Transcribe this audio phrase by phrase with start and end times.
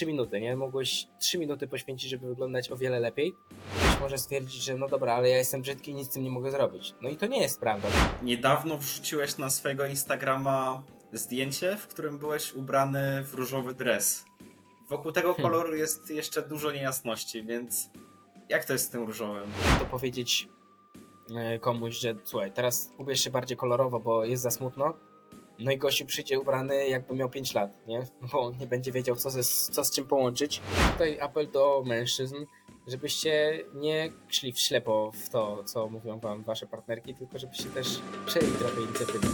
[0.00, 0.56] 3 minuty, nie?
[0.56, 3.34] Mogłeś 3 minuty poświęcić, żeby wyglądać o wiele lepiej.
[3.80, 6.30] Ktoś może stwierdzić, że no dobra, ale ja jestem brzydki i nic z tym nie
[6.30, 6.94] mogę zrobić.
[7.02, 7.88] No i to nie jest prawda.
[8.22, 10.82] Niedawno wrzuciłeś na swojego Instagrama
[11.12, 14.24] zdjęcie, w którym byłeś ubrany w różowy dres.
[14.88, 15.52] Wokół tego Hmm.
[15.52, 17.90] koloru jest jeszcze dużo niejasności, więc
[18.48, 19.50] jak to jest z tym różowym?
[19.78, 20.48] To powiedzieć
[21.36, 24.94] e, komuś, że słuchaj, teraz ubierz się bardziej kolorowo, bo jest za smutno.
[25.60, 28.06] No i gościu przyjdzie ubrany jakby miał 5 lat, nie?
[28.32, 30.60] Bo nie będzie wiedział, co, ze, co z czym połączyć.
[30.92, 32.36] Tutaj apel do mężczyzn,
[32.86, 38.00] żebyście nie szli w ślepo w to, co mówią wam wasze partnerki, tylko żebyście też
[38.26, 39.26] przejęli trochę inicjatywy.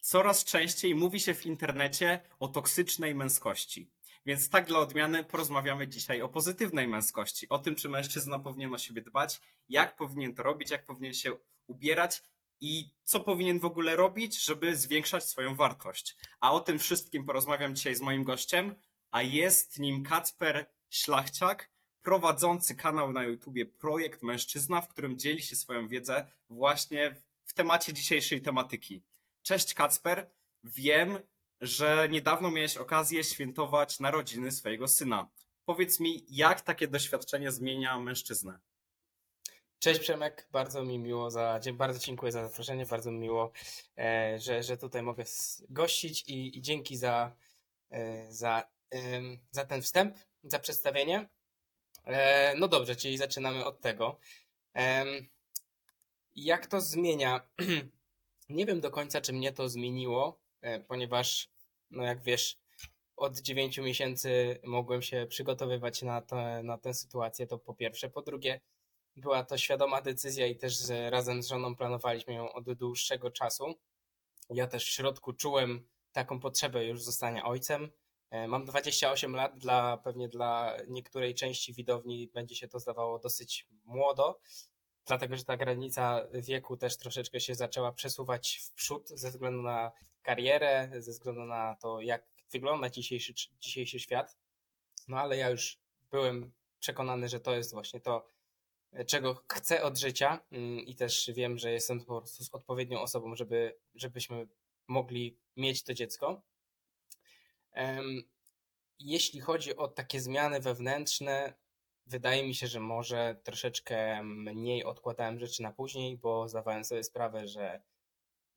[0.00, 3.90] Coraz częściej mówi się w internecie o toksycznej męskości.
[4.28, 8.78] Więc tak dla odmiany porozmawiamy dzisiaj o pozytywnej męskości, o tym, czy mężczyzna powinien o
[8.78, 11.36] siebie dbać, jak powinien to robić, jak powinien się
[11.66, 12.22] ubierać
[12.60, 16.16] i co powinien w ogóle robić, żeby zwiększać swoją wartość.
[16.40, 18.74] A o tym wszystkim porozmawiam dzisiaj z moim gościem,
[19.10, 21.70] a jest nim Kacper Szlachciak,
[22.02, 27.92] prowadzący kanał na YouTubie Projekt Mężczyzna, w którym dzieli się swoją wiedzę właśnie w temacie
[27.92, 29.02] dzisiejszej tematyki.
[29.42, 30.30] Cześć Kacper,
[30.64, 31.18] wiem,
[31.60, 35.28] że niedawno miałeś okazję świętować narodziny swojego syna.
[35.64, 38.58] Powiedz mi, jak takie doświadczenie zmienia mężczyznę?
[39.78, 43.52] Cześć Przemek, bardzo mi miło za, bardzo dziękuję za zaproszenie, bardzo mi miło,
[43.98, 45.24] e, że, że tutaj mogę
[45.70, 47.32] gościć i, i dzięki za,
[47.90, 48.68] e, za,
[49.50, 51.28] za ten wstęp, za przedstawienie.
[52.04, 54.18] E, no dobrze, czyli zaczynamy od tego.
[56.36, 57.40] Jak to zmienia?
[58.48, 60.40] Nie wiem do końca, czy mnie to zmieniło,
[60.88, 61.48] ponieważ,
[61.90, 62.58] no jak wiesz,
[63.16, 68.10] od 9 miesięcy mogłem się przygotowywać na, to, na tę sytuację, to po pierwsze.
[68.10, 68.60] Po drugie,
[69.16, 73.74] była to świadoma decyzja i też z, razem z żoną planowaliśmy ją od dłuższego czasu.
[74.50, 77.90] Ja też w środku czułem taką potrzebę już zostania ojcem.
[78.30, 83.66] E, Mam 28 lat, dla, pewnie dla niektórej części widowni będzie się to zdawało dosyć
[83.84, 84.40] młodo,
[85.08, 89.92] dlatego że ta granica wieku też troszeczkę się zaczęła przesuwać w przód ze względu na
[90.22, 94.36] karierę, ze względu na to, jak wygląda dzisiejszy, dzisiejszy świat.
[95.08, 95.78] No ale ja już
[96.10, 98.28] byłem przekonany, że to jest właśnie to,
[99.06, 103.34] czego chcę od życia mm, i też wiem, że jestem po prostu z odpowiednią osobą,
[103.34, 104.48] żeby, żebyśmy
[104.88, 106.42] mogli mieć to dziecko.
[108.98, 111.54] Jeśli chodzi o takie zmiany wewnętrzne,
[112.08, 117.48] wydaje mi się, że może troszeczkę mniej odkładałem rzeczy na później, bo zdawałem sobie sprawę,
[117.48, 117.82] że,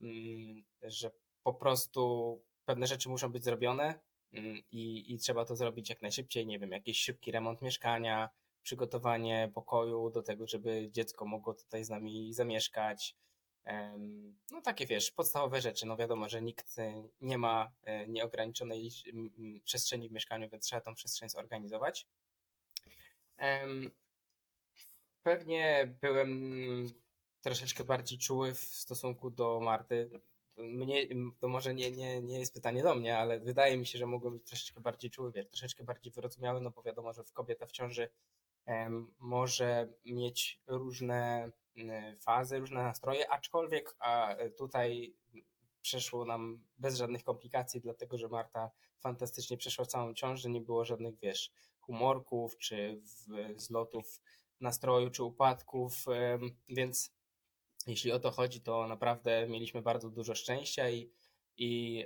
[0.00, 1.10] mm, że
[1.42, 4.00] po prostu pewne rzeczy muszą być zrobione
[4.32, 6.46] mm, i, i trzeba to zrobić jak najszybciej.
[6.46, 8.30] Nie wiem, jakiś szybki remont mieszkania,
[8.62, 13.16] przygotowanie pokoju do tego, żeby dziecko mogło tutaj z nami zamieszkać.
[14.50, 15.86] No takie wiesz, podstawowe rzeczy.
[15.86, 20.48] No wiadomo, że nikt e, nie ma e, nieograniczonej lic- m- m- przestrzeni w mieszkaniu,
[20.50, 22.06] więc trzeba tą przestrzeń zorganizować.
[25.22, 26.62] Pewnie byłem
[27.40, 30.10] troszeczkę bardziej czuły w stosunku do Marty.
[30.56, 31.06] Mnie,
[31.40, 34.34] to może nie, nie, nie jest pytanie do mnie, ale wydaje mi się, że mogłem
[34.34, 37.72] być troszeczkę bardziej czuły, wiesz, troszeczkę bardziej wyrozumiały, no bo wiadomo, że w kobieta w
[37.72, 38.08] ciąży
[39.18, 41.50] może mieć różne
[42.20, 45.16] fazy, różne nastroje, aczkolwiek a tutaj
[45.80, 48.70] przeszło nam bez żadnych komplikacji, dlatego że Marta
[49.00, 53.00] fantastycznie przeszła całą ciążę, nie było żadnych, wiesz, humorków, czy
[53.56, 54.20] zlotów
[54.60, 56.04] nastroju, czy upadków,
[56.68, 57.12] więc
[57.86, 61.10] jeśli o to chodzi, to naprawdę mieliśmy bardzo dużo szczęścia i,
[61.56, 62.04] i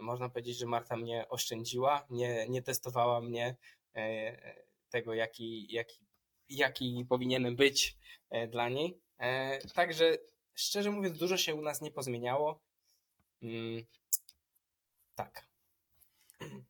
[0.00, 3.56] można powiedzieć, że Marta mnie oszczędziła, nie, nie testowała mnie
[3.94, 6.06] e, tego, jaki, jaki,
[6.48, 7.96] jaki powinienem być
[8.30, 9.00] e, dla niej.
[9.18, 10.18] E, Także
[10.54, 12.60] szczerze mówiąc, dużo się u nas nie pozmieniało.
[13.42, 13.84] Mm,
[15.14, 15.53] Tak.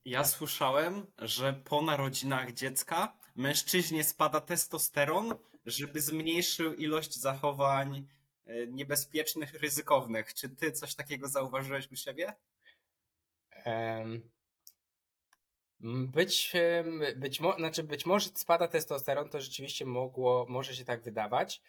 [0.05, 5.35] Ja słyszałem, że po narodzinach dziecka mężczyźnie spada testosteron,
[5.67, 8.07] żeby zmniejszył ilość zachowań
[8.47, 10.35] e, niebezpiecznych, ryzykownych.
[10.35, 12.35] Czy ty coś takiego zauważyłeś u siebie?
[13.51, 14.31] Em,
[15.81, 16.53] Być,
[17.17, 21.63] być, mo- znaczy być może spada testosteron, to rzeczywiście mogło, może się tak wydawać.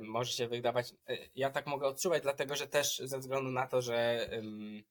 [0.00, 3.82] Może się wydawać, e, ja tak mogę odczuwać, dlatego że też ze względu na to,
[3.82, 4.82] że, em,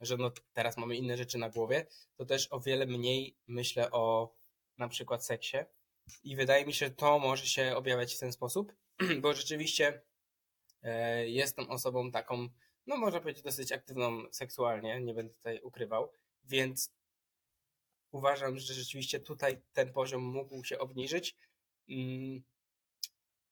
[0.00, 4.34] że no teraz mamy inne rzeczy na głowie, to też o wiele mniej myślę o
[4.78, 5.56] na przykład seksie.
[6.22, 8.72] I wydaje mi się, że to może się objawiać w ten sposób,
[9.22, 10.02] bo rzeczywiście
[10.82, 12.48] e, jestem osobą taką,
[12.86, 16.12] no można powiedzieć, dosyć aktywną seksualnie, nie będę tutaj ukrywał,
[16.44, 16.92] więc
[18.10, 21.36] uważam, że rzeczywiście tutaj ten poziom mógł się obniżyć.
[21.88, 22.42] Mm,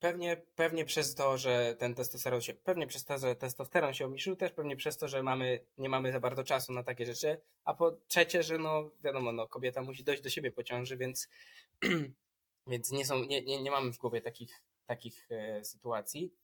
[0.00, 4.36] Pewnie, pewnie przez to, że ten testosteron się, pewnie przez to, że testosteron się obniżył,
[4.36, 7.74] też pewnie przez to, że mamy, nie mamy za bardzo czasu na takie rzeczy, a
[7.74, 11.28] po trzecie, że no wiadomo, no kobieta musi dojść do siebie po ciąży, więc,
[12.70, 16.34] więc nie są, nie, nie, nie mamy w głowie takich, takich e, sytuacji.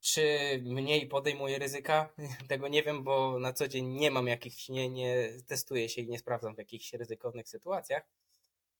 [0.00, 0.22] Czy
[0.64, 2.08] mniej podejmuję ryzyka?
[2.48, 6.08] Tego nie wiem, bo na co dzień nie mam jakichś, nie, nie testuję się i
[6.08, 8.02] nie sprawdzam w jakichś ryzykownych sytuacjach.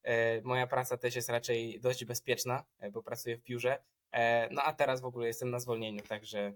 [0.03, 3.83] E, moja praca też jest raczej dość bezpieczna, e, bo pracuję w biurze.
[4.11, 6.53] E, no a teraz w ogóle jestem na zwolnieniu, także,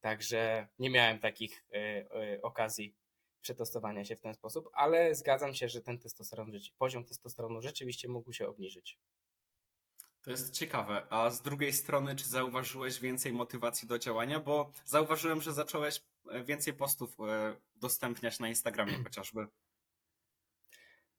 [0.00, 1.64] także nie miałem takich
[2.42, 2.94] okazji
[3.40, 8.32] przetestowania się w ten sposób, ale zgadzam się, że ten testosteron, poziom testosteronu rzeczywiście mógł
[8.32, 8.98] się obniżyć.
[10.22, 11.06] To jest ciekawe.
[11.10, 14.40] A z drugiej strony, czy zauważyłeś więcej motywacji do działania?
[14.40, 16.02] Bo zauważyłem, że zacząłeś
[16.44, 17.16] więcej postów
[17.76, 19.46] udostępniać na Instagramie chociażby.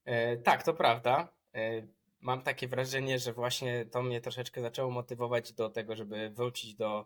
[0.07, 1.33] E, tak, to prawda.
[1.55, 1.87] E,
[2.19, 7.05] mam takie wrażenie, że właśnie to mnie troszeczkę zaczęło motywować do tego, żeby wrócić do,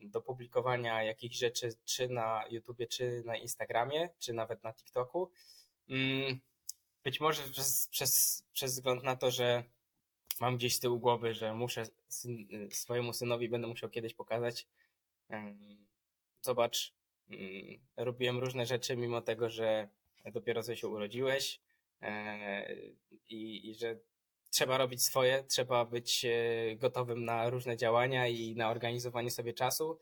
[0.00, 5.30] do publikowania jakichś rzeczy, czy na YouTubie, czy na Instagramie, czy nawet na TikToku.
[5.88, 6.40] Mm,
[7.04, 9.64] być może przez, przez, przez wzgląd na to, że
[10.40, 14.66] mam gdzieś z tyłu głowy, że muszę syn, swojemu synowi będę musiał kiedyś pokazać.
[16.42, 16.94] Zobacz,
[17.30, 19.88] mm, robiłem różne rzeczy, mimo tego, że
[20.32, 21.60] dopiero co się urodziłeś
[22.02, 22.76] e,
[23.28, 23.98] i, i że
[24.50, 29.98] trzeba robić swoje, trzeba być e, gotowym na różne działania i na organizowanie sobie czasu.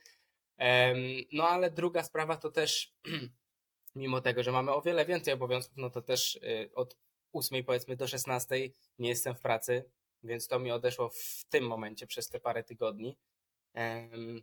[1.32, 2.94] No ale druga sprawa to też,
[3.94, 6.96] mimo tego, że mamy o wiele więcej obowiązków, no to też e, od
[7.32, 8.56] 8 powiedzmy do 16
[8.98, 9.84] nie jestem w pracy,
[10.22, 13.16] więc to mi odeszło w tym momencie przez te parę tygodni.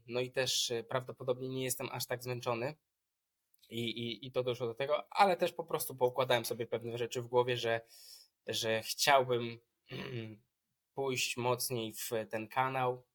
[0.08, 2.76] No i też prawdopodobnie nie jestem aż tak zmęczony,
[3.70, 7.22] i, i, i to doszło do tego, ale też po prostu poukładałem sobie pewne rzeczy
[7.22, 7.82] w głowie, że,
[8.48, 9.60] że chciałbym
[10.94, 13.06] pójść mocniej w ten kanał,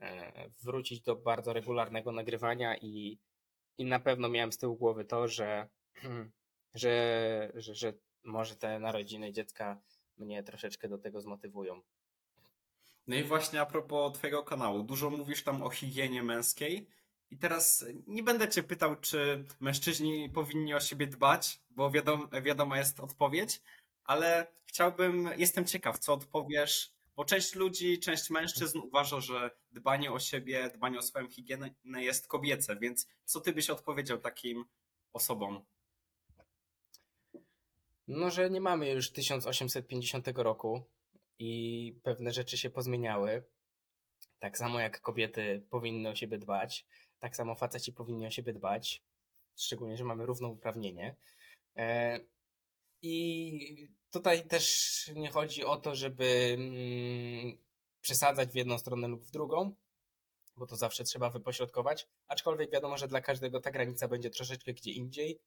[0.00, 3.18] e, wrócić do bardzo regularnego nagrywania i,
[3.78, 5.68] i na pewno miałem z tyłu głowy to, że,
[6.74, 7.92] że, że, że
[8.24, 9.80] może te narodziny dziecka
[10.16, 11.82] mnie troszeczkę do tego zmotywują.
[13.06, 16.88] No i właśnie a propos Twojego kanału, dużo mówisz tam o higienie męskiej.
[17.30, 22.78] I teraz nie będę cię pytał, czy mężczyźni powinni o siebie dbać, bo wiadomo, wiadoma
[22.78, 23.62] jest odpowiedź,
[24.04, 30.18] ale chciałbym, jestem ciekaw, co odpowiesz, bo część ludzi, część mężczyzn uważa, że dbanie o
[30.18, 34.64] siebie, dbanie o swoją higienę jest kobiece, więc co ty byś odpowiedział takim
[35.12, 35.64] osobom?
[38.08, 40.82] No, że nie mamy już 1850 roku
[41.38, 43.44] i pewne rzeczy się pozmieniały.
[44.38, 46.86] Tak samo jak kobiety powinny o siebie dbać,
[47.24, 49.02] tak samo faceci powinni o siebie dbać,
[49.56, 51.16] szczególnie, że mamy równouprawnienie.
[51.76, 52.20] E,
[53.02, 57.58] I tutaj też nie chodzi o to, żeby mm,
[58.00, 59.74] przesadzać w jedną stronę lub w drugą,
[60.56, 64.90] bo to zawsze trzeba wypośrodkować, aczkolwiek wiadomo, że dla każdego ta granica będzie troszeczkę gdzie
[64.90, 65.40] indziej.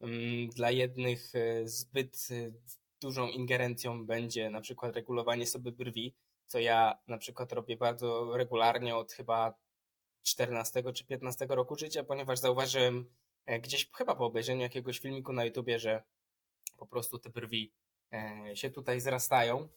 [0.00, 2.52] Mm, dla jednych e, zbyt e,
[3.00, 6.14] dużą ingerencją będzie na przykład regulowanie sobie brwi,
[6.46, 9.67] co ja na przykład robię bardzo regularnie od chyba
[10.22, 13.10] 14 czy 15 roku życia, ponieważ zauważyłem
[13.46, 16.02] e, gdzieś chyba po obejrzeniu jakiegoś filmiku na YouTubie, że
[16.76, 17.72] po prostu te brwi
[18.12, 19.68] e, się tutaj zrastają.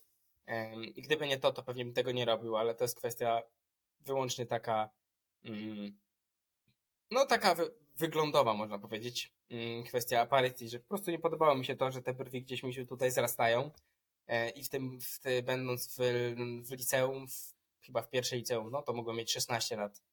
[0.95, 3.41] I gdyby nie to, to pewnie bym tego nie robił, ale to jest kwestia
[3.99, 4.89] wyłącznie taka,
[5.43, 5.99] mm,
[7.11, 7.55] no taka
[7.95, 9.33] wyglądowa, można powiedzieć.
[9.49, 12.63] Mm, kwestia aparycji, że po prostu nie podobało mi się to, że te brwi gdzieś
[12.63, 13.71] mi się tutaj zrastają.
[14.27, 15.99] E, I w tym, w będąc w,
[16.63, 20.10] w liceum, w, chyba w pierwszej liceum, no to mogłem mieć 16 lat E,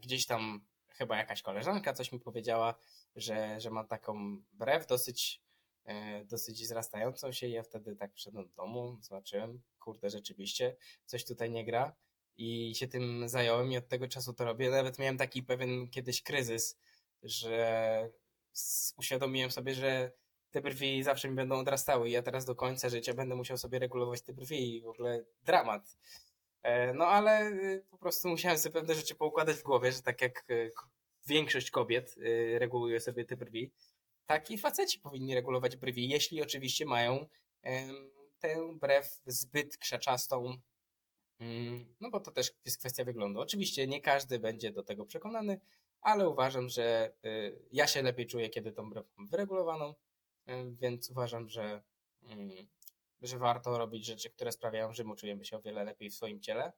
[0.00, 2.74] gdzieś tam chyba jakaś koleżanka coś mi powiedziała,
[3.16, 5.42] że, że ma taką brew dosyć,
[5.84, 11.50] e, dosyć wzrastającą się ja wtedy tak wszedłem do domu, zobaczyłem, kurde, rzeczywiście coś tutaj
[11.50, 11.96] nie gra
[12.36, 14.70] i się tym zająłem i od tego czasu to robię.
[14.70, 16.78] Nawet miałem taki pewien kiedyś kryzys,
[17.22, 18.10] że
[18.96, 20.12] uświadomiłem sobie, że
[20.50, 23.78] te brwi zawsze mi będą odrastały i ja teraz do końca życia będę musiał sobie
[23.78, 25.96] regulować te brwi i w ogóle dramat.
[26.66, 30.22] E, no ale y, po prostu musiałem sobie pewne rzeczy poukładać w głowie, że tak
[30.22, 30.72] jak y,
[31.26, 33.70] większość kobiet y, reguluje sobie te brwi,
[34.26, 37.26] tak i faceci powinni regulować brwi, jeśli oczywiście mają
[38.38, 40.56] tę brew zbyt krzaczastą,
[41.40, 43.40] mm, no bo to też jest kwestia wyglądu.
[43.40, 45.60] Oczywiście nie każdy będzie do tego przekonany,
[46.00, 47.12] ale uważam, że
[47.72, 49.94] ja się lepiej czuję, kiedy tą brew mam wyregulowaną,
[50.80, 51.82] więc uważam, że
[52.22, 52.66] mm,
[53.22, 56.40] że warto robić rzeczy, które sprawiają, że my czujemy się o wiele lepiej w swoim
[56.40, 56.72] ciele.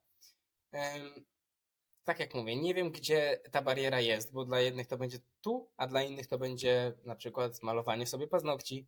[2.05, 5.71] Tak jak mówię, nie wiem, gdzie ta bariera jest, bo dla jednych to będzie tu,
[5.77, 8.87] a dla innych to będzie na przykład malowanie sobie paznokci,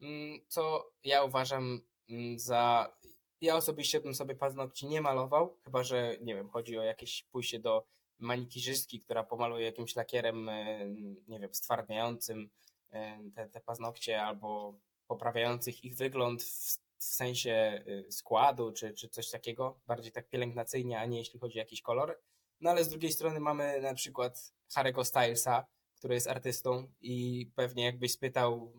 [0.00, 2.92] mm, co ja uważam mm, za
[3.40, 7.58] ja osobiście bym sobie paznokci nie malował, chyba że, nie wiem, chodzi o jakieś pójście
[7.58, 7.86] do
[8.18, 10.86] manikirzystki, która pomaluje jakimś lakierem, e,
[11.28, 12.50] nie wiem, stwardniającym
[12.90, 14.74] e, te, te paznokcie albo
[15.06, 21.00] poprawiających ich wygląd w, w sensie y, składu czy, czy coś takiego, bardziej tak pielęgnacyjnie,
[21.00, 22.20] a nie jeśli chodzi o jakiś kolor.
[22.60, 27.84] No ale z drugiej strony mamy na przykład Harry'ego Stylesa, który jest artystą i pewnie
[27.84, 28.72] jakbyś spytał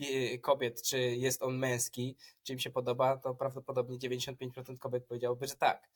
[0.00, 5.46] y, kobiet, czy jest on męski, czy im się podoba, to prawdopodobnie 95% kobiet powiedziałoby,
[5.46, 5.90] że tak.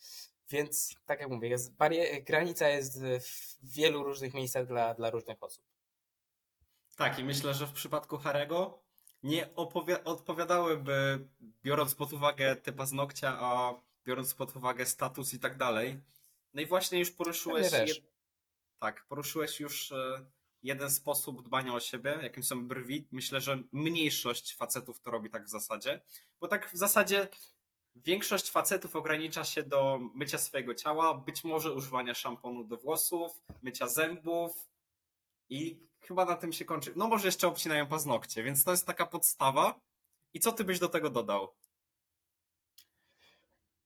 [0.50, 1.74] Więc tak jak mówię, jest
[2.22, 5.64] granica jest w wielu różnych miejscach dla, dla różnych osób.
[6.96, 8.85] Tak, i myślę, że w przypadku Harego
[9.26, 9.54] nie
[10.04, 11.28] odpowiadałyby,
[11.62, 13.74] biorąc pod uwagę te paznokcia, a
[14.06, 16.00] biorąc pod uwagę status i tak dalej.
[16.54, 17.66] No i właśnie już poruszyłeś.
[17.92, 18.02] Jed-
[18.78, 20.26] Tak, poruszyłeś już e,
[20.62, 23.08] jeden sposób dbania o siebie, jakim są brwi.
[23.12, 26.00] Myślę, że mniejszość facetów to robi tak w zasadzie,
[26.40, 27.28] bo tak w zasadzie
[27.96, 33.88] większość facetów ogranicza się do mycia swojego ciała, być może używania szamponu do włosów, mycia
[33.88, 34.68] zębów
[35.48, 36.92] i chyba na tym się kończy.
[36.96, 39.80] No może jeszcze obcinają paznokcie, więc to jest taka podstawa.
[40.34, 41.48] I co ty byś do tego dodał?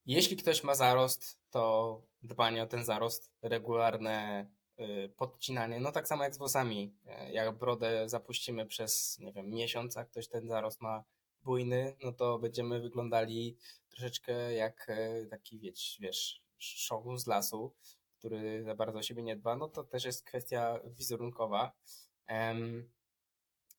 [0.07, 4.47] Jeśli ktoś ma zarost, to dbanie o ten zarost, regularne
[4.81, 6.95] y, podcinanie, no tak samo jak z włosami.
[7.07, 11.05] E, Jak brodę zapuścimy przez, nie wiem, miesiąc, a ktoś ten zarost ma
[11.43, 13.57] bujny, no to będziemy wyglądali
[13.89, 17.75] troszeczkę jak e, taki, wiesz, wiesz, szogun z lasu,
[18.21, 21.73] który za bardzo o siebie nie dba, no to też jest kwestia wizerunkowa.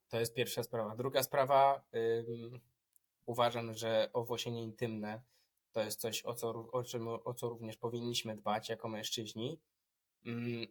[0.10, 0.96] To jest pierwsza sprawa.
[0.96, 1.84] Druga sprawa,
[3.26, 5.22] uważam, że owłosienie intymne
[5.72, 9.60] to jest coś, o co, o, czym, o co również powinniśmy dbać jako mężczyźni.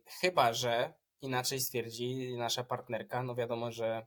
[0.06, 3.22] Chyba, że inaczej stwierdzi nasza partnerka.
[3.22, 4.06] No wiadomo, że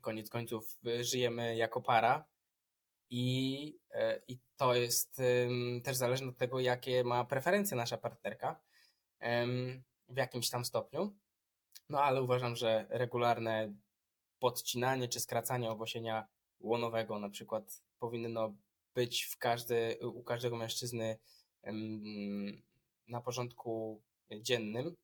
[0.00, 2.24] koniec końców y, żyjemy jako para
[3.10, 5.22] i, e, i to jest
[5.84, 8.60] też zależne od tego, jakie ma preferencje nasza partnerka
[10.08, 11.16] w jakimś tam stopniu.
[11.88, 13.74] No ale uważam, że regularne
[14.38, 16.28] podcinanie czy skracanie owłosienia
[16.60, 18.54] łonowego na przykład powinno
[18.94, 21.18] być w każdy, u każdego mężczyzny
[23.08, 24.02] na porządku
[24.40, 24.96] dziennym.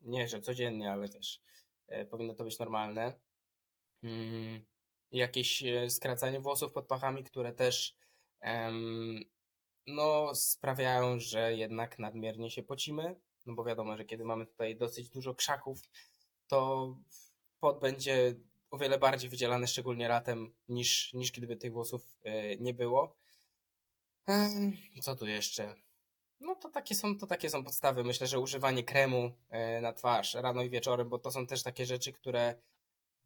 [0.00, 1.40] Nie, że codziennie, ale też
[1.86, 3.20] e, powinno to być normalne.
[4.02, 4.64] Mm,
[5.12, 7.96] Jakieś e, skracanie włosów pod pachami, które też
[9.86, 13.20] no, sprawiają, że jednak nadmiernie się pocimy.
[13.50, 15.82] No bo wiadomo, że kiedy mamy tutaj dosyć dużo krzaków,
[16.46, 16.88] to
[17.60, 18.34] pot będzie
[18.70, 23.16] o wiele bardziej wydzielany, szczególnie latem, niż, niż gdyby tych włosów e, nie było.
[25.02, 25.74] Co tu jeszcze?
[26.40, 28.04] No to takie są, to takie są podstawy.
[28.04, 31.86] Myślę, że używanie kremu e, na twarz rano i wieczorem, bo to są też takie
[31.86, 32.54] rzeczy, które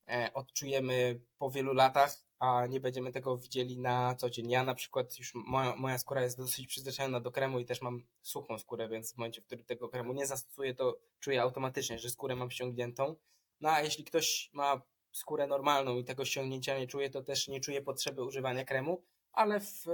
[0.08, 4.50] e, odczujemy po wielu latach, a nie będziemy tego widzieli na co dzień.
[4.50, 8.02] Ja na przykład już moja, moja skóra jest dosyć przyzwyczajona do kremu i też mam
[8.22, 12.10] suchą skórę, więc w momencie, w którym tego kremu nie zastosuję, to czuję automatycznie, że
[12.10, 13.16] skórę mam ściągniętą.
[13.60, 14.82] No a jeśli ktoś ma
[15.12, 19.60] skórę normalną i tego ściągnięcia nie czuje, to też nie czuje potrzeby używania kremu, ale
[19.60, 19.84] w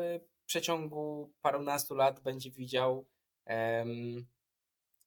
[0.47, 3.07] przeciągu parunastu lat będzie widział,
[3.45, 4.27] em,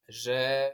[0.08, 0.72] że,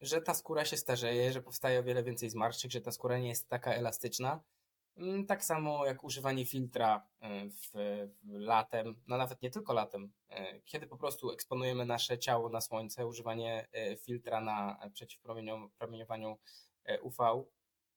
[0.00, 3.28] że ta skóra się starzeje, że powstaje o wiele więcej zmarszczek, że ta skóra nie
[3.28, 4.40] jest taka elastyczna.
[4.98, 7.70] Mm, Tak samo jak używanie filtra e, w,
[8.22, 12.60] w latem, no nawet nie tylko latem, e, kiedy po prostu eksponujemy nasze ciało na
[12.60, 16.38] słońce, używanie e, filtra na przeciwpromieniowaniu
[17.02, 17.44] UV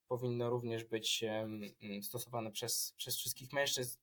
[0.07, 3.99] powinno również być mm, stosowane przez, przez wszystkich mężczyzn,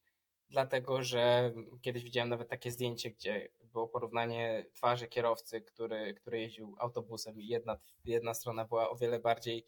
[0.50, 1.52] dlatego że
[1.82, 7.46] kiedyś widziałem nawet takie zdjęcie, gdzie było porównanie twarzy kierowcy, który, który jeździł autobusem i
[7.46, 9.64] jedna, jedna strona była o wiele bardziej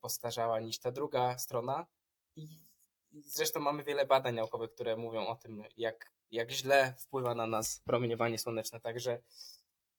[0.00, 1.86] postarzała niż ta druga strona
[2.36, 7.46] i zresztą mamy wiele badań naukowych, które mówią o tym, jak, jak źle wpływa na
[7.46, 9.22] nas promieniowanie słoneczne, także,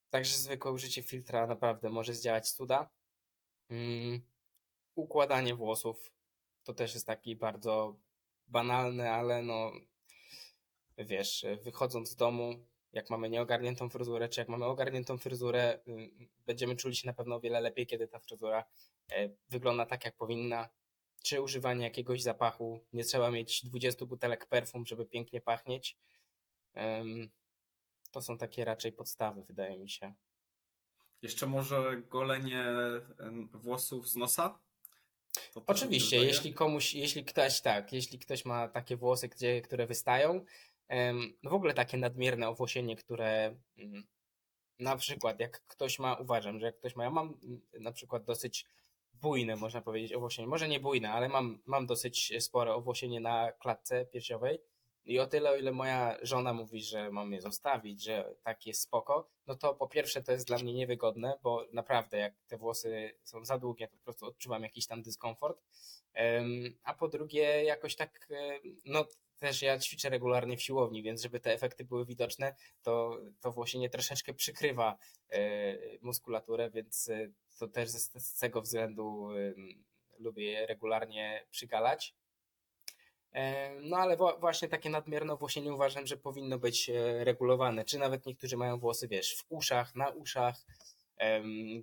[0.09, 2.89] także zwykłe użycie filtra naprawdę może zdziałać cuda.
[3.69, 4.21] Mm,
[4.95, 6.13] układanie włosów
[6.63, 7.95] to też jest taki bardzo
[8.47, 9.71] banalny, ale no
[10.97, 16.09] wiesz, wychodząc z domu, jak mamy nieogarniętą fryzurę, czy jak mamy ogarniętą fryzurę, y,
[16.45, 18.65] będziemy czuli się na pewno o wiele lepiej, kiedy ta fryzura
[19.11, 20.69] e, wygląda tak, jak powinna.
[21.23, 25.97] Czy używanie jakiegoś zapachu, nie trzeba mieć 20 butelek perfum, żeby pięknie pachnieć.
[28.11, 30.13] To są takie raczej podstawy, wydaje mi się.
[31.21, 32.65] Jeszcze może golenie
[33.53, 34.59] włosów z nosa?
[35.67, 40.45] Oczywiście, jeśli komuś, jeśli ktoś tak, jeśli ktoś ma takie włosy, gdzie, które wystają,
[41.43, 44.03] no w ogóle takie nadmierne owłosienie, które mm,
[44.79, 48.23] na przykład jak ktoś ma, uważam, że jak ktoś ma, ja mam mm, na przykład
[48.23, 48.65] dosyć
[49.23, 54.05] bujne, można powiedzieć, owłosienie, może nie bujne, ale mam, mam dosyć spore owłosienie na klatce
[54.05, 54.59] piersiowej
[55.05, 58.81] I o tyle, o ile moja żona mówi, że mam je zostawić, że tak jest
[58.81, 63.17] spoko, no to po pierwsze to jest dla mnie niewygodne, bo naprawdę jak te włosy
[63.23, 65.61] są za długie, to po prostu odczuwam jakiś tam dyskomfort.
[66.83, 68.27] A po drugie, jakoś tak,
[68.85, 69.05] no
[69.43, 73.89] też ja ćwiczę regularnie w siłowni, więc żeby te efekty były widoczne, to, to włosienie
[73.89, 74.97] troszeczkę przykrywa
[75.29, 75.39] e,
[76.01, 77.29] muskulaturę, więc e,
[77.59, 79.29] to też z, tego względu
[80.19, 82.15] lubię regularnie przygalać.
[83.31, 87.85] E, no ale właśnie takie nadmierne włosienie uważam, że powinno być regulowane.
[87.85, 90.65] Czy nawet niektórzy mają włosy, wiesz, w uszach, na uszach,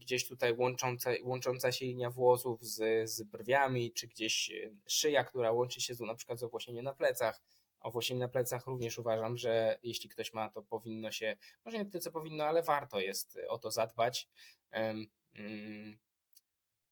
[0.01, 5.53] gdzieś tutaj łącząca, łącząca się linia włosów z, z brwiami, czy gdzieś e, szyja, która
[5.53, 7.43] łączy się z na przykład z owłosieniem na plecach.
[7.81, 12.01] Owłosienie na plecach również uważam, że jeśli ktoś ma, to powinno się, może nie tyle
[12.01, 14.29] co powinno, ale warto jest o to zadbać.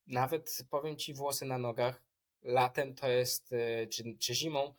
[0.06, 2.02] Nawet powiem Ci, włosy na nogach
[2.42, 4.74] latem to jest, e, czy, czy zimą,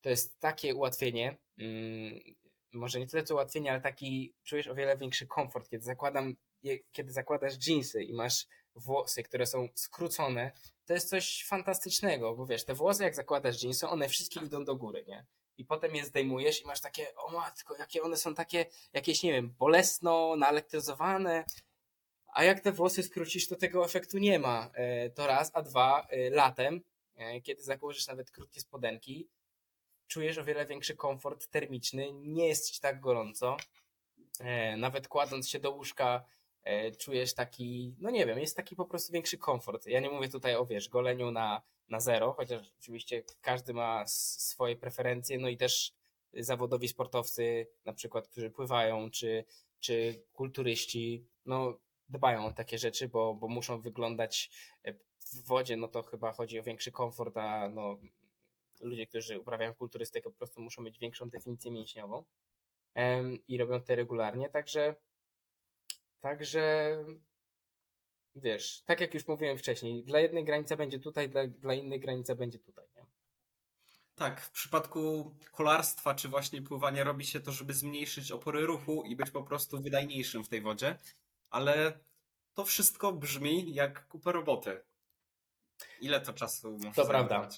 [0.00, 1.38] to jest takie ułatwienie,
[2.72, 6.36] może nie tyle co ułatwienie, ale taki czujesz o wiele większy komfort, kiedy zakładam
[6.92, 10.52] kiedy zakładasz jeansy i masz włosy, które są skrócone,
[10.86, 14.76] to jest coś fantastycznego, bo wiesz, te włosy jak zakładasz jeansy, one wszystkie idą do
[14.76, 15.26] góry, nie?
[15.56, 19.32] I potem je zdejmujesz i masz takie, o matko, jakie one są takie, jakieś, nie
[19.32, 21.44] wiem, bolesno, naelektryzowane,
[22.32, 24.70] a jak te włosy skrócisz, to tego efektu nie ma.
[24.74, 26.80] E, to raz, a dwa, e, latem,
[27.16, 29.28] e, kiedy założysz nawet krótkie spodenki,
[30.06, 33.56] czujesz o wiele większy komfort termiczny, nie jest ci tak gorąco.
[34.76, 36.24] Nawet kładąc się do łóżka,
[36.98, 39.86] czujesz taki, no nie wiem, jest taki po prostu większy komfort.
[39.86, 44.76] Ja nie mówię tutaj o, wiesz, goleniu na, na zero, chociaż oczywiście każdy ma swoje
[44.76, 45.92] preferencje, no i też
[46.34, 49.44] zawodowi sportowcy, na przykład, którzy pływają, czy,
[49.80, 51.78] czy kulturyści, no
[52.10, 54.50] dbają o takie rzeczy, bo, bo muszą wyglądać
[54.84, 57.98] e, w wodzie, no to chyba chodzi o większy komfort, a no
[58.80, 62.24] ludzie, którzy uprawiają kulturystykę po prostu muszą mieć większą definicję mięśniową
[63.48, 64.94] i robią to regularnie, także
[66.20, 66.96] Także
[68.36, 72.34] wiesz, tak jak już mówiłem wcześniej, dla jednej granica będzie tutaj, dla, dla innej granica
[72.34, 72.86] będzie tutaj.
[72.96, 73.06] Nie?
[74.14, 79.16] Tak, w przypadku kolarstwa czy właśnie pływania robi się to, żeby zmniejszyć opory ruchu i
[79.16, 80.98] być po prostu wydajniejszym w tej wodzie,
[81.50, 82.00] ale
[82.54, 84.84] to wszystko brzmi jak kupę roboty.
[86.00, 87.48] Ile to czasu może To prawda.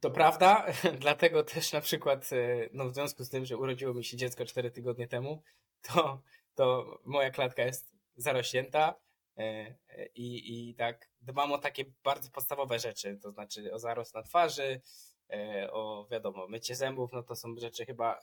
[0.00, 0.66] To prawda,
[1.00, 4.44] dlatego też na przykład, e, no w związku z tym, że urodziło mi się dziecko
[4.44, 5.42] 4 tygodnie temu,
[5.82, 6.22] to
[6.56, 8.94] to moja klatka jest zarośnięta
[9.36, 9.76] e,
[10.14, 14.80] i, i tak dbam o takie bardzo podstawowe rzeczy, to znaczy o zarost na twarzy,
[15.30, 18.20] e, o wiadomo, mycie zębów, no to są rzeczy chyba,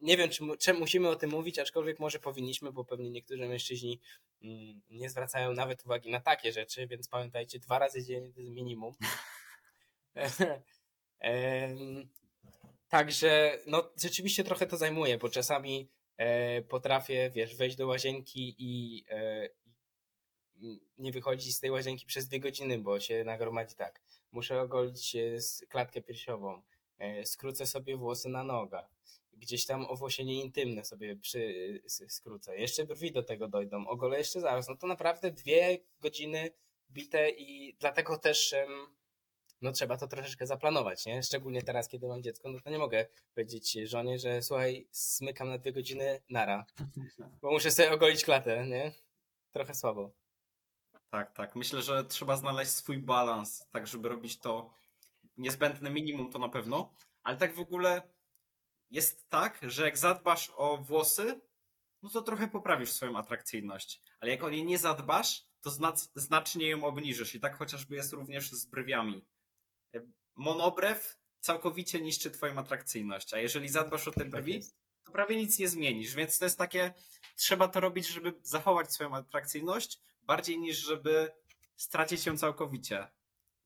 [0.00, 4.00] nie wiem czy, czy musimy o tym mówić, aczkolwiek może powinniśmy, bo pewnie niektórzy mężczyźni
[4.42, 8.52] mm, nie zwracają nawet uwagi na takie rzeczy, więc pamiętajcie, dwa razy dziennie to jest
[8.52, 8.94] minimum.
[12.88, 15.88] Także no rzeczywiście trochę to zajmuje, bo czasami
[16.22, 19.48] E, potrafię, wiesz, wejść do łazienki i e,
[20.98, 24.00] nie wychodzić z tej łazienki przez dwie godziny, bo się nagromadzi tak.
[24.32, 25.16] Muszę ogolić
[25.68, 26.62] klatkę piersiową,
[26.98, 28.90] e, skrócę sobie włosy na nogach,
[29.42, 32.56] gdzieś tam owłosienie intymne sobie przy, skrócę.
[32.56, 34.68] Jeszcze brwi do tego dojdą, ogolę jeszcze zaraz.
[34.68, 36.50] No to naprawdę dwie godziny
[36.90, 38.54] bite i dlatego też
[39.62, 41.22] no trzeba to troszeczkę zaplanować, nie?
[41.22, 45.58] Szczególnie teraz, kiedy mam dziecko, no to nie mogę powiedzieć żonie, że słuchaj, smykam na
[45.58, 46.66] dwie godziny nara,
[47.42, 48.92] bo muszę sobie ogolić klatę, nie?
[49.50, 50.12] Trochę słabo.
[51.10, 51.56] Tak, tak.
[51.56, 54.70] Myślę, że trzeba znaleźć swój balans, tak żeby robić to
[55.36, 58.02] niezbędne minimum to na pewno, ale tak w ogóle
[58.92, 61.40] jest tak, że jak zadbasz o włosy,
[62.02, 65.70] no to trochę poprawisz swoją atrakcyjność, ale jak o nie nie zadbasz, to
[66.14, 67.34] znacznie ją obniżysz.
[67.34, 69.24] I tak chociażby jest również z brwiami.
[70.36, 74.60] Monobrew całkowicie niszczy twoją atrakcyjność, a jeżeli zadbasz o te tak brwi,
[75.04, 76.94] to prawie nic nie zmienisz, więc to jest takie,
[77.36, 81.32] trzeba to robić, żeby zachować swoją atrakcyjność, bardziej niż żeby
[81.76, 83.08] stracić ją całkowicie.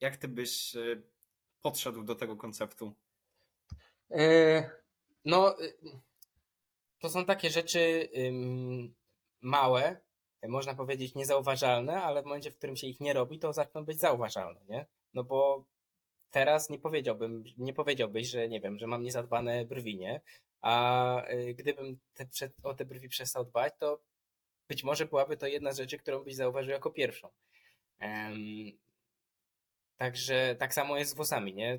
[0.01, 1.03] Jak ty byś y,
[1.63, 2.95] podszedł do tego konceptu?
[4.11, 4.86] E,
[5.27, 5.77] no, y,
[7.01, 8.09] to są takie rzeczy
[9.41, 10.01] małe,
[10.49, 14.01] można powiedzieć niezauważalne, ale w momencie, w którym się ich nie robi, to zaczną być
[14.01, 14.87] zauważalne, nie?
[15.15, 15.65] No bo
[16.31, 20.21] teraz nie powiedziałbym, nie powiedziałbyś, że nie wiem, że mam niezadbane brwi, nie?
[20.61, 22.27] A y, gdybym te,
[22.63, 24.01] o te brwi przestał dbać, to
[24.69, 27.29] być może byłaby to jedna z rzeczy, którą byś zauważył jako pierwszą.
[29.97, 31.79] Także tak samo jest z włosami, nie?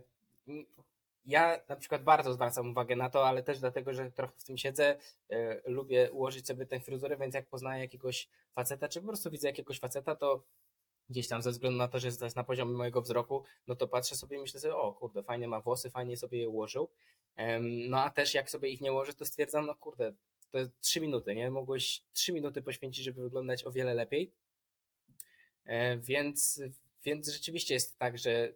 [1.28, 4.58] Ja na przykład bardzo zwracam uwagę na to, ale też dlatego, że trochę w tym
[4.58, 4.98] siedzę,
[5.32, 9.48] y, lubię ułożyć sobie tę fryzurę, więc jak poznaję jakiegoś faceta, czy po prostu widzę
[9.48, 10.44] jakiegoś faceta, to
[11.10, 14.16] gdzieś tam ze względu na to, że jest na poziomie mojego wzroku, no to patrzę
[14.16, 16.90] sobie i myślę sobie, o kurde, fajnie ma włosy, fajnie sobie je ułożył.
[17.62, 20.13] No a też jak sobie ich nie ułożę, to stwierdzam, no kurde,
[20.52, 21.52] to jest 3 minuty, nie?
[21.52, 24.32] Mogłeś 3 minuty poświęcić, żeby wyglądać o wiele lepiej.
[25.66, 26.62] E, więc,
[27.04, 28.54] więc rzeczywiście jest tak, że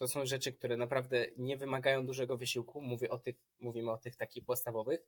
[0.00, 2.80] to są rzeczy, które naprawdę nie wymagają dużego wysiłku.
[2.80, 5.00] Mówię o tych, mówimy o tych takich podstawowych,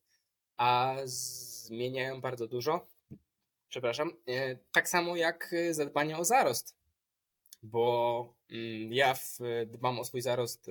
[0.56, 2.86] a zmieniają bardzo dużo.
[3.68, 4.12] Przepraszam.
[4.28, 6.76] E, tak samo jak zadbanie o zarost,
[7.62, 9.14] bo mm, ja
[9.66, 10.70] dbam o swój zarost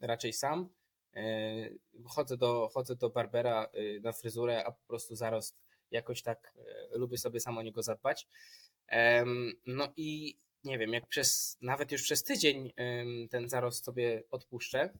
[0.00, 0.68] raczej sam.
[1.14, 1.24] E,
[2.06, 3.70] chodzę do, chodzę do barbera
[4.02, 5.56] na fryzurę, a po prostu zarost
[5.90, 6.54] jakoś tak
[6.92, 8.28] lubię sobie sam o niego zadbać.
[9.66, 12.72] No i nie wiem, jak przez, nawet już przez tydzień
[13.30, 14.90] ten zarost sobie odpuszczę,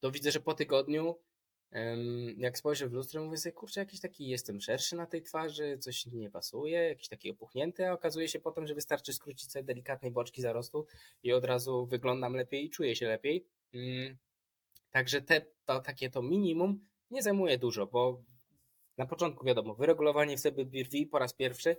[0.00, 1.18] to widzę, że po tygodniu,
[2.36, 6.06] jak spojrzę w lustro, mówię sobie, kurczę, jakiś taki jestem szerszy na tej twarzy, coś
[6.06, 10.42] nie pasuje, jakiś taki opuchnięty, a okazuje się potem, że wystarczy skrócić sobie delikatnej boczki
[10.42, 10.86] zarostu
[11.22, 13.46] i od razu wyglądam lepiej i czuję się lepiej.
[13.74, 14.16] Mm,
[14.90, 18.22] także te, to takie to minimum nie zajmuje dużo, bo
[18.96, 21.76] na początku wiadomo, wyregulowanie w sobie brwi po raz pierwszy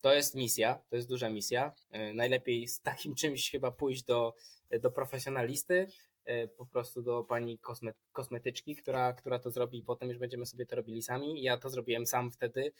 [0.00, 1.72] to jest misja, to jest duża misja.
[1.90, 4.34] E, najlepiej z takim czymś chyba pójść do,
[4.80, 5.86] do profesjonalisty,
[6.24, 7.58] e, po prostu do pani
[8.12, 11.42] kosmetyczki, która, która to zrobi i potem już będziemy sobie to robili sami.
[11.42, 12.72] Ja to zrobiłem sam wtedy,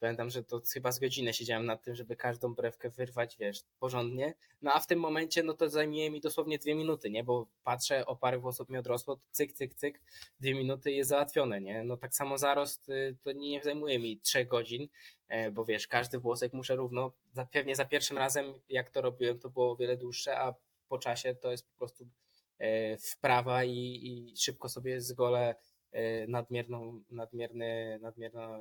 [0.00, 4.34] Pamiętam, że to chyba z godzinę siedziałem nad tym, żeby każdą brewkę wyrwać, wiesz, porządnie.
[4.62, 7.24] No a w tym momencie, no to zajmuje mi dosłownie dwie minuty, nie?
[7.24, 10.00] Bo patrzę, o parę włosów mi odrosło, cyk, cyk, cyk,
[10.40, 11.84] dwie minuty jest załatwione, nie?
[11.84, 14.88] No tak samo zarost y, to nie zajmuje mi trzech godzin,
[15.28, 17.12] e, bo wiesz, każdy włosek muszę równo,
[17.52, 20.54] pewnie za pierwszym razem, jak to robiłem, to było o wiele dłuższe, a
[20.88, 22.06] po czasie to jest po prostu
[22.58, 25.54] e, wprawa i, i szybko sobie zgolę
[25.92, 28.60] e, nadmierną, nadmierny, nadmierną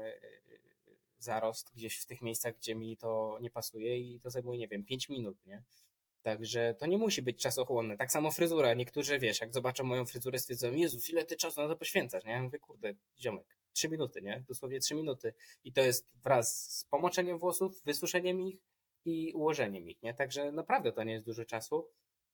[1.20, 4.84] zarost gdzieś w tych miejscach, gdzie mi to nie pasuje i to zajmuje, nie wiem,
[4.84, 5.64] 5 minut, nie?
[6.22, 7.98] Także to nie musi być czasochłonne.
[7.98, 8.74] Tak samo fryzura.
[8.74, 12.32] Niektórzy, wiesz, jak zobaczą moją fryzurę, stwierdzą, Jezus, ile ty czasu na to poświęcasz, nie?
[12.32, 14.44] Ja mówię, kurde, ziomek, 3 minuty, nie?
[14.48, 15.34] Dosłownie 3 minuty.
[15.64, 18.60] I to jest wraz z pomoczeniem włosów, wysuszeniem ich
[19.06, 20.14] i ułożeniem ich, nie?
[20.14, 21.88] Także naprawdę to nie jest dużo czasu.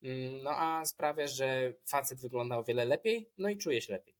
[0.04, 4.16] Mm, no a sprawia, że facet wygląda o wiele lepiej, no i czuje się lepiej.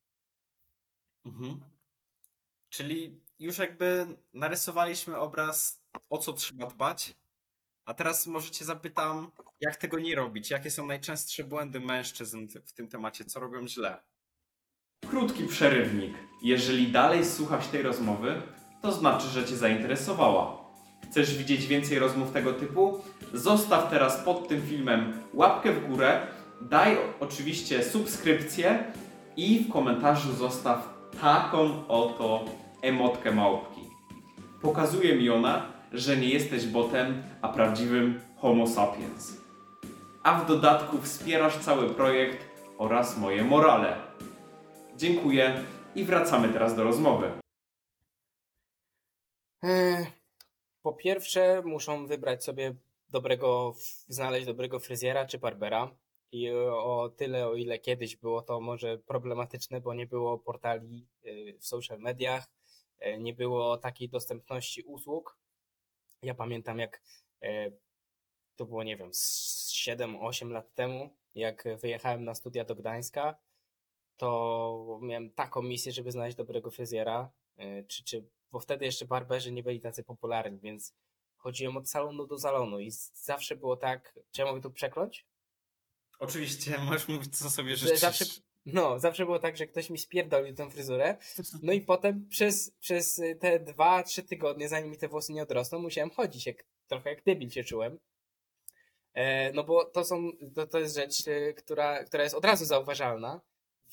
[1.26, 1.62] Mhm.
[2.70, 7.16] Czyli już jakby narysowaliśmy obraz, o co trzeba dbać.
[7.86, 10.52] A teraz może cię zapytam, jak tego nie robić?
[10.52, 13.26] Jakie są najczęstsze błędy mężczyzn w tym temacie?
[13.26, 14.04] Co robią źle?
[15.10, 16.14] Krótki przerywnik.
[16.44, 18.42] Jeżeli dalej słuchasz tej rozmowy,
[18.82, 20.64] to znaczy, że cię zainteresowała.
[21.12, 23.04] Chcesz widzieć więcej rozmów tego typu?
[23.34, 26.28] Zostaw teraz pod tym filmem łapkę w górę,
[26.62, 28.94] daj oczywiście subskrypcję
[29.38, 32.46] i w komentarzu zostaw taką oto
[32.84, 33.82] emotkę małpki.
[34.62, 39.38] Pokazuje mi ona, że nie jesteś botem, a prawdziwym Homo sapiens.
[40.24, 42.46] A w dodatku wspierasz cały projekt
[42.78, 43.98] oraz moje morale.
[44.98, 45.64] Dziękuję
[45.96, 47.32] i wracamy teraz do rozmowy.
[49.64, 50.06] E,
[50.82, 52.76] po pierwsze, muszą wybrać sobie
[53.10, 53.74] dobrego,
[54.08, 55.96] znaleźć dobrego fryzjera czy barbera.
[56.32, 61.58] I o tyle, o ile kiedyś było to może problematyczne, bo nie było portali e,
[61.58, 62.48] w social mediach,
[63.20, 65.38] nie było takiej dostępności usług.
[66.22, 67.02] Ja pamiętam, jak
[67.42, 67.72] e,
[68.56, 73.36] to było, nie wiem, 7-8 lat temu, jak wyjechałem na studia do Gdańska,
[74.18, 79.52] to miałem taką misję, żeby znaleźć dobrego fryzjera, e, czy, czy, bo wtedy jeszcze barberzy
[79.52, 80.94] nie byli tacy popularni, więc
[81.38, 85.26] chodziłem od salonu do salonu i zawsze było tak, czy ja mogę tu przekląć?
[86.20, 88.00] Oczywiście, możesz mówić co sobie życzysz.
[88.00, 88.26] Zawsze,
[88.66, 91.18] no, zawsze było tak, że ktoś mi spierdolił tę fryzurę.
[91.64, 95.80] No i potem przez, przez te dwa, trzy tygodnie, zanim mi te włosy nie odrosną,
[95.80, 98.00] musiałem chodzić, jak, trochę jak debil się czułem.
[99.14, 102.66] E, no bo to są, to, to jest rzecz, e, która, która jest od razu
[102.66, 103.42] zauważalna.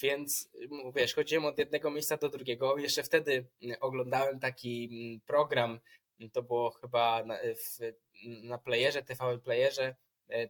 [0.03, 0.51] Więc
[0.97, 2.79] wiesz, chodziłem od jednego miejsca do drugiego.
[2.79, 3.47] Jeszcze wtedy
[3.81, 5.81] oglądałem taki program,
[6.33, 7.93] to było chyba na, w,
[8.43, 9.97] na playerze, TV playerze,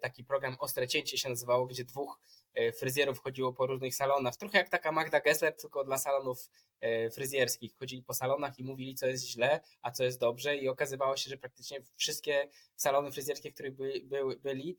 [0.01, 2.21] taki program Ostre Cięcie się nazywało, gdzie dwóch
[2.77, 7.77] fryzjerów chodziło po różnych salonach, trochę jak taka Magda Gessler, tylko dla salonów e, fryzjerskich.
[7.77, 10.57] Chodzili po salonach i mówili, co jest źle, a co jest dobrze.
[10.57, 14.79] I okazywało się, że praktycznie wszystkie salony fryzjerskie, w których by, by, byli,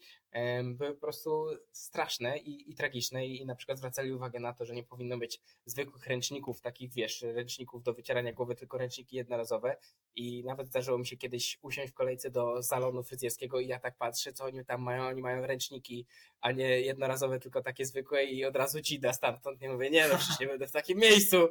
[0.63, 3.25] były po prostu straszne i, i tragiczne.
[3.27, 6.93] I, i na przykład zwracali uwagę na to, że nie powinno być zwykłych ręczników, takich
[6.93, 9.77] wiesz, ręczników do wycierania głowy, tylko ręczniki jednorazowe.
[10.15, 13.97] I nawet zdarzyło mi się kiedyś usiąść w kolejce do salonu fryzjerskiego i ja tak
[13.97, 16.05] patrzę, co oni tam mają, oni mają ręczniki,
[16.41, 20.08] a nie jednorazowe, tylko takie zwykłe i od razu ci da stamtąd, nie mówię, nie
[20.08, 21.50] no przecież nie będę w takim miejscu.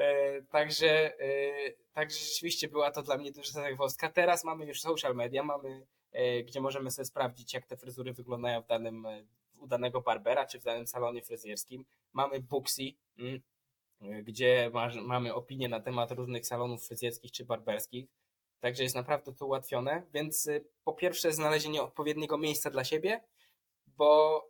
[0.00, 1.52] E, także, e,
[1.92, 4.10] także rzeczywiście była to dla mnie duża zagwozdka.
[4.10, 8.62] Teraz mamy już social media, mamy, e, gdzie możemy sobie sprawdzić, jak te fryzury wyglądają
[8.62, 9.06] w danym,
[9.58, 11.84] u danego barbera, czy w danym salonie fryzjerskim.
[12.12, 12.82] Mamy Booksy,
[13.18, 13.40] mm,
[14.24, 14.70] gdzie
[15.02, 18.06] mamy opinie na temat różnych salonów fryzjerskich czy barberskich.
[18.60, 20.02] Także jest naprawdę to ułatwione.
[20.14, 20.48] Więc
[20.84, 23.20] po pierwsze znalezienie odpowiedniego miejsca dla siebie,
[23.86, 24.42] bo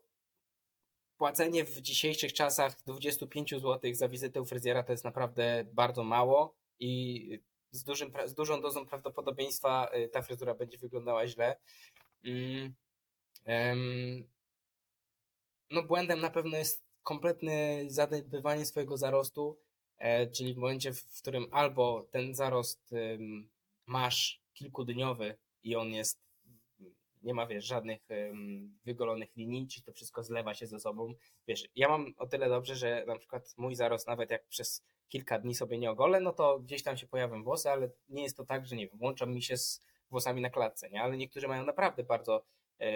[1.20, 6.54] płacenie w dzisiejszych czasach 25 zł za wizytę u fryzjera to jest naprawdę bardzo mało
[6.78, 11.56] i z, dużym, z dużą dozą prawdopodobieństwa y, ta fryzura będzie wyglądała źle.
[12.24, 12.74] Mm,
[15.70, 19.58] no błędem na pewno jest kompletne zadbywanie swojego zarostu,
[19.98, 22.94] e, czyli w momencie, w którym albo ten zarost
[23.86, 26.29] masz kilkudniowy i on jest,
[27.22, 28.08] nie ma wiesz, żadnych
[28.84, 31.14] wygolonych linii, czy to wszystko zlewa się ze sobą.
[31.48, 35.38] Wiesz, ja mam o tyle dobrze, że na przykład mój zarost, nawet jak przez kilka
[35.38, 38.44] dni sobie nie ogolę, no to gdzieś tam się pojawią włosy, ale nie jest to
[38.44, 41.02] tak, że nie wiem, łączą mi się z włosami na klatce, nie?
[41.02, 42.44] Ale niektórzy mają naprawdę bardzo
[42.78, 42.90] e,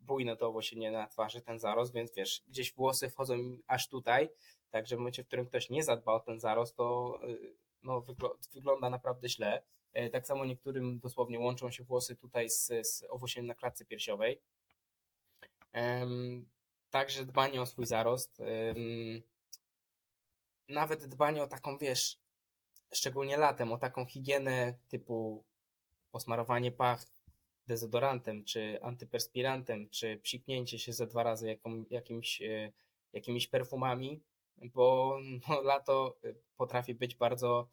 [0.00, 3.34] bujne to owłosienie na twarzy, ten zarost, więc wiesz, gdzieś włosy wchodzą
[3.66, 4.28] aż tutaj,
[4.70, 7.26] także w momencie, w którym ktoś nie zadba o ten zarost, to e,
[7.82, 9.62] no, wygl- wygląda naprawdę źle.
[9.94, 14.40] E, Tak samo niektórym dosłownie łączą się włosy tutaj z, z owłosieniem na klatce piersiowej.
[16.90, 18.42] Także dbanie o swój zarost.
[20.68, 22.18] Nawet dbanie o taką, wiesz,
[22.92, 25.44] szczególnie latem, o taką higienę typu
[26.10, 27.06] posmarowanie pach
[27.66, 32.72] dezodorantem, czy antyperspirantem, czy psiknięcie się ze dwa razy jaką, jakimś, e,
[33.12, 34.20] jakimiś perfumami,
[34.56, 37.68] bo no, lato e, potrafi być bardzo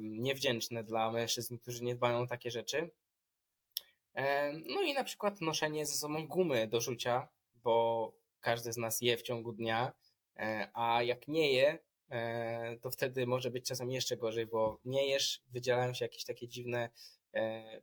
[0.00, 2.90] niewdzięczne dla mężczyzn, którzy nie dbają o takie rzeczy.
[4.66, 8.12] No i na przykład noszenie ze sobą gumy do rzucia, bo
[8.44, 9.92] każdy z nas je w ciągu dnia,
[10.36, 11.78] e, a jak nie je,
[12.10, 16.48] e, to wtedy może być czasem jeszcze gorzej, bo nie jesz, wydzielają się jakieś takie
[16.48, 16.90] dziwne
[17.34, 17.80] e,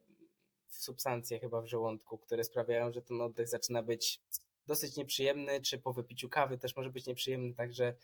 [0.67, 4.21] substancje chyba w żołądku, które sprawiają, że ten oddech zaczyna być
[4.67, 7.95] dosyć nieprzyjemny, czy po wypiciu kawy też może być nieprzyjemny, także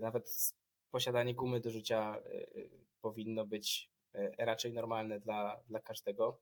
[0.00, 0.52] nawet
[0.90, 2.46] posiadanie gumy do rzucia e,
[3.00, 6.40] powinno być e, raczej normalne dla, dla każdego.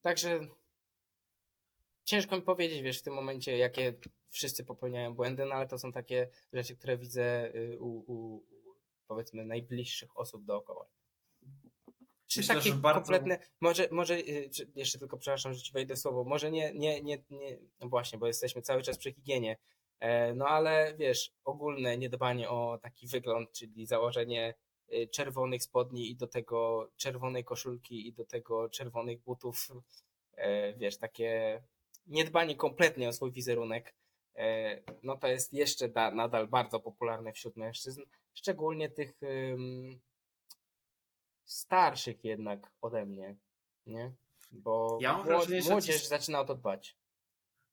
[0.00, 0.40] Także
[2.04, 3.94] ciężko mi powiedzieć, wiesz, w tym momencie, jakie
[4.30, 8.44] wszyscy popełniają błędy, no ale to są takie rzeczy, które widzę y, u, u
[9.06, 10.86] powiedzmy najbliższych osób dookoła.
[12.26, 16.24] Czy Myślę, takie bardzo- kompletne, może, może y, jeszcze tylko przepraszam, że ci wejdę słowo,
[16.24, 19.56] może nie, nie, nie, nie, no właśnie, bo jesteśmy cały czas przy higienie, e,
[20.34, 24.54] no ale wiesz, ogólne niedbanie o taki wygląd, czyli założenie
[24.92, 29.68] y, czerwonych spodni i do tego czerwonej koszulki i do tego czerwonych butów,
[30.32, 31.62] e, wiesz, takie
[32.06, 33.94] niedbanie kompletnie o swój wizerunek,
[34.36, 38.02] e, no to jest jeszcze da, nadal bardzo popularne wśród mężczyzn,
[38.34, 40.00] szczególnie tych ym,
[41.44, 43.36] starszych jednak ode mnie,
[43.86, 44.12] nie?
[44.52, 46.96] Bo Ja mam młod- wrażenie, że młodzież ci- zaczyna o to dbać.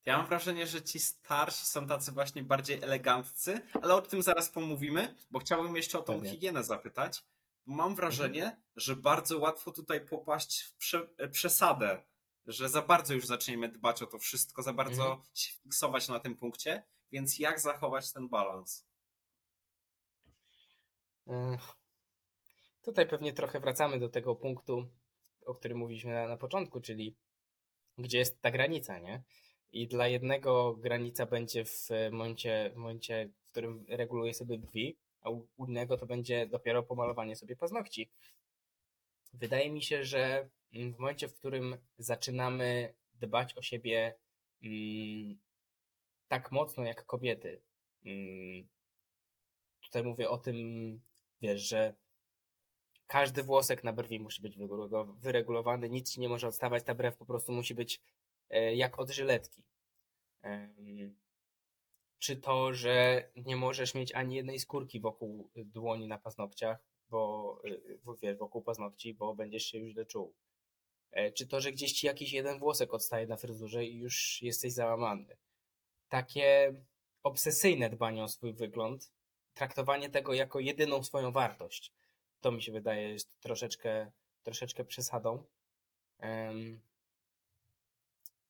[0.06, 4.50] Ja mam wrażenie, że ci starsi są tacy właśnie bardziej eleganccy, ale o tym zaraz
[4.50, 6.30] pomówimy, bo chciałbym jeszcze o tą Pewnie.
[6.30, 7.24] higienę zapytać.
[7.66, 12.04] Mam wrażenie, że bardzo łatwo tutaj popaść w prze, e, przesadę,
[12.46, 15.22] że za bardzo już zaczniemy dbać o to wszystko, za bardzo Mhm.
[15.34, 18.86] się fiksować na tym punkcie, więc jak zachować ten balans?
[22.82, 24.88] Tutaj pewnie trochę wracamy do tego punktu,
[25.46, 27.16] o którym mówiliśmy na, na początku, czyli
[27.98, 29.24] gdzie jest ta granica, nie?
[29.72, 35.30] I dla jednego granica będzie w momencie, w momencie, w którym reguluje sobie brwi, a
[35.30, 38.10] u innego to będzie dopiero pomalowanie sobie paznokci.
[39.34, 44.16] Wydaje mi się, że mm, w momencie, w którym zaczynamy dbać o siebie
[44.64, 45.38] mm,
[46.28, 47.62] tak mocno jak kobiety,
[48.06, 48.68] mm,
[49.82, 50.56] tutaj mówię o tym,
[51.42, 51.94] wiesz, że
[53.08, 57.18] każdy włosek na brwi musi być wyregu- wyregulowany, nic ci nie może odstawać, ta brew
[57.18, 58.02] po prostu musi być e,
[58.60, 59.64] jak od żyletki.
[62.20, 66.78] Czy to, że nie możesz mieć ani jednej skórki wokół dłoni na paznokciach,
[67.10, 67.62] bo
[68.22, 70.36] wiesz, wokół paznokci, bo będziesz się już czuł.
[71.12, 74.74] E, Czy to, że gdzieś ci jakiś jeden włosek odstaje na fryzurze i już jesteś
[74.74, 75.38] załamany.
[76.10, 76.74] Takie
[77.24, 79.12] obsesyjne dbanie o swój wygląd,
[79.54, 81.94] traktowanie tego jako jedyną swoją wartość.
[82.42, 84.12] To mi się wydaje jest troszeczkę,
[84.44, 85.44] troszeczkę przesadą.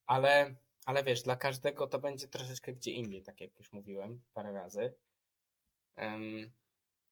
[0.06, 4.54] Ale, ale wiesz, dla każdego to będzie troszeczkę gdzie indziej, tak jak już mówiłem parę
[4.54, 4.94] razy.
[5.96, 6.52] Em,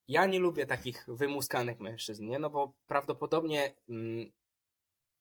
[0.08, 2.40] ja nie lubię takich wymuskanych mężczyzn, nie?
[2.40, 4.32] No bo prawdopodobnie mm,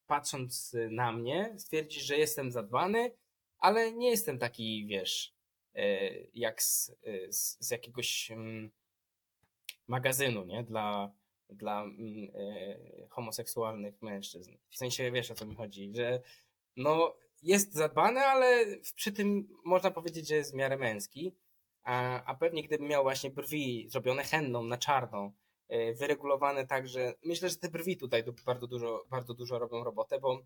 [0.07, 3.13] patrząc na mnie, stwierdzisz, że jestem zadbany,
[3.59, 5.35] ale nie jestem taki, wiesz,
[5.75, 8.71] e, jak z, e, z, z jakiegoś mm,
[9.89, 10.63] magazynu, nie?
[10.65, 11.13] Dla,
[11.51, 14.57] dla mm, e, homoseksualnych mężczyzn.
[14.71, 16.23] W sensie, wiesz o co mi chodzi, że
[16.77, 21.35] no jest zadbany, ale przy tym można powiedzieć, że jest w miarę męski.
[21.83, 25.33] A, a pewnie gdybym miał właśnie brwi zrobione henną na czarno,
[25.69, 30.21] e, wyregulowane tak, że myślę, że te brwi tutaj bardzo dużo, bardzo dużo robią robotę,
[30.21, 30.43] bo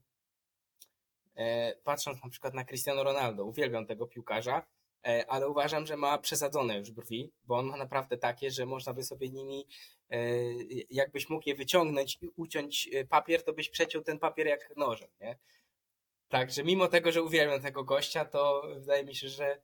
[1.35, 4.67] e, patrząc na przykład na Cristiano Ronaldo, uwielbiam tego piłkarza,
[5.07, 8.95] e, ale uważam, że ma przesadzone już brwi, bo on ma naprawdę takie, że można
[8.95, 9.67] by sobie nimi,
[10.91, 15.39] jakbyś mógł je wyciągnąć i uciąć papier, to byś przeciął ten papier jak nożem, nie?
[16.33, 19.61] Także mimo tego, że uwielbiam tego gościa, to wydaje mi się, że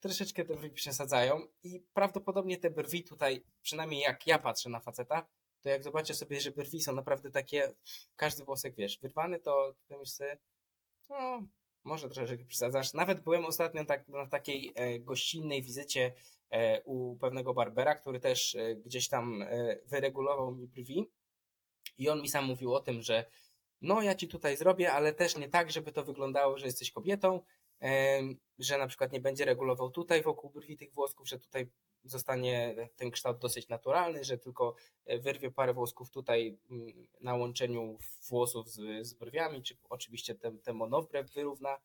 [0.00, 5.26] troszeczkę te brwi przesadzają i prawdopodobnie te brwi tutaj, przynajmniej jak ja patrzę na faceta,
[5.60, 7.72] to jak zobaczę sobie, że brwi są naprawdę takie,
[8.16, 10.38] każdy włosek, wiesz, wyrwany, to, to myślę
[11.08, 11.42] no,
[11.84, 12.94] może troszeczkę przesadzasz.
[12.94, 16.12] Nawet byłem ostatnio tak, na takiej e, gościnnej wizycie
[16.50, 21.10] e, u pewnego barbera, który też e, gdzieś tam e, wyregulował mi brwi
[21.98, 23.24] i on mi sam mówił o tym, że
[23.80, 27.40] no ja ci tutaj zrobię, ale też nie tak, żeby to wyglądało, że jesteś kobietą,
[28.58, 31.70] że na przykład nie będzie regulował tutaj wokół brwi tych włosków, że tutaj
[32.04, 34.74] zostanie ten kształt dosyć naturalny, że tylko
[35.06, 40.58] e, wyrwie parę włosków tutaj mm, na łączeniu włosów z, z brwiami, czy oczywiście ten,
[40.58, 40.78] ten
[41.34, 41.78] wyrówna.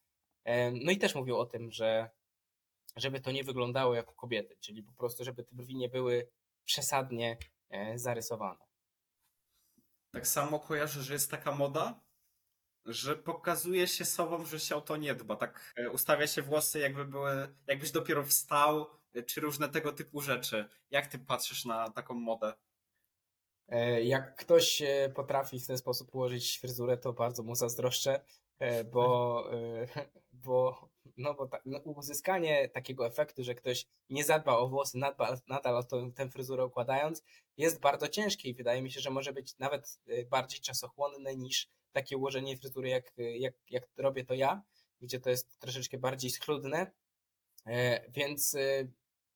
[0.74, 2.10] No i też mówił o tym, że
[2.96, 6.28] żeby to nie wyglądało jako kobiety, czyli po prostu, żeby te brwi nie były
[6.66, 7.38] przesadnie
[7.70, 8.65] e, zarysowane.
[10.16, 12.00] Tak samo kojarzę, że jest taka moda,
[12.86, 15.36] że pokazuje się sobą, że się o to nie dba.
[15.36, 20.22] Tak e, ustawia się włosy, jakby były, jakbyś dopiero wstał, e, czy różne tego typu
[20.22, 20.70] rzeczy.
[20.92, 22.54] Jak ty patrzysz na taką modę?
[23.68, 24.84] E, jak ktoś
[25.16, 28.26] potrafi w ten sposób ułożyć fryzurę, to bardzo mu zazdroszczę,
[28.92, 29.50] bo,
[30.44, 35.40] bo, no bo ta, no uzyskanie takiego efektu, że ktoś nie zadba o włosy, nadal,
[35.48, 37.24] nadal o to, tę fryzurę układając,
[37.58, 42.18] jest bardzo ciężkie i wydaje mi się, że może być nawet bardziej czasochłonne niż takie
[42.18, 44.62] ułożenie fryzury, jak, jak, jak robię to ja,
[45.02, 46.92] gdzie to jest troszeczkę bardziej schludne,
[47.66, 48.88] e, więc e,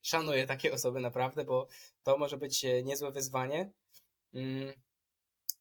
[0.02, 1.68] szanuję takie osoby naprawdę, bo
[2.04, 3.72] to może być e, niezłe wyzwanie.
[4.34, 4.74] Mm,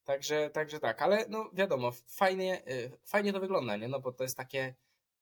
[0.05, 2.62] także, także tak, ale no wiadomo, fajnie,
[3.05, 3.88] fajnie to wygląda, nie?
[3.88, 4.74] No bo to jest takie,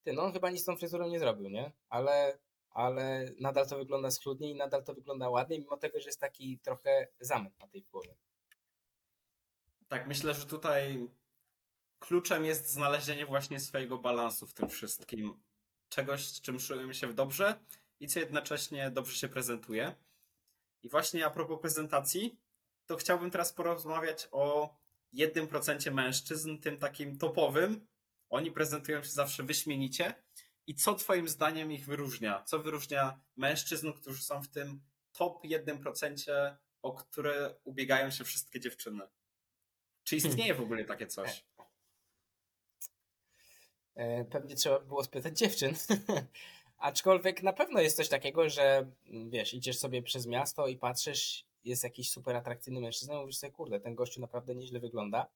[0.07, 1.73] ty, no on chyba nic z tą fryzurą nie zrobił, nie?
[1.89, 2.39] Ale,
[2.71, 6.59] ale nadal to wygląda schludnie i nadal to wygląda ładnie, mimo tego, że jest taki
[6.59, 8.15] trochę zamęt na tej głowie.
[9.89, 11.09] Tak, myślę, że tutaj
[11.99, 15.41] kluczem jest znalezienie właśnie swojego balansu w tym wszystkim.
[15.89, 17.59] Czegoś, czym czujemy się dobrze
[18.01, 19.95] i co jednocześnie dobrze się prezentuje.
[20.83, 22.39] I właśnie a propos prezentacji,
[22.87, 24.77] to chciałbym teraz porozmawiać o
[25.13, 27.87] jednym procencie mężczyzn, tym takim topowym.
[28.31, 30.15] Oni prezentują się zawsze wyśmienicie.
[30.67, 32.43] I co Twoim zdaniem ich wyróżnia?
[32.43, 34.81] Co wyróżnia mężczyzn, którzy są w tym
[35.13, 39.05] top 1%, o które ubiegają się wszystkie dziewczyny?
[40.05, 41.45] Czy istnieje w ogóle takie coś?
[43.95, 45.75] E, pewnie trzeba było spytać dziewczyn.
[46.79, 51.47] Aczkolwiek na pewno jest coś takiego, że mm, wiesz, idziesz sobie przez miasto i patrzysz,
[51.65, 55.27] jest jakiś super atrakcyjny mężczyzna mówisz sobie, kurde, ten gościu naprawdę nieźle wygląda.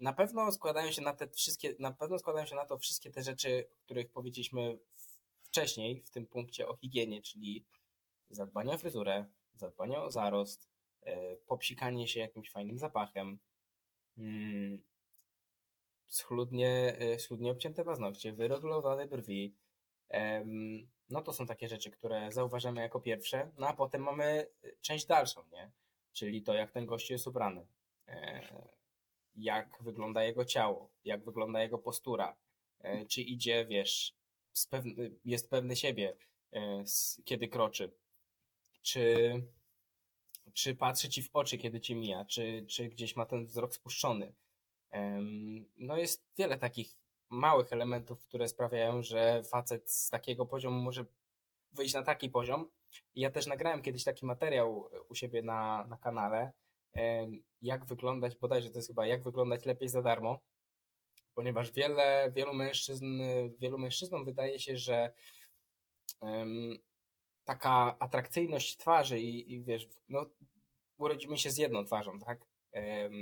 [0.00, 3.22] Na pewno składają się na te wszystkie, na pewno składają się na to wszystkie te
[3.22, 4.78] rzeczy, o których powiedzieliśmy
[5.42, 7.64] wcześniej w tym punkcie o higienie, czyli
[8.30, 10.68] zadbanie o fryzurę, zadbanie o zarost,
[11.02, 13.38] e, popsikanie się jakimś fajnym zapachem,
[14.18, 14.82] mm,
[16.06, 19.54] schludnie, y, schludnie obcięte paznokcie, wyregulowane brwi.
[21.10, 23.50] No to są takie rzeczy, które zauważamy jako pierwsze.
[23.58, 25.70] No a potem mamy y, część dalszą, nie?
[26.12, 27.66] Czyli to, jak ten gość jest ubrany.
[29.36, 32.36] Jak wygląda jego ciało, jak wygląda jego postura.
[32.80, 34.14] E, czy idzie, wiesz,
[35.24, 36.16] jest pewny siebie,
[36.52, 36.84] e,
[37.24, 37.90] kiedy kroczy.
[38.82, 39.34] Czy,
[40.52, 44.32] czy patrzy ci w oczy, kiedy ci mija, czy, czy gdzieś ma ten wzrok spuszczony
[45.76, 46.96] no jest wiele takich
[47.30, 51.04] małych elementów, które sprawiają, że facet z takiego poziomu może
[51.72, 52.70] wyjść na taki poziom.
[53.14, 56.52] Ja też nagrałem kiedyś taki materiał u siebie na, na kanale,
[57.62, 60.38] jak wyglądać, bodajże to jest chyba jak wyglądać lepiej za darmo,
[61.34, 63.22] ponieważ wiele, wielu mężczyzn,
[63.58, 65.14] wielu mężczyznom wydaje się, że
[66.20, 66.78] um,
[67.44, 70.26] taka atrakcyjność twarzy i, i wiesz, no
[70.98, 72.46] urodzimy się z jedną twarzą, tak?
[72.72, 73.12] Um,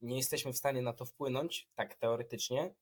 [0.00, 2.74] nie jesteśmy w stanie na to wpłynąć, tak teoretycznie,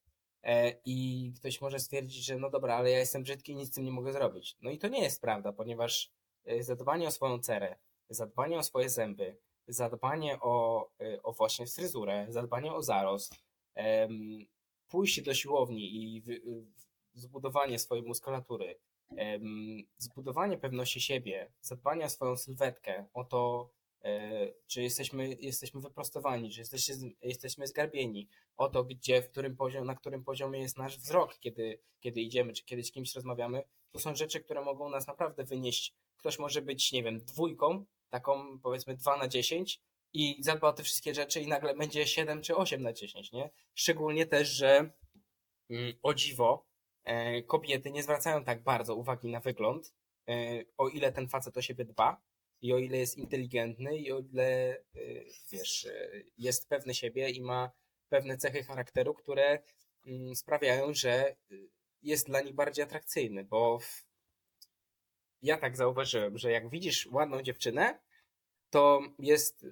[0.43, 3.75] e, i ktoś może stwierdzić, że no dobra, ale ja jestem brzydki i nic z
[3.75, 4.57] tym nie mogę zrobić.
[4.61, 6.13] No i to nie jest prawda, ponieważ
[6.45, 7.77] e, zadbanie o swoją cerę,
[8.11, 9.37] zadbanie o swoje zęby,
[9.69, 13.35] zadbanie o, e, o właśnie fryzurę, zadbanie o zarost,
[14.89, 16.23] pójście do siłowni i
[17.15, 18.79] zbudowanie swojej muskulatury,
[19.99, 23.71] zbudowanie pewności siebie, zadbanie o swoją sylwetkę, o to,
[24.03, 29.87] e, czy jesteśmy, jesteśmy wyprostowani, czy jesteśmy, jesteśmy zgarbieni, o to, gdzie, w którym poziom,
[29.87, 33.99] na którym poziomie jest nasz wzrok, kiedy, kiedy idziemy, czy kiedy z kimś rozmawiamy, to
[33.99, 35.95] są rzeczy, które mogą nas naprawdę wynieść.
[36.17, 39.81] Ktoś może być, nie wiem, dwójką, taką powiedzmy 2 na 10
[40.13, 43.51] i zadba o te wszystkie rzeczy i nagle będzie 7 czy 8 na 10, nie?
[43.75, 44.91] Szczególnie też, że
[45.71, 46.67] mm, o dziwo,
[47.05, 49.95] e, kobiety nie zwracają tak bardzo uwagi na wygląd,
[50.29, 52.23] e, o ile ten facet o siebie dba
[52.61, 54.81] i o ile jest inteligentny i o ile, e,
[55.53, 55.89] wiesz,
[56.37, 57.71] jest pewny siebie i ma
[58.09, 59.63] pewne cechy charakteru, które
[60.07, 61.69] mm, sprawiają, że y,
[62.03, 64.08] jest dla nich bardziej atrakcyjny, bo w-
[65.43, 67.99] ja tak zauważyłem, że jak widzisz ładną dziewczynę,
[68.71, 69.67] to jest,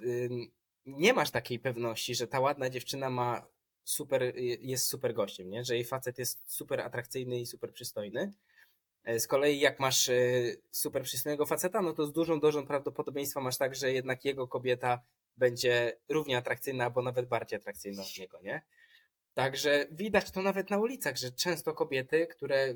[0.87, 3.47] nie masz takiej pewności, że ta ładna dziewczyna ma
[3.85, 5.65] super, y, jest super gościem, nie?
[5.65, 8.33] że jej facet jest super atrakcyjny i super przystojny.
[9.05, 13.41] E, Z kolei jak masz y, super przystojnego faceta, no to z dużą dozą prawdopodobieństwa
[13.41, 15.01] masz tak, że jednak jego kobieta
[15.37, 18.63] będzie równie atrakcyjna, albo nawet bardziej atrakcyjna od niego, nie?
[19.35, 22.75] Także widać to nawet na ulicach, że często kobiety, które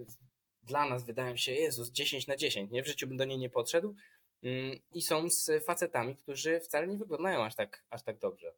[0.70, 2.82] dla nas wydają się, Jezus, 10 na 10, nie?
[2.82, 3.94] W życiu bym do niej nie podszedł,
[4.42, 8.52] mm, i są z facetami, którzy wcale nie wyglądają aż tak, aż tak dobrze.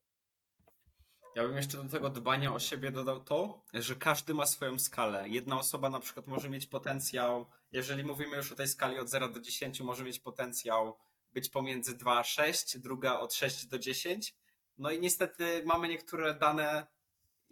[1.37, 5.29] Ja bym jeszcze do tego dbania o siebie dodał to, że każdy ma swoją skalę.
[5.29, 9.29] Jedna osoba na przykład może mieć potencjał, jeżeli mówimy już o tej skali od 0
[9.29, 10.97] do 10, może mieć potencjał
[11.33, 14.35] być pomiędzy 2 a 6, druga od 6 do 10.
[14.79, 16.87] No i niestety mamy niektóre dane,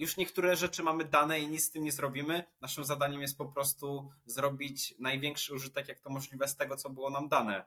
[0.00, 2.44] już niektóre rzeczy mamy dane i nic z tym nie zrobimy.
[2.60, 7.10] Naszym zadaniem jest po prostu zrobić największy użytek, jak to możliwe, z tego, co było
[7.10, 7.64] nam dane.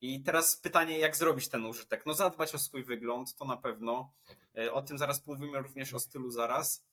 [0.00, 2.06] I teraz pytanie, jak zrobić ten użytek?
[2.06, 4.12] No zadbać o swój wygląd, to na pewno.
[4.58, 6.84] E, O tym zaraz mówimy również o stylu zaraz.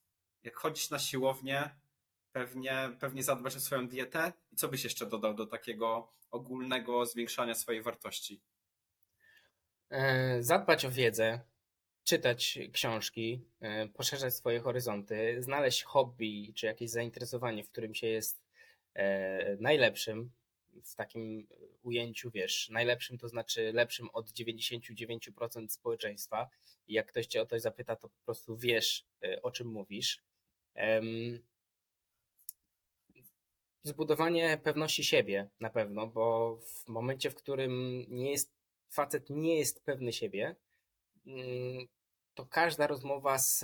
[0.44, 1.76] Jak chodzić na siłownię,
[2.32, 4.34] pewnie, pewnie zadbać o swoją dietę.
[4.52, 8.42] I co byś jeszcze dodał do takiego ogólnego zwiększania swojej wartości?
[9.90, 11.40] E, Zadbać o wiedzę,
[12.04, 18.44] czytać książki, e, poszerzać swoje horyzonty, znaleźć hobby czy jakieś zainteresowanie, w którym się jest
[18.94, 20.32] e, najlepszym
[20.84, 21.48] w takim
[21.84, 26.50] ujęciu, wiesz, najlepszym to znaczy lepszym od 99% społeczeństwa.
[26.88, 30.24] I jak ktoś cię o coś zapyta, to po prostu wiesz, e, o czym mówisz.
[33.84, 38.54] Zbudowanie pewności siebie na pewno, bo w momencie, w którym nie jest,
[38.90, 40.56] facet nie jest pewny siebie,
[42.34, 43.60] to każda rozmowa z,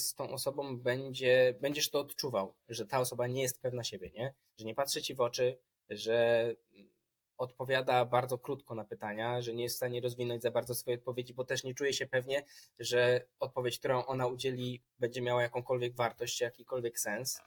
[0.00, 4.34] z tą osobą będzie, będziesz to odczuwał, że ta osoba nie jest pewna siebie, nie?
[4.58, 5.58] Że nie patrzy ci w oczy,
[5.90, 6.46] że
[7.38, 11.34] odpowiada bardzo krótko na pytania, że nie jest w stanie rozwinąć za bardzo swojej odpowiedzi,
[11.34, 12.44] bo też nie czuje się pewnie,
[12.78, 17.40] że odpowiedź, którą ona udzieli, będzie miała jakąkolwiek wartość, czy jakikolwiek sens.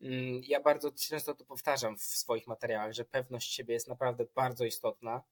[0.00, 4.64] Mm, Ja bardzo często to powtarzam w swoich materiałach, że pewność siebie jest naprawdę bardzo
[4.64, 5.22] istotna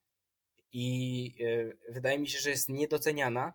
[0.72, 1.34] i
[1.88, 3.52] e, wydaje mi się, że jest niedoceniana.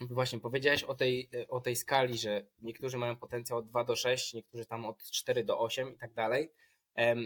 [0.00, 3.96] Właśnie powiedziałeś o tej, e, o tej skali, że niektórzy mają potencjał od 2 do
[3.96, 6.50] 6, niektórzy tam od 4 do 8 i tak dalej.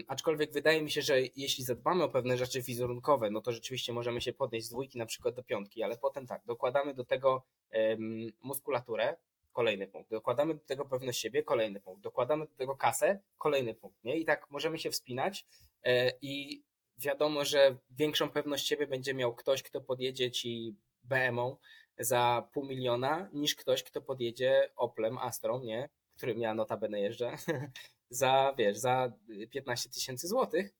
[0.07, 4.21] Aczkolwiek wydaje mi się, że jeśli zadbamy o pewne rzeczy wizerunkowe, no to rzeczywiście możemy
[4.21, 8.31] się podnieść z dwójki na przykład do piątki, ale potem tak, dokładamy do tego em,
[8.41, 9.15] muskulaturę,
[9.53, 14.03] kolejny punkt, dokładamy do tego pewność siebie, kolejny punkt, dokładamy do tego kasę, kolejny punkt,
[14.03, 14.17] nie?
[14.17, 15.45] I tak możemy się wspinać
[15.83, 16.63] e, i
[16.97, 21.57] wiadomo, że większą pewność siebie będzie miał ktoś, kto podjedzie ci BM-ą
[21.99, 25.89] za pół miliona, niż ktoś, kto podjedzie Oplem, Astrą, nie?
[26.17, 27.35] Którym ja notabene jeżdżę,
[28.09, 29.11] za, wiesz, za
[29.51, 30.71] 15 tysięcy złotych.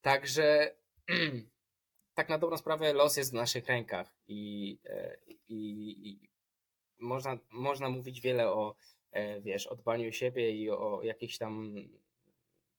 [0.00, 0.76] Także
[2.18, 6.28] tak na dobrą sprawę los jest w naszych rękach i, e, i, i
[6.98, 8.74] można, można mówić wiele o,
[9.10, 11.74] e, wiesz, o dbaniu siebie i o jakichś tam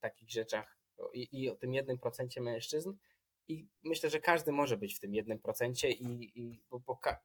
[0.00, 0.78] takich rzeczach
[1.12, 2.92] i, i o tym jednym procencie mężczyzn.
[3.48, 6.82] I myślę, że każdy może być w tym jednym procencie i, i bo,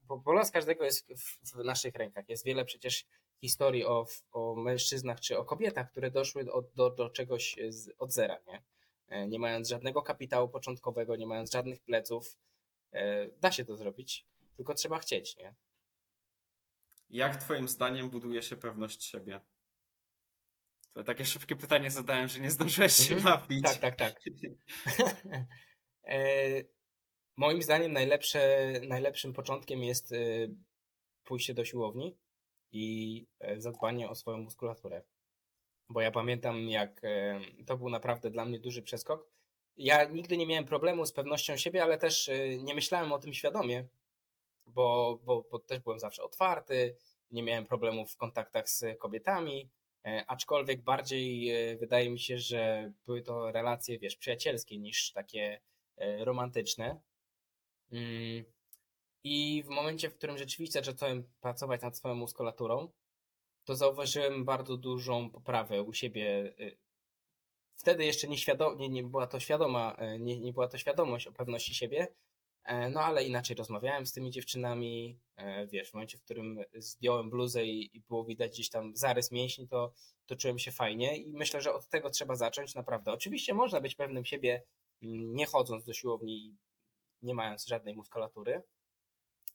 [0.07, 2.29] bo, bo los każdego jest w, w naszych rękach.
[2.29, 3.05] Jest wiele przecież
[3.41, 8.11] historii o, o mężczyznach czy o kobietach, które doszły od, do, do czegoś z, od
[8.13, 8.63] zera, nie?
[9.07, 12.37] E, Nie mając żadnego kapitału początkowego, nie mając żadnych pleców.
[12.91, 14.25] E, Da się to zrobić,
[14.57, 15.55] tylko trzeba chcieć, nie?
[17.09, 19.41] Jak twoim zdaniem buduje się pewność siebie?
[20.93, 23.23] To takie szybkie pytanie zadałem, że nie zdążyłeś się Mhm.
[23.39, 23.63] napić.
[23.63, 24.19] Tak, tak, tak.
[26.05, 26.63] E,
[27.37, 30.17] Moim zdaniem najlepsze, najlepszym początkiem jest e,
[31.23, 32.17] pójście do siłowni
[32.71, 35.01] i e, zadbanie o swoją muskulaturę.
[35.89, 37.01] Bo ja pamiętam, jak
[37.65, 39.27] to był naprawdę dla mnie duży przeskok.
[39.77, 42.29] Ja nigdy nie miałem problemu z pewnością siebie, ale też
[42.63, 43.87] nie myślałem o tym świadomie,
[44.65, 46.95] bo, bo, bo też byłem zawsze otwarty,
[47.31, 49.69] nie miałem problemów w kontaktach z kobietami,
[50.27, 55.61] aczkolwiek bardziej wydaje mi się, że były to relacje, wiesz, przyjacielskie niż takie
[55.97, 57.01] e, romantyczne.
[57.91, 58.45] Mm.
[59.23, 62.89] I w momencie, w którym rzeczywiście zacząłem pracować nad swoją muskulaturą,
[63.63, 66.55] to zauważyłem bardzo dużą poprawę u siebie.
[67.75, 71.75] Wtedy jeszcze nieświadomie, nie, nie była to świadoma, nie, nie była to świadomość o pewności
[71.75, 72.07] siebie,
[72.65, 77.29] E, no ale inaczej rozmawiałem z tymi dziewczynami, e, wiesz, w momencie, w którym zdjąłem
[77.29, 79.93] bluzę i, i było widać gdzieś tam zarys mięśni, to,
[80.25, 83.11] to czułem się fajnie i myślę, że od tego trzeba zacząć naprawdę.
[83.11, 84.63] Oczywiście można być pewnym siebie
[85.01, 86.57] nie chodząc do siłowni i
[87.21, 88.63] nie mając żadnej muskulatury,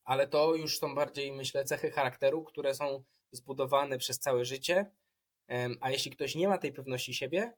[0.05, 4.91] ale to już są bardziej, myślę, cechy charakteru, które są zbudowane przez całe życie,
[5.81, 7.53] a jeśli ktoś nie ma tej pewności siebie,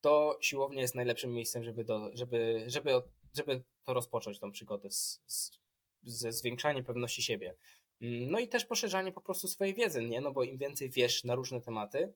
[0.00, 3.02] to siłownia jest najlepszym miejscem, żeby, do, żeby, żeby,
[3.36, 5.58] żeby to rozpocząć tą przygodę z, z,
[6.02, 7.56] ze zwiększaniem pewności siebie.
[8.00, 10.20] Mm, no i też poszerzanie po prostu swojej wiedzy, nie?
[10.20, 12.12] No bo im więcej wiesz na różne tematy,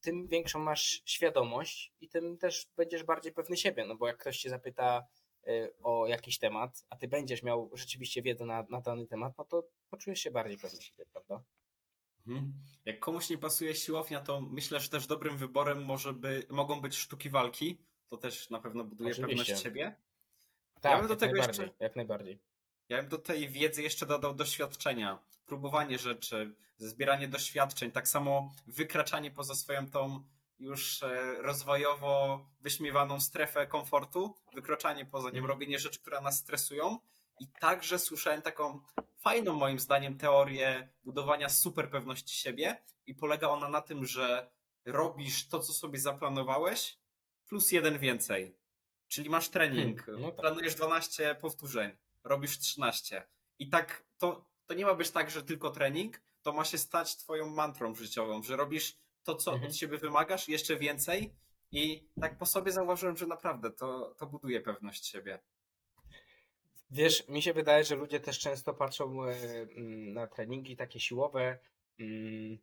[0.00, 4.38] tym większą masz świadomość i tym też będziesz bardziej pewny siebie, no bo jak ktoś
[4.38, 5.06] cię zapyta
[5.48, 9.44] y, o jakiś temat, a ty będziesz miał rzeczywiście wiedzę na, na dany temat, no
[9.44, 11.42] to poczujesz się bardziej pewny siebie, prawda?
[12.26, 12.52] Mhm.
[12.84, 16.96] Jak komuś nie pasuje siłownia, to myślę, że też dobrym wyborem może by, mogą być
[16.96, 17.78] sztuki walki.
[18.08, 19.36] To też na pewno buduje Oczywiście.
[19.36, 19.96] pewność siebie.
[20.80, 22.38] Tak, ja bym do tego jeszcze, jak najbardziej.
[22.88, 29.30] Ja bym do tej wiedzy jeszcze dodał doświadczenia, próbowanie rzeczy, zbieranie doświadczeń, tak samo wykraczanie
[29.30, 30.24] poza swoją tą
[30.58, 35.46] już e, rozwojowo wyśmiewaną strefę komfortu, wykroczanie poza nią, mhm.
[35.46, 36.98] robienie rzeczy, które nas stresują.
[37.40, 38.80] I także słyszałem taką
[39.18, 44.50] fajną moim zdaniem teorię budowania super pewności siebie i polega ona na tym, że
[44.84, 46.98] robisz to, co sobie zaplanowałeś,
[47.48, 48.58] plus jeden więcej.
[49.08, 50.40] Czyli masz trening, hmm, no tak.
[50.40, 51.96] planujesz 12 powtórzeń,
[52.28, 53.22] robisz 13.
[53.58, 57.16] I tak to, to nie ma być tak, że tylko trening, to ma się stać
[57.16, 59.70] twoją mantrą życiową, że robisz to, co mhm.
[59.70, 61.34] od siebie wymagasz, jeszcze więcej.
[61.72, 65.38] I tak po sobie zauważyłem, że naprawdę to, to buduje pewność siebie.
[66.90, 71.58] Wiesz, mi się wydaje, że ludzie też często patrzą e, mm, na treningi takie siłowe
[71.98, 72.58] mm,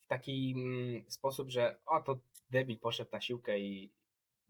[0.00, 2.18] w taki mm, sposób, że o, to
[2.50, 3.92] debil poszedł na siłkę i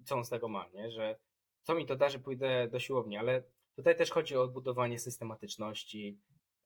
[0.05, 0.91] co on z tego ma, nie?
[0.91, 1.19] Że
[1.63, 3.43] co mi to da, że pójdę do siłowni, ale
[3.77, 6.19] tutaj też chodzi o budowanie systematyczności,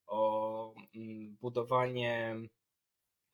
[0.07, 0.74] o
[1.40, 2.36] budowanie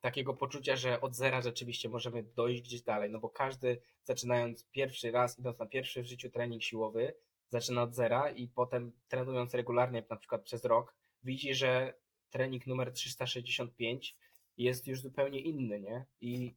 [0.00, 5.10] takiego poczucia, że od zera rzeczywiście możemy dojść gdzieś dalej, no bo każdy zaczynając pierwszy
[5.10, 7.14] raz, idąc na pierwszy w życiu trening siłowy,
[7.48, 11.94] zaczyna od zera i potem trenując regularnie, na przykład przez rok, widzi, że
[12.30, 14.16] trening numer 365
[14.56, 16.06] jest już zupełnie inny, nie?
[16.20, 16.54] I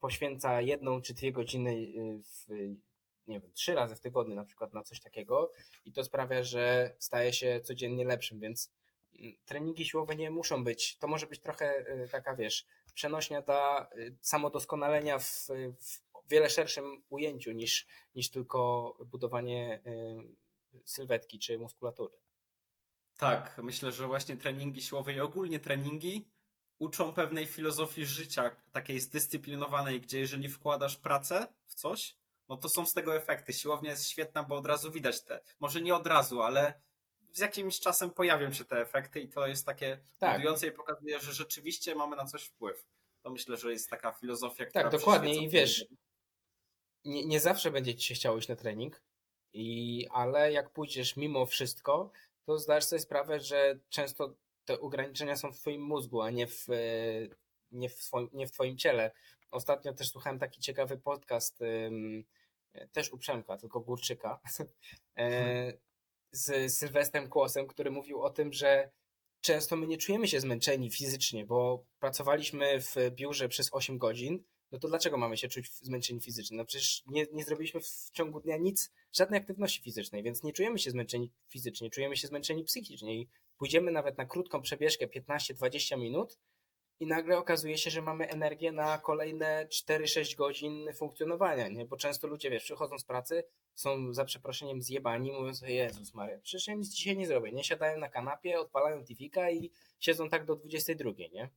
[0.00, 2.48] poświęca jedną czy dwie godziny y, w,
[3.26, 5.52] nie wiem, trzy razy w tygodniu na przykład na coś takiego
[5.84, 8.72] i to sprawia, że staje się codziennie lepszym, więc
[9.18, 13.88] mm, treningi siłowe nie muszą być, to może być trochę y, taka, wiesz, przenośnia dla
[13.96, 15.48] y, samodoskonalenia w,
[15.80, 19.82] w wiele szerszym ujęciu niż, niż tylko budowanie
[20.74, 22.14] y, sylwetki czy muskulatury.
[23.18, 26.28] Tak, myślę, że właśnie treningi siłowe i ogólnie treningi
[26.78, 32.16] uczą pewnej filozofii życia, takiej zdyscyplinowanej, gdzie jeżeli wkładasz pracę w coś,
[32.48, 33.52] no to są z tego efekty.
[33.52, 36.80] Siłownia jest świetna, bo od razu widać te, może nie od razu, ale
[37.32, 40.36] z jakimś czasem pojawią się te efekty i to jest takie tak.
[40.36, 42.86] budujące i pokazuje, że rzeczywiście mamy na coś wpływ.
[43.22, 45.86] To myślę, że jest taka filozofia, która Tak, dokładnie i wiesz,
[47.04, 49.02] nie, nie zawsze będzie ci się chciało iść na trening,
[49.52, 52.10] i, ale jak pójdziesz mimo wszystko,
[52.46, 54.34] to zdasz sobie sprawę, że często
[54.64, 56.66] te ograniczenia są w twoim mózgu, a nie w,
[57.72, 59.10] nie w, swoim, nie w twoim ciele.
[59.52, 61.62] Ostatnio też słuchałem taki ciekawy podcast,
[62.92, 64.40] też u Przemka, tylko Górczyka,
[65.18, 65.72] e,
[66.32, 68.90] z Sylwestrem Kłosem, który mówił o tym, że
[69.40, 74.78] często my nie czujemy się zmęczeni fizycznie, bo pracowaliśmy w biurze przez 8 godzin, no
[74.78, 76.56] to dlaczego mamy się czuć zmęczeni fizycznie?
[76.56, 80.78] No przecież nie, nie zrobiliśmy w ciągu dnia nic, żadnej aktywności fizycznej, więc nie czujemy
[80.78, 86.38] się zmęczeni fizycznie, czujemy się zmęczeni psychicznie i pójdziemy nawet na krótką przebieżkę 15-20 minut
[87.02, 91.86] i nagle okazuje się, że mamy energię na kolejne 4-6 godzin funkcjonowania, nie?
[91.86, 93.44] Bo często ludzie, wiesz, przychodzą z pracy,
[93.74, 97.64] są za przeproszeniem zjebani, mówiąc, Jezus Maria, przecież ja nic dzisiaj nie zrobię, nie?
[97.64, 101.50] Siadają na kanapie, odpalają tifika i siedzą tak do 22, nie?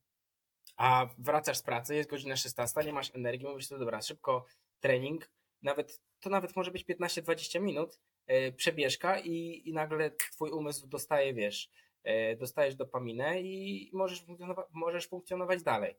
[0.76, 4.44] A wracasz z pracy, jest godzina 16, nie masz energii, mówisz, to dobra, szybko
[4.80, 5.30] trening,
[5.62, 11.34] nawet, to nawet może być 15-20 minut, yy, przebieżka i, i nagle twój umysł dostaje,
[11.34, 11.70] wiesz,
[12.38, 15.96] dostajesz dopaminę i możesz, funkcjonować, możesz funkcjonować dalej.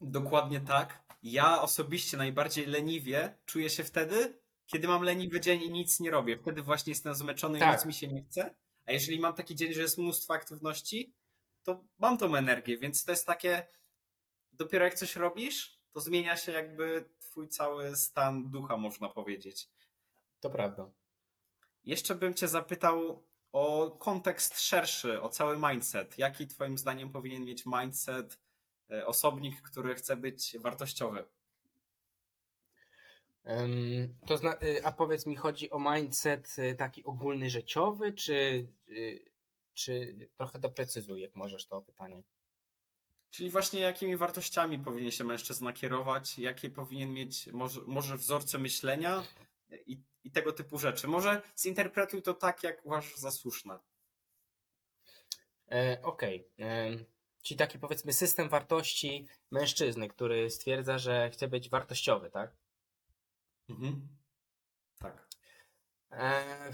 [0.00, 1.02] Dokładnie tak.
[1.22, 6.38] Ja osobiście najbardziej leniwie czuję się wtedy, kiedy mam leniwy dzień i nic nie robię.
[6.38, 7.68] Wtedy właśnie jestem zmęczony tak.
[7.68, 8.54] i nic mi się nie chce.
[8.86, 11.14] A jeżeli mam taki dzień, że jest mnóstwo aktywności,
[11.62, 13.66] to mam tą energię, więc to jest takie
[14.52, 19.68] dopiero jak coś robisz, to zmienia się jakby twój cały stan ducha, można powiedzieć.
[20.40, 20.90] To prawda.
[21.84, 26.18] Jeszcze bym cię zapytał o kontekst szerszy, o cały mindset.
[26.18, 28.38] Jaki twoim zdaniem powinien mieć mindset
[28.90, 31.24] e, osobnik, który chce być wartościowy?
[34.26, 39.24] To zna, y, a powiedz mi, chodzi o mindset y, taki ogólny, życiowy, czy, y,
[39.74, 42.22] czy trochę doprecyzuj, jak możesz to pytanie?
[43.30, 49.22] Czyli właśnie jakimi wartościami powinien się mężczyzna kierować, jakie powinien mieć może, może wzorce myślenia
[49.86, 51.08] i, i tego typu rzeczy.
[51.08, 53.78] Może zinterpretuj to tak, jak uważasz za słuszne.
[55.70, 56.48] E, Okej.
[56.56, 57.06] Okay.
[57.42, 62.56] Czyli taki powiedzmy system wartości mężczyzny, który stwierdza, że chce być wartościowy, tak?
[63.68, 64.08] Mhm.
[64.98, 65.28] Tak.
[66.10, 66.70] E,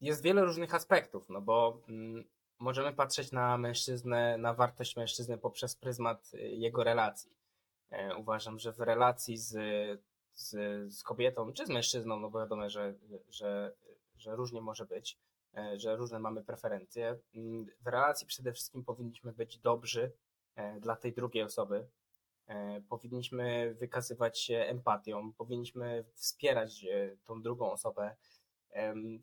[0.00, 2.24] jest wiele różnych aspektów, no bo mm,
[2.58, 7.32] możemy patrzeć na mężczyznę, na wartość mężczyzny poprzez pryzmat y, jego relacji.
[7.90, 9.52] E, uważam, że w relacji z,
[10.34, 10.50] z,
[10.94, 12.94] z kobietą czy z mężczyzną, no bo wiadomo, że,
[13.28, 13.74] że,
[14.18, 15.18] że różnie może być,
[15.56, 17.18] e, że różne mamy preferencje.
[17.34, 20.12] Mm, w relacji przede wszystkim powinniśmy być dobrzy
[20.80, 21.86] dla tej drugiej osoby,
[22.46, 28.16] E, powinniśmy wykazywać się empatią, powinniśmy wspierać e, tą drugą osobę,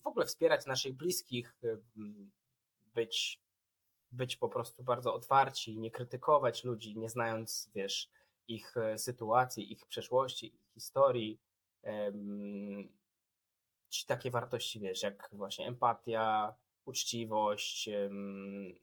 [0.01, 1.55] w ogóle wspierać naszych bliskich,
[2.95, 3.41] być,
[4.11, 8.09] być po prostu bardzo otwarci, nie krytykować ludzi, nie znając, wiesz,
[8.53, 11.39] ich e, sytuacji, ich przeszłości, ich historii.
[13.89, 17.89] Czy takie wartości, wiesz, jak właśnie empatia, uczciwość,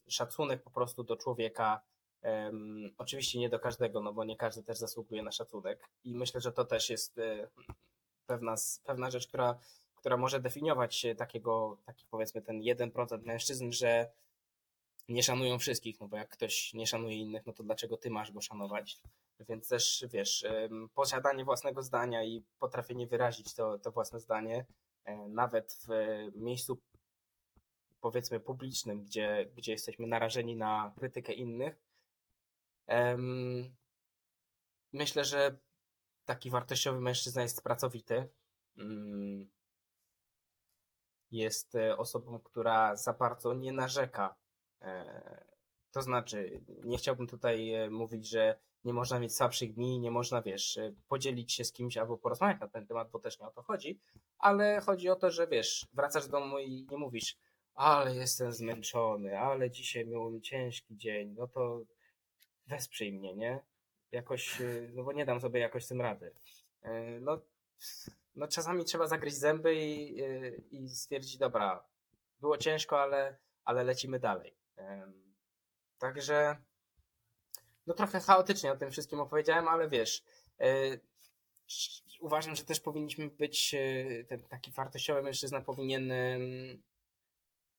[0.09, 1.81] szacunek po prostu do człowieka,
[2.99, 6.53] oczywiście nie do każdego, no bo nie każdy też zasługuje na szacunek i myślę, że
[6.53, 7.49] to też jest e,
[8.27, 8.55] pewna,
[8.85, 9.59] pewna rzecz, która,
[9.97, 14.11] która może definiować takiego, taki powiedzmy ten 1% mężczyzn, że
[15.09, 18.33] nie szanują wszystkich, no bo jak ktoś nie szanuje innych, no to dlaczego ty masz
[18.33, 18.99] go szanować?
[19.49, 20.47] Więc też, wiesz,
[20.95, 24.67] posiadanie własnego zdania i potrafienie wyrazić to, to własne zdanie,
[25.05, 25.89] e, nawet w
[26.37, 26.79] miejscu
[28.01, 31.89] powiedzmy publicznym, gdzie, gdzie jesteśmy narażeni na krytykę innych,
[34.93, 35.59] Myślę, że
[36.25, 38.29] taki wartościowy mężczyzna jest pracowity.
[38.77, 39.51] Mm.
[41.31, 44.35] Jest e, osobą, która za bardzo nie narzeka.
[44.83, 45.45] E,
[45.91, 50.43] to znaczy, nie chciałbym tutaj e, mówić, że nie można mieć słabszych dni, nie można,
[50.43, 53.63] wiesz, podzielić się z kimś albo porozmawiać na ten temat, bo też nie o to
[53.63, 54.01] chodzi,
[54.39, 57.37] ale chodzi o to, że wiesz, wracasz do domu i nie mówisz,
[57.75, 61.83] ale jestem zmęczony, ale dzisiaj miałem ciężki dzień, no to
[62.67, 63.61] wesprzyj mnie, nie?
[64.13, 66.33] Jakoś, y, no bo nie dam sobie jakoś tym rady.
[66.85, 67.41] Y, no,
[68.35, 71.85] no czasami trzeba zagryźć zęby i, y, i stwierdzić, dobra,
[72.41, 74.55] było ciężko, ale, ale lecimy dalej.
[75.99, 76.57] Także,
[77.89, 80.23] no trochę chaotycznie o tym wszystkim opowiedziałem, ale wiesz,
[82.21, 83.75] uważam, że też powinniśmy być,
[84.29, 86.13] ten taki wartościowy mężczyzna powinien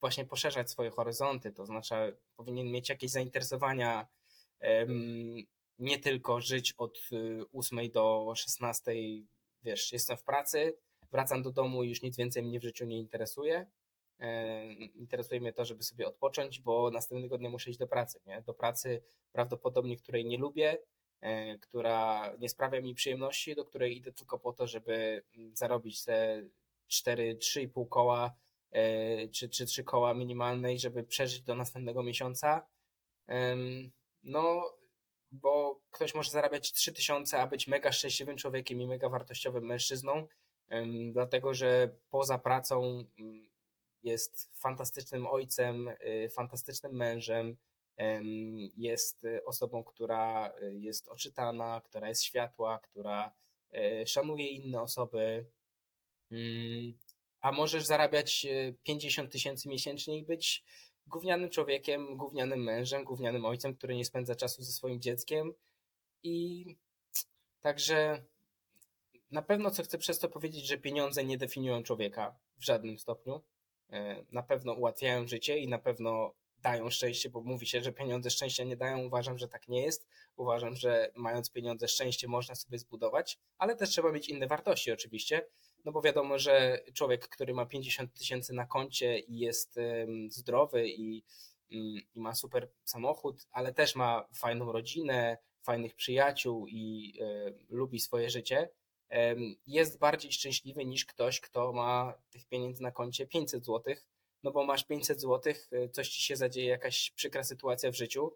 [0.01, 4.07] właśnie poszerzać swoje horyzonty, to znaczy powinien mieć jakieś zainteresowania,
[5.79, 6.99] nie tylko żyć od
[7.53, 8.91] 8 y, do 16,
[9.63, 10.77] wiesz, jestem w pracy,
[11.11, 13.65] wracam do domu i już nic więcej mnie w życiu nie interesuje.
[14.95, 18.41] Interesuje mnie to, żeby sobie odpocząć, bo następnego dnia muszę iść do pracy, nie?
[18.41, 19.01] Do pracy
[19.31, 20.77] prawdopodobnie, której nie lubię,
[21.21, 26.03] e, która nie sprawia mi przyjemności, do której idę tylko po to, żeby mm, zarobić
[26.03, 26.43] te
[26.87, 28.33] 4, 3,5 koła
[28.71, 32.67] e, czy, czy 3 koła minimalnej, żeby przeżyć do następnego miesiąca.
[34.23, 34.73] No,
[35.31, 40.27] bo ktoś może zarabiać 3000, a być mega szczęśliwym człowiekiem i mega wartościowym mężczyzną,
[41.11, 43.03] dlatego że poza pracą
[44.03, 47.57] jest fantastycznym ojcem, y, fantastycznym mężem,
[48.77, 53.31] jest osobą, która y, jest oczytana, która jest światła, która
[53.73, 55.45] y, szanuje inne osoby.
[57.41, 58.47] A możesz zarabiać
[58.83, 60.63] 50 tysięcy miesięcznie i być
[61.07, 65.53] gównianym człowiekiem, gównianym mężem, gównianym ojcem, który nie spędza czasu ze swoim dzieckiem.
[66.23, 66.65] I
[67.59, 68.23] także
[69.31, 73.41] na pewno co chcę przez to powiedzieć, że pieniądze nie definiują człowieka w żadnym stopniu.
[73.91, 78.29] E, na pewno ułatwiają życie i na pewno dają szczęście, bo mówi się, że pieniądze
[78.29, 78.99] szczęścia nie dają.
[78.99, 80.07] Uważam, że tak nie jest.
[80.35, 85.45] Uważam, że mając pieniądze szczęście można sobie zbudować, ale też trzeba mieć inne wartości oczywiście.
[85.85, 89.79] No bo wiadomo, że człowiek, który ma 50 tysięcy na koncie i jest
[90.29, 91.23] zdrowy i,
[91.71, 97.99] mm, i ma super samochód, ale też ma fajną rodzinę, fajnych przyjaciół i e, lubi
[97.99, 98.69] swoje życie,
[99.67, 103.95] jest bardziej szczęśliwy niż ktoś, kto ma tych pieniędzy na koncie 500 zł,
[104.43, 108.33] no bo masz 500 zł, e, coś ci się zadzieje, jakaś przykra sytuacja w życiu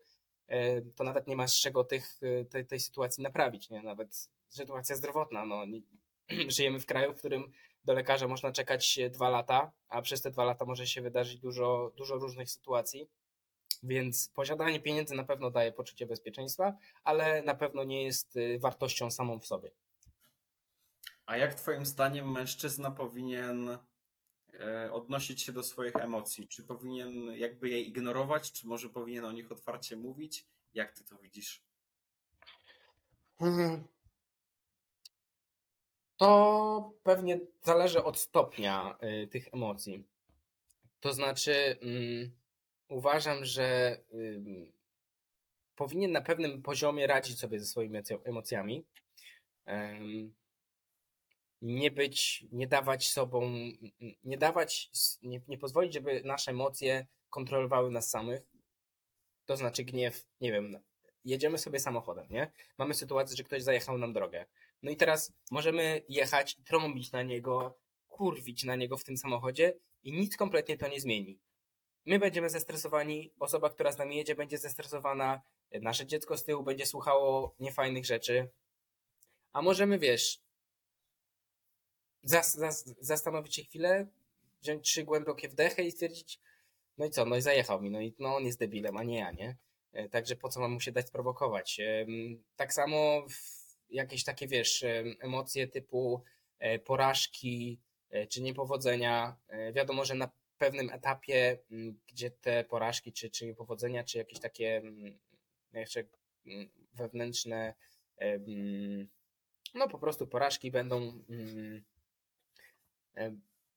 [0.47, 3.81] e, to nawet nie masz czego tych, e, tej, tej sytuacji naprawić, nie?
[3.81, 5.65] Nawet sytuacja zdrowotna, no,
[6.47, 7.51] żyjemy w kraju, w którym
[7.85, 11.91] do lekarza można czekać dwa lata, a przez te dwa lata może się wydarzyć dużo,
[11.95, 13.09] dużo różnych sytuacji.
[13.83, 19.11] Więc posiadanie pieniędzy na pewno daje poczucie bezpieczeństwa, ale na pewno nie jest y, wartością
[19.11, 19.71] samą w sobie.
[21.25, 23.77] A jak Twoim zdaniem mężczyzna powinien
[24.59, 26.47] e, odnosić się do swoich emocji?
[26.47, 30.47] Czy powinien jakby je ignorować, czy może powinien o nich otwarcie mówić?
[30.73, 31.63] Jak Ty to widzisz?
[33.39, 33.83] Mhm.
[36.17, 40.07] To pewnie zależy od stopnia y, tych emocji.
[40.99, 42.31] To znaczy, mm,
[42.89, 43.97] uważam, że
[45.75, 48.85] powinien na pewnym poziomie radzić sobie ze swoimi emocjami.
[51.63, 53.53] Nie być, nie dawać sobą,
[54.23, 54.89] nie dawać,
[55.21, 58.41] nie, nie pozwolić, żeby nasze emocje kontrolowały nas samych.
[59.45, 60.79] To znaczy gniew, nie wiem,
[61.25, 62.51] jedziemy sobie samochodem, nie?
[62.77, 64.45] Mamy sytuację, że ktoś zajechał nam drogę.
[64.81, 70.13] No i teraz możemy jechać trąbić na niego, kurwić na niego w tym samochodzie i
[70.13, 71.39] nic kompletnie to nie zmieni.
[72.05, 75.41] My będziemy zestresowani, osoba, która z nami jedzie, będzie zestresowana,
[75.81, 78.49] nasze dziecko z tyłu będzie słuchało niefajnych rzeczy.
[79.53, 80.43] A możemy, wiesz,
[82.23, 84.07] zas, zas, zastanowić się chwilę,
[84.61, 86.39] wziąć trzy głębokie wdechy i stwierdzić,
[86.97, 89.17] no i co, no i zajechał mi, no i no on jest debilem, a nie
[89.17, 89.57] ja, nie?
[89.93, 91.81] E, także po co mam mu się dać sprowokować?
[92.55, 93.25] Tak samo
[93.89, 94.85] jakieś takie, wiesz,
[95.19, 96.23] emocje typu
[96.59, 99.35] e, porażki e, czy niepowodzenia.
[99.73, 101.57] Wiadomo, że na pewnym etapie,
[102.07, 104.81] gdzie te porażki, czy, czy niepowodzenia, czy jakieś takie
[105.73, 106.03] jeszcze
[106.93, 107.73] wewnętrzne,
[109.73, 111.23] no po prostu porażki będą,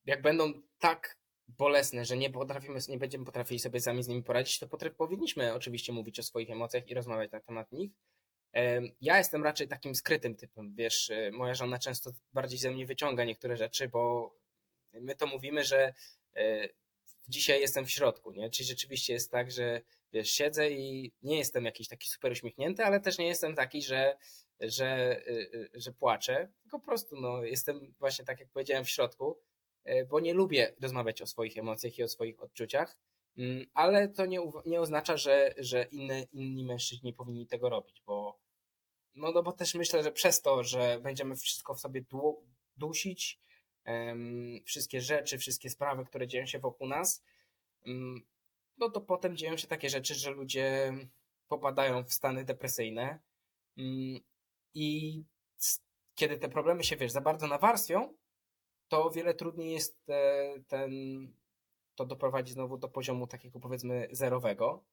[0.05, 1.17] jak będą tak
[1.49, 5.93] bolesne, że nie potrafimy, nie będziemy potrafili sobie sami z nimi poradzić, to powinniśmy oczywiście
[5.93, 7.93] mówić o swoich emocjach i rozmawiać na temat nich.
[9.01, 13.25] Ja jestem raczej takim skrytym typem, wiesz, e, moja żona często bardziej ze mnie wyciąga
[13.25, 14.35] niektóre rzeczy, bo
[14.93, 15.95] my to mówimy, że
[16.37, 16.69] e,
[17.29, 18.51] dzisiaj jestem w środku, nie?
[18.51, 19.81] Czyli rzeczywiście jest tak, że
[20.13, 24.17] wiesz, siedzę i nie jestem jakiś taki super uśmiechnięty, ale też nie jestem taki, że,
[24.61, 29.39] że, e, że płaczę, tylko po prostu no, jestem właśnie tak, jak powiedziałem, w środku,
[30.09, 32.99] bo nie lubię rozmawiać o swoich emocjach i o swoich odczuciach,
[33.39, 38.41] mm, ale to nie, nie oznacza, że, że inny, inni mężczyźni powinni tego robić, bo
[39.15, 42.05] no, no bo też myślę, że przez to, że będziemy wszystko w sobie
[42.77, 43.41] dusić,
[44.65, 47.25] wszystkie rzeczy, wszystkie sprawy, które dzieją się wokół nas,
[48.79, 50.93] no to potem dzieją się takie rzeczy, że ludzie
[51.49, 53.19] popadają w stany depresyjne
[54.77, 55.25] i
[56.15, 58.15] kiedy te problemy się, wiesz, za bardzo nawarstwią,
[58.89, 60.07] to o wiele trudniej jest
[60.67, 60.93] ten,
[61.95, 64.85] to doprowadzić znowu do poziomu takiego powiedzmy zerowego,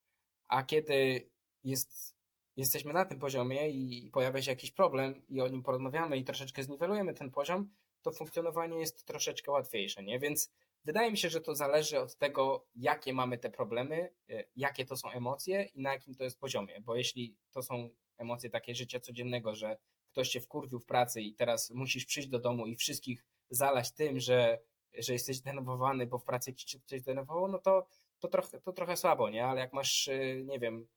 [0.47, 1.29] a kiedy
[1.63, 2.15] jest
[2.57, 6.63] jesteśmy na tym poziomie i pojawia się jakiś problem i o nim porozmawiamy i troszeczkę
[6.63, 7.69] zniwelujemy ten poziom,
[8.01, 10.19] to funkcjonowanie jest troszeczkę łatwiejsze, nie?
[10.19, 10.51] Więc
[10.85, 14.97] wydaje mi się, że to zależy od tego, jakie mamy te problemy, y, jakie to
[14.97, 18.99] są emocje i na jakim to jest poziomie, bo jeśli to są emocje takie życia
[18.99, 19.77] codziennego, że
[20.11, 24.19] ktoś cię wkurwił w pracy i teraz musisz przyjść do domu i wszystkich zalać tym,
[24.19, 24.59] że,
[24.97, 27.87] że jesteś denerwowany, bo w pracy ci coś denerwowało, no to,
[28.19, 29.45] to, trochę, to trochę słabo, nie?
[29.45, 30.87] Ale jak masz, y, nie wiem,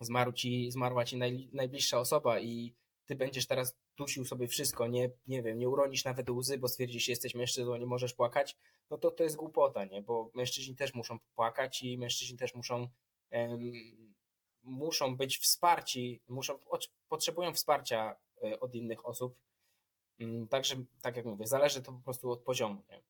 [0.00, 2.74] zmarł ci, zmarła ci naj, najbliższa osoba i
[3.06, 7.04] ty będziesz teraz dusił sobie wszystko, nie, nie wiem, nie uronisz nawet łzy, bo stwierdzisz,
[7.04, 8.56] że jesteś mężczyzną, nie możesz płakać,
[8.90, 10.02] no to to jest głupota, nie?
[10.02, 12.88] Bo mężczyźni też muszą płakać i mężczyźni też muszą
[13.32, 14.11] um,
[14.62, 16.58] muszą być wsparci, muszą,
[17.08, 19.36] potrzebują wsparcia e, od innych osób.
[20.18, 22.82] Mm, także, tak jak mówię, zależy to po prostu od poziomu.
[22.90, 23.02] Nie?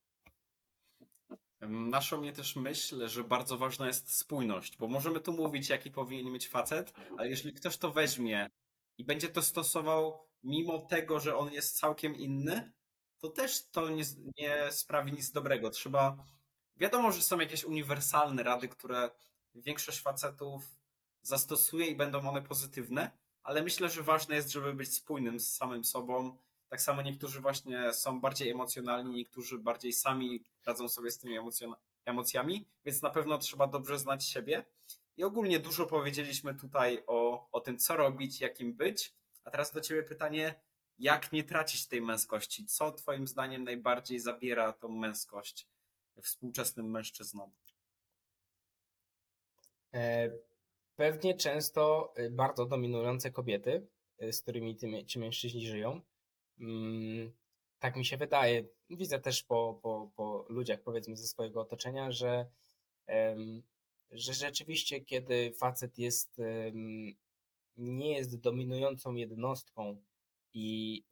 [1.68, 6.32] Naszą mnie też myśl, że bardzo ważna jest spójność, bo możemy tu mówić, jaki powinien
[6.32, 8.50] mieć facet, ale jeżeli ktoś to weźmie
[8.98, 12.72] i będzie to stosował mimo tego, że on jest całkiem inny,
[13.18, 14.04] to też to nie,
[14.38, 15.70] nie sprawi nic dobrego.
[15.70, 16.16] Trzeba.
[16.76, 19.10] Wiadomo, że są jakieś uniwersalne rady, które
[19.54, 20.81] większość facetów
[21.22, 23.10] zastosuje i będą one pozytywne,
[23.42, 26.36] ale myślę, że ważne jest, żeby być spójnym z samym sobą,
[26.68, 31.38] tak samo niektórzy właśnie są bardziej emocjonalni, niektórzy bardziej sami radzą sobie z tymi
[32.04, 34.64] emocjami, więc na pewno trzeba dobrze znać siebie.
[35.16, 39.14] I ogólnie dużo powiedzieliśmy tutaj o, o tym, co robić, jakim być.
[39.44, 40.54] A teraz do Ciebie pytanie,
[40.98, 42.66] jak nie tracić tej męskości?
[42.66, 45.68] Co Twoim zdaniem najbardziej zabiera tą męskość
[46.22, 47.50] współczesnym mężczyznom?
[49.94, 50.30] E,
[51.02, 53.86] pewnie często y, bardzo dominujące kobiety,
[54.22, 54.76] y, z którymi
[55.06, 56.00] ci mężczyźni żyją.
[56.60, 57.32] Mm,
[57.78, 58.64] tak mi się wydaje.
[58.90, 62.46] Widzę też po, po, po ludziach, powiedzmy, ze swojego otoczenia, że,
[64.10, 66.40] że rzeczywiście, kiedy facet jest,
[67.76, 70.02] nie jest dominującą jednostką
[70.54, 71.02] i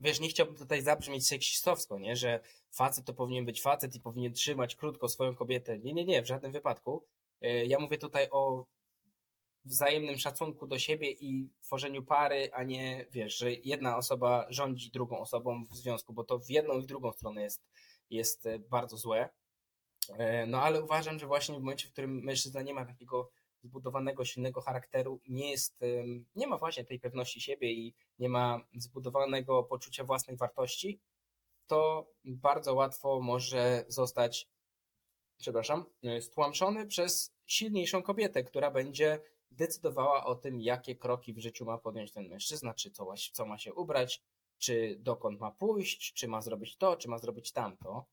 [0.00, 4.32] wiesz, nie chciałbym tutaj zabrzmieć seksistowsko, nie, że facet to powinien być facet i powinien
[4.32, 5.78] trzymać krótko swoją kobietę.
[5.78, 7.06] Nie, nie, nie, w żadnym wypadku.
[7.44, 8.66] E, Ja mówię tutaj o
[9.64, 15.18] wzajemnym szacunku do siebie i tworzeniu pary, a nie, wiesz, że jedna osoba rządzi drugą
[15.18, 17.62] osobą w związku, bo to w jedną i w drugą stronę jest,
[18.10, 19.28] jest e, bardzo złe.
[20.18, 23.30] E, No ale uważam, że właśnie w momencie, w którym mężczyzna nie ma takiego
[23.62, 25.80] zbudowanego, silnego charakteru, nie jest,
[26.34, 31.00] nie ma właśnie tej pewności siebie i nie ma zbudowanego poczucia własnej wartości,
[31.66, 34.48] to bardzo łatwo może zostać,
[35.38, 35.84] przepraszam,
[36.20, 39.20] stłamszony przez silniejszą kobietę, która będzie
[39.50, 43.58] decydowała o tym, jakie kroki w życiu ma podjąć ten mężczyzna, czy co, co ma
[43.58, 44.22] się ubrać,
[44.58, 48.06] czy dokąd ma pójść, czy ma zrobić to, czy ma zrobić tamto.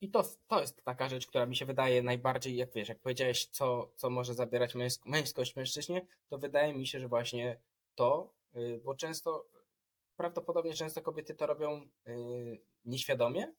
[0.00, 3.46] I to, to jest taka rzecz, która mi się wydaje najbardziej, jak wiesz, jak powiedziałeś,
[3.46, 7.60] co, co może zabierać męsk- męskość mężczyźnie, to wydaje mi się, że właśnie
[7.94, 9.46] to, y, bo często,
[10.16, 13.52] prawdopodobnie często kobiety to robią y, nieświadomie,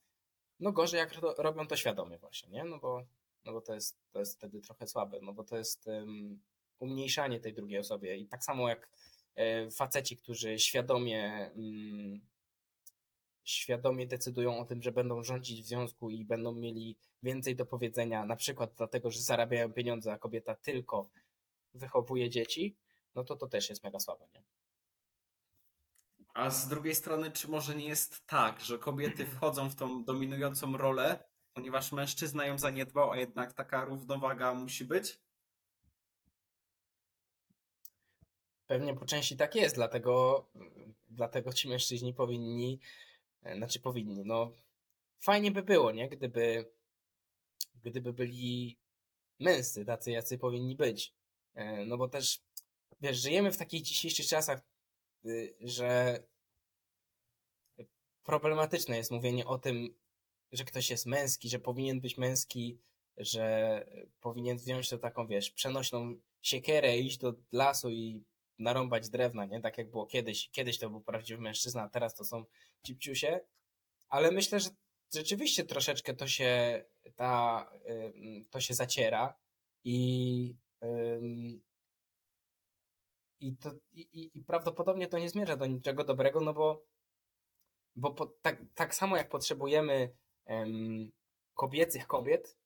[0.60, 2.64] no gorzej jak ro- robią to świadomie właśnie, nie?
[2.64, 3.04] No bo,
[3.44, 6.42] no bo to, jest, to jest wtedy trochę słabe, no bo to jest um,
[6.78, 8.90] umniejszanie tej drugiej osobie i tak samo jak
[9.34, 12.20] e, faceci, którzy świadomie mm,
[13.44, 18.26] świadomie decydują o tym, że będą rządzić w związku i będą mieli więcej do powiedzenia,
[18.26, 21.08] na przykład dlatego, że zarabiają pieniądze, a kobieta tylko
[21.74, 22.76] wychowuje dzieci,
[23.14, 24.42] no to to też jest mega słabe, nie?
[26.34, 30.76] A z drugiej strony, czy może nie jest tak, że kobiety wchodzą w tą dominującą
[30.76, 35.20] rolę, ponieważ mężczyzna ją zaniedbał, a jednak taka równowaga musi być?
[38.66, 40.46] Pewnie po części tak jest, dlatego,
[41.10, 42.80] dlatego ci mężczyźni powinni,
[43.42, 44.50] e, znaczy powinni, no
[45.20, 46.08] fajnie by było, nie?
[46.08, 46.72] Gdyby,
[47.84, 48.78] gdyby byli
[49.40, 51.12] męscy, tacy jacy powinni być.
[51.54, 52.40] E, No bo też,
[53.00, 54.60] wiesz, żyjemy w takich dzisiejszych czasach,
[55.60, 56.22] że
[58.22, 59.98] problematyczne jest mówienie o tym,
[60.52, 62.78] że ktoś jest męski, że powinien być męski,
[63.16, 63.86] że
[64.20, 68.24] powinien wziąć to taką, wiesz, przenośną siekierę, iść do lasu i
[68.58, 69.60] narąbać drewna, nie?
[69.60, 70.50] Tak jak było kiedyś.
[70.50, 72.44] Kiedyś to był prawdziwy mężczyzna, a teraz to są
[72.86, 73.40] cipciusie.
[74.08, 74.70] Ale myślę, że
[75.14, 76.84] rzeczywiście troszeczkę to się
[77.16, 77.70] ta,
[78.50, 79.38] to się zaciera
[79.84, 80.56] i
[83.48, 86.84] i, to, i, i- prawdopodobnie to nie zmierza do niczego dobrego, no bo,
[87.96, 90.10] bo po, tak, tak samo jak potrzebujemy
[90.46, 91.10] em,
[91.54, 92.56] kobiecych kobiet,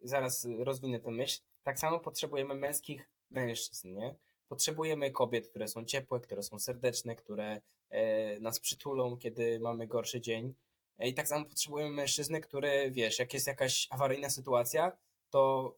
[0.00, 4.14] zaraz rozwinę tę myśl, tak samo potrzebujemy męskich mężczyzn, nie?
[4.48, 10.20] Potrzebujemy kobiet, które są ciepłe, które są serdeczne, które e, nas przytulą, kiedy mamy gorszy
[10.20, 10.54] dzień.
[10.98, 14.92] E, I tak samo potrzebujemy mężczyzny, który, wiesz, jak jest jakaś awaryjna sytuacja,
[15.30, 15.74] to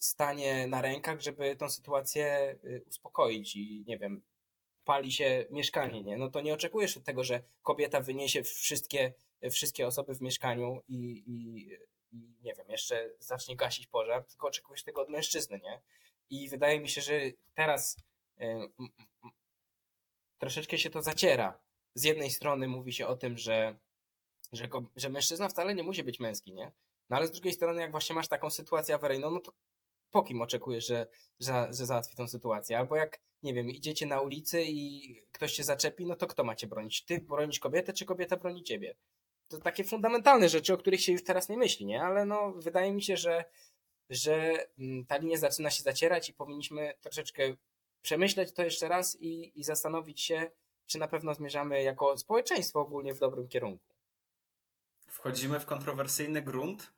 [0.00, 4.22] stanie na rękach, żeby tą sytuację y, uspokoić i nie wiem,
[4.84, 6.16] pali się mieszkanie, nie?
[6.16, 9.12] No to nie oczekujesz od tego, że kobieta wyniesie wszystkie,
[9.50, 11.68] wszystkie osoby w mieszkaniu i, i,
[12.12, 15.80] i nie wiem, jeszcze zacznie gasić pożar, tylko oczekujesz tego od mężczyzny, nie?
[16.30, 17.20] I wydaje mi się, że
[17.54, 17.96] teraz
[18.40, 18.44] y,
[20.38, 21.60] troszeczkę się to zaciera.
[21.94, 23.78] Z jednej strony mówi się o tym, że,
[24.52, 26.72] że, że mężczyzna wcale nie musi być męski, nie?
[27.10, 29.52] No ale z drugiej strony, jak właśnie masz taką sytuację awaryjną, no to
[30.10, 31.06] po kim oczekujesz, że,
[31.40, 32.78] że, że załatwi tą sytuację?
[32.78, 36.66] Albo jak, nie wiem, idziecie na ulicy i ktoś cię zaczepi, no to kto macie
[36.66, 37.04] bronić?
[37.04, 38.96] Ty bronisz kobietę, czy kobieta broni ciebie?
[39.48, 42.02] To takie fundamentalne rzeczy, o których się już teraz nie myśli, nie?
[42.02, 43.44] Ale no, wydaje mi się, że,
[44.10, 47.54] że mm, ta linia zaczyna się zacierać i powinniśmy troszeczkę
[48.02, 50.50] przemyśleć to jeszcze raz i, i zastanowić się,
[50.86, 53.94] czy na pewno zmierzamy jako społeczeństwo ogólnie w dobrym kierunku.
[55.06, 56.92] Wchodzimy w kontrowersyjny grunt,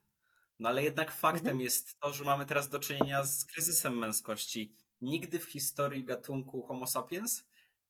[0.63, 1.61] no ale jednak faktem Mhm.
[1.61, 4.75] jest to, że mamy teraz do czynienia z kryzysem męskości.
[5.01, 7.43] Nigdy w historii gatunku Homo sapiens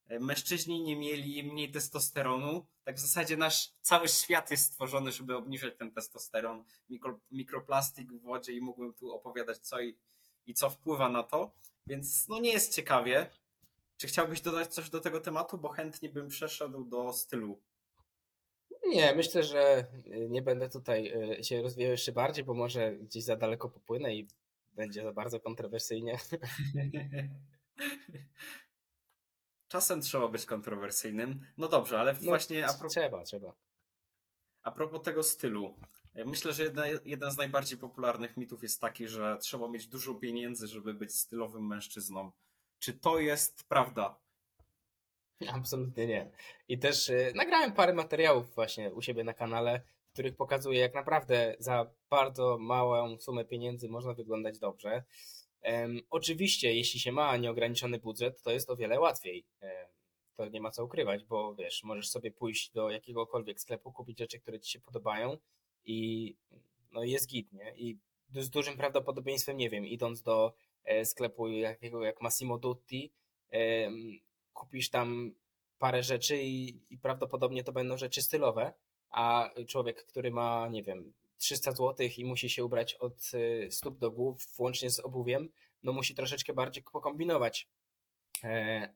[0.08, 2.66] e, mężczyźni nie mieli mniej testosteronu.
[2.84, 6.64] Tak w zasadzie nasz cały świat jest stworzony, żeby obniżyć ten testosteron.
[6.90, 9.98] Mikro, mikroplastik w wodzie i mógłbym tu opowiadać co i,
[10.46, 11.52] i co wpływa na to.
[11.88, 13.30] Więc no nie jest ciekawie.
[13.98, 15.58] Czy chciałbyś dodać coś do tego tematu?
[15.58, 17.62] Bo chętnie bym przeszedł do stylu.
[18.88, 23.24] Nie, myślę, że y, nie będę tutaj y, się rozwijał jeszcze bardziej, bo może gdzieś
[23.24, 24.28] za daleko popłynę i
[24.74, 26.18] będzie za bardzo kontrowersyjnie.
[29.68, 31.46] Czasem trzeba być kontrowersyjnym.
[31.58, 33.54] No dobrze, ale No, właśnie a propos, Trzeba, trzeba.
[34.64, 35.76] a propos tego stylu.
[36.26, 40.68] Myślę, że jedna, jeden z najbardziej popularnych mitów jest taki, że trzeba mieć dużo pieniędzy,
[40.68, 42.32] żeby być stylowym mężczyzną.
[42.80, 44.23] Czy to jest prawda?
[45.58, 46.32] Absolutnie nie.
[46.68, 49.82] I też y, nagrałem parę materiałów właśnie u siebie na kanale,
[50.14, 55.04] których pokazuje, jak naprawdę za bardzo małą sumę pieniędzy można wyglądać dobrze.
[56.10, 59.46] Oczywiście, jeśli się ma nieograniczony budżet, to jest o wiele łatwiej.
[60.36, 64.40] To nie ma co ukrywać, bo wiesz, możesz sobie pójść do jakiegokolwiek sklepu, kupić rzeczy,
[64.40, 65.38] które ci się podobają
[65.86, 66.36] i
[66.92, 67.74] no jest git, nie?
[67.76, 67.98] I
[68.30, 73.14] z dużym prawdopodobieństwem, nie wiem, idąc do e, sklepu jakiego jak Massimo Dutti,
[74.54, 75.36] kupisz tam
[75.78, 78.74] parę rzeczy i, i prawdopodobnie to będą rzeczy stylowe,
[79.10, 83.98] a człowiek, który ma, nie wiem, 300 zł i musi się ubrać od e, stóp
[83.98, 85.50] do głów, włącznie z obuwiem,
[85.84, 87.70] no musi troszeczkę bardziej pokombinować.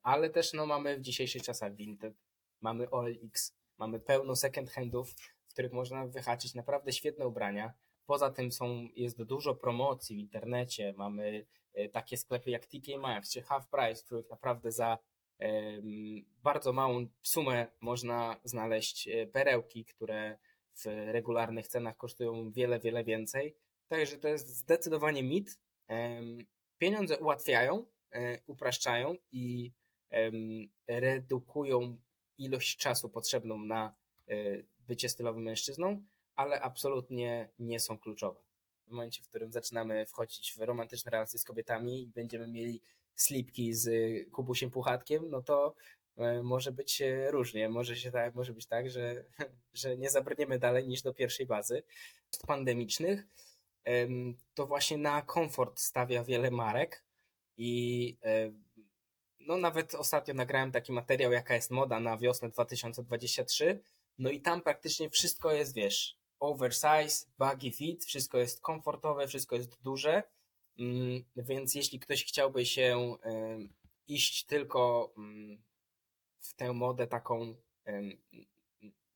[0.03, 2.13] Ale też no, mamy w dzisiejszych czasach Vinted,
[2.61, 5.11] mamy OLX, mamy pełno second handów,
[5.47, 7.73] w których można wyhaczyć naprawdę świetne ubrania,
[8.07, 10.93] Poza tym są, jest dużo promocji w internecie.
[10.97, 14.97] Mamy e, takie sklepy jak TK Maxx czy Half Price, w których naprawdę za
[16.43, 20.37] bardzo małą sumę można znaleźć e, perełki, które
[20.75, 23.57] w regularnych cenach kosztują wiele, wiele więcej.
[23.87, 25.59] Także to jest zdecydowanie mit.
[26.77, 29.71] Pieniądze ułatwiają, e, upraszczają i
[30.87, 31.97] redukują
[32.37, 33.95] ilość czasu potrzebną na
[34.79, 36.03] bycie stylowym mężczyzną,
[36.35, 38.41] ale absolutnie nie są kluczowe.
[38.87, 42.81] W momencie, w którym zaczynamy wchodzić w romantyczne relacje z kobietami i będziemy mieli
[43.21, 43.89] slipki z
[44.31, 45.75] Kubusiem Puchatkiem, no to
[46.17, 47.69] e, może być różnie.
[47.69, 49.23] Może, się tak, może być tak, że,
[49.73, 51.83] że nie zabrniemy dalej niż do pierwszej bazy.
[52.47, 53.27] Pandemicznych
[54.53, 57.03] to właśnie na komfort stawia wiele marek
[57.57, 58.51] i e,
[59.39, 63.79] no nawet ostatnio nagrałem taki materiał, jaka jest moda na wiosnę 2023,
[64.17, 69.81] no i tam praktycznie wszystko jest, wiesz, oversize, baggy fit, wszystko jest komfortowe, wszystko jest
[69.81, 70.23] duże,
[71.35, 73.15] więc jeśli ktoś chciałby się
[74.07, 75.61] iść tylko mm,
[76.39, 77.55] w tę modę taką,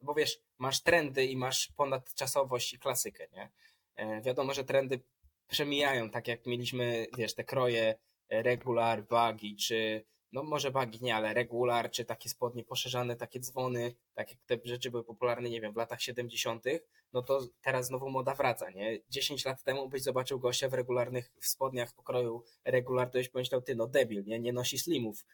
[0.02, 3.50] bo wiesz, masz trendy i masz ponadczasowość i klasykę, nie?
[3.96, 5.00] E, wiadomo, że trendy
[5.48, 7.96] przemijają, tak jak mieliśmy, wiesz, te kroje
[8.30, 13.96] regular, baggy, czy no może bagi nie, ale regular, czy takie spodnie poszerzane, takie dzwony,
[14.14, 16.66] tak jak te rzeczy były popularne, nie wiem, w latach 70.,
[17.14, 19.00] no to teraz znowu moda wraca, nie?
[19.10, 23.62] 10 lat temu byś zobaczył gościa w regularnych w spodniach pokroju regular, to byś pomyślał,
[23.62, 24.40] ty no debil, nie?
[24.40, 25.26] Nie nosi slimów.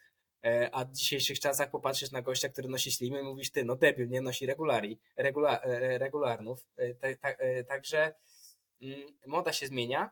[0.44, 4.08] E, a w dzisiejszych czasach popatrzysz na gościa, który nosi slimy, mówisz, ty no debil,
[4.08, 6.66] nie nosi regulari, regula, e, regularnów.
[6.76, 8.14] E, także
[8.82, 10.10] mm, moda się zmienia,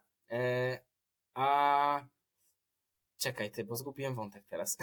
[1.35, 2.07] a
[3.19, 4.79] Czekaj ty, bo zgubiłem wątek teraz.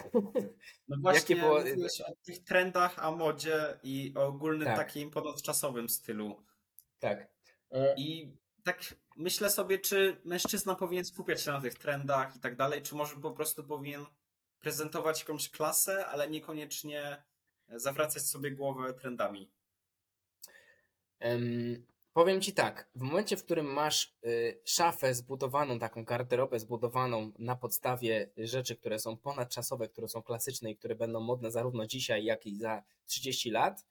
[0.88, 1.59] No właśnie, było...
[2.05, 4.77] o tych trendach, a modzie i o ogólnym tak.
[4.77, 6.43] takim ponadczasowym stylu.
[6.99, 7.27] Tak.
[7.71, 12.55] E, I tak myślę sobie, czy mężczyzna powinien skupiać się na tych trendach i tak
[12.55, 14.05] dalej, czy może po prostu powinien
[14.59, 17.23] prezentować jakąś klasę, ale niekoniecznie
[17.67, 19.51] zawracać sobie głowę trendami.
[21.21, 27.32] Um, Powiem Ci tak, w momencie, w którym masz y, szafę zbudowaną, taką garderobę zbudowaną
[27.39, 32.24] na podstawie rzeczy, które są ponadczasowe, które są klasyczne i które będą modne zarówno dzisiaj,
[32.26, 33.86] jak i za 30 lat,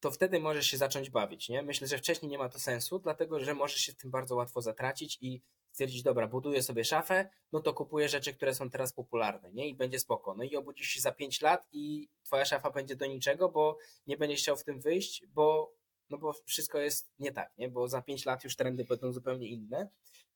[0.00, 1.62] to wtedy możesz się zacząć bawić, nie?
[1.62, 4.62] Myślę, że wcześniej nie ma to sensu, dlatego że możesz się w tym bardzo łatwo
[4.62, 9.52] zatracić i stwierdzić, dobra, buduję sobie szafę, no to kupuję rzeczy, które są teraz popularne,
[9.52, 9.68] nie?
[9.68, 10.34] I będzie spoko.
[10.34, 14.16] No i obudzisz się za 5 lat i twoja szafa będzie do niczego, bo nie
[14.16, 15.73] będziesz chciał w tym wyjść, bo
[16.10, 17.68] no bo wszystko jest nie tak, nie?
[17.68, 19.88] Bo za 5 lat już trendy będą zupełnie inne.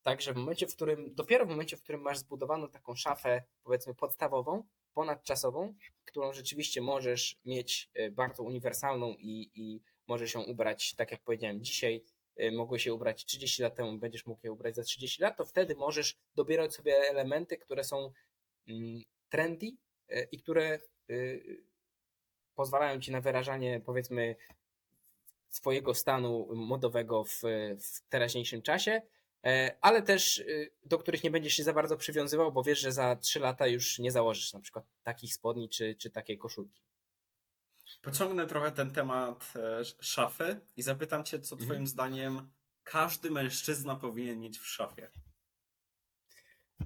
[0.03, 3.95] Także w momencie, w którym, dopiero w momencie, w którym masz zbudowaną taką szafę, powiedzmy
[3.95, 4.63] podstawową,
[4.95, 11.23] ponadczasową, którą rzeczywiście możesz mieć e, bardzo uniwersalną i, i możesz ją ubrać, tak jak
[11.23, 12.05] powiedziałem, dzisiaj
[12.37, 15.45] e, mogłeś się ubrać 30 lat temu, będziesz mógł je ubrać za 30 lat, to
[15.45, 18.13] wtedy możesz dobierać sobie elementy, które są
[18.69, 19.67] mm, trendy
[20.09, 20.79] e, i które
[22.55, 24.37] pozwalają ci na wyrażanie, powiedzmy,
[25.49, 27.43] swojego stanu modowego w,
[27.81, 29.03] w teraźniejszym czasie,
[29.45, 32.93] e, ale też y, do których nie będziesz się za bardzo przywiązywał, bo wiesz, że
[32.93, 36.83] za 3 lata już nie założysz na przykład takich spodni czy, czy takiej koszulki.
[38.03, 41.87] Pociągnę trochę ten temat e, szafy i zapytam Cię, co Twoim mhm.
[41.87, 42.51] zdaniem
[42.85, 45.11] każdy mężczyzna powinien mieć w szafie?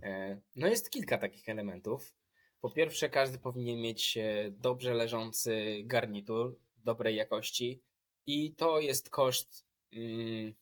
[0.03, 2.15] E, no jest kilka takich elementów.
[2.61, 4.19] Po pierwsze, każdy powinien mieć
[4.51, 7.83] dobrze leżący garnitur dobrej jakości,
[8.27, 9.67] i to jest koszt.
[9.93, 10.55] Mm,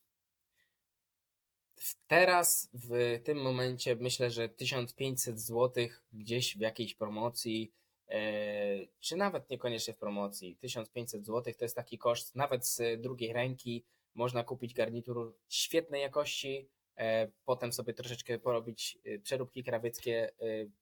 [2.07, 7.73] teraz, w tym momencie, myślę, że 1500 zł gdzieś w jakiejś promocji,
[8.09, 13.33] e, czy nawet niekoniecznie w promocji, 1500 zł to jest taki koszt, nawet z drugiej
[13.33, 13.85] ręki
[14.15, 20.33] można kupić garnitur świetnej jakości, e, potem sobie troszeczkę porobić e, przeróbki krawieckie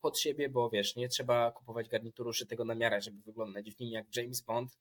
[0.00, 3.90] pod siebie, bo wiesz, nie trzeba kupować garnituru szytego na miarę, żeby wyglądać w nim
[3.90, 4.78] jak James Bond,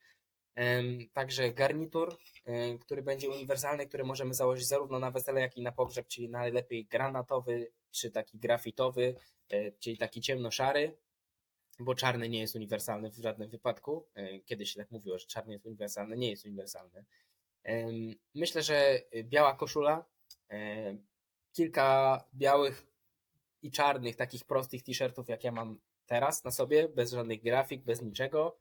[1.13, 5.71] Także garnitur, e, który będzie uniwersalny, który możemy założyć zarówno na wesele, jak i na
[5.71, 9.15] pogrzeb, czyli najlepiej granatowy, czy taki grafitowy,
[9.49, 10.97] e, czyli taki ciemnoszary,
[11.79, 14.07] bo czarny nie jest uniwersalny w żadnym wypadku.
[14.15, 17.05] E, Kiedyś się tak mówiło, że czarny jest uniwersalny, nie jest uniwersalny.
[18.35, 20.05] Myślę, że biała koszula,
[21.53, 22.87] kilka białych
[23.61, 28.01] i czarnych, takich prostych t-shirtów, jak ja mam teraz na sobie, bez żadnych grafik, bez
[28.01, 28.57] niczego.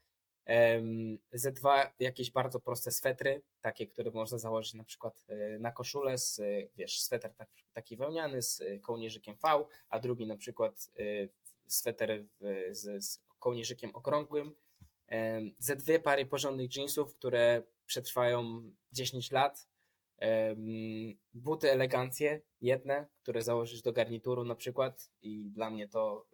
[0.46, 6.18] Em, Z2 jakieś bardzo proste swetry, takie, które można założyć na przykład e, na koszulę,
[6.18, 6.42] z, e,
[6.76, 11.02] wiesz, sweter tak, taki wełniany z kołnierzykiem V, a drugi na przykład e,
[11.66, 12.24] sweter
[12.70, 14.54] z, z kołnierzykiem okrągłym.
[15.58, 19.68] Ze dwie pary porządnych jeansów, które przetrwają 10 lat.
[21.34, 26.26] Buty elegancje, jedne, które założysz do garnituru na przykład i dla mnie to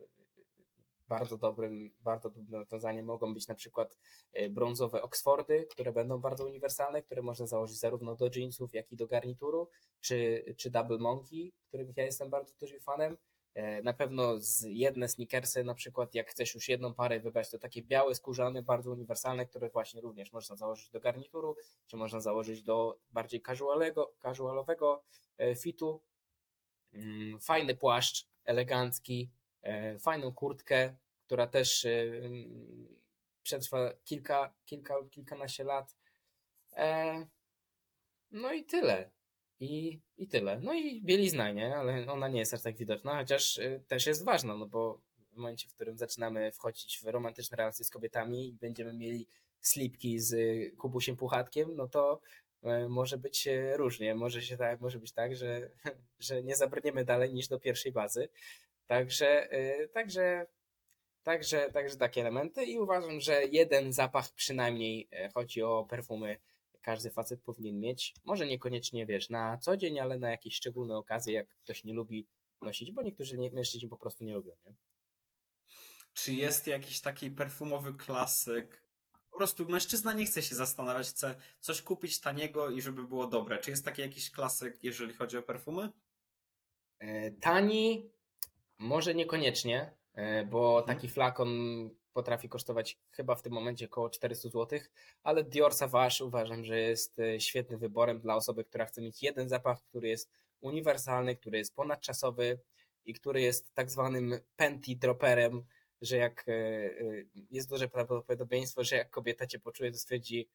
[1.19, 3.99] bardzo dobrym, bardzo dobrym rozwiązaniem mogą być na przykład
[4.33, 8.97] e, brązowe Oxfordy, które będą bardzo uniwersalne, które można założyć zarówno do jeansów, jak i
[8.97, 9.69] do garnituru,
[10.01, 13.17] czy, czy Double Monkey, których ja jestem bardzo dużym fanem.
[13.55, 17.59] E, Na pewno z jedne sneakersy, na przykład jak chcesz już jedną parę wybrać, to
[17.59, 21.57] takie białe, skórzane, bardzo uniwersalne, które właśnie również można założyć do garnituru,
[21.87, 25.03] czy można założyć do bardziej casualego, casualowego
[25.39, 26.01] e, fitu.
[26.93, 29.31] Mm, Fajny płaszcz, elegancki,
[30.01, 30.97] fajną kurtkę,
[31.33, 32.89] która też e, mm,
[33.43, 35.97] przetrwa kilka, kilka, kilkanaście lat.
[36.77, 37.27] E,
[38.31, 39.11] No i tyle.
[39.61, 40.61] I, I tyle.
[40.61, 41.77] No i bielizna, nie?
[41.77, 45.01] Ale ona nie jest aż tak widoczna, chociaż y, też jest ważna, no bo
[45.33, 49.27] w momencie, w którym zaczynamy wchodzić w romantyczne relacje z kobietami i będziemy mieli
[49.61, 52.21] slipki z y, Kubusiem Puchatkiem, no to
[52.65, 54.15] y, może być y, różnie.
[54.15, 55.71] Może się tak, może być tak, że,
[56.29, 58.29] że nie zabrniemy dalej niż do pierwszej bazy.
[58.87, 60.47] Także, y, także,
[61.23, 66.41] także, także takie elementy i uważam, że jeden zapach przynajmniej, e, chodzi o perfumy,
[66.83, 68.15] każdy facet powinien mieć.
[68.25, 72.27] Może niekoniecznie, wiesz, na co dzień, ale na jakieś szczególne okazje, jak ktoś nie lubi
[72.63, 74.75] nosić, bo niektórzy nie, mężczyźni po prostu nie lubią, nie?
[76.15, 78.83] Czy jest jakiś taki perfumowy klasyk?
[79.31, 83.59] Po prostu mężczyzna nie chce się zastanawiać, chce coś kupić taniego i żeby było dobre.
[83.59, 85.89] Czy jest taki jakiś klasyk, jeżeli chodzi o perfumy?
[86.99, 88.11] E, Tani
[88.79, 89.95] może niekoniecznie,
[90.51, 90.97] bo Mhm.
[90.97, 91.49] taki flakon
[92.13, 94.81] potrafi kosztować chyba w tym momencie około 400 zł,
[95.23, 99.49] ale Dior Sauvage uważam, że jest e, świetnym wyborem dla osoby, która chce mieć jeden
[99.49, 102.59] zapach, który jest uniwersalny, który jest ponadczasowy
[103.05, 105.65] i który jest tak zwanym panty dropperem,
[106.03, 106.91] że jak e, e,
[107.51, 110.49] jest duże prawdopodobieństwo, że jak kobieta cię poczuje, to stwierdzi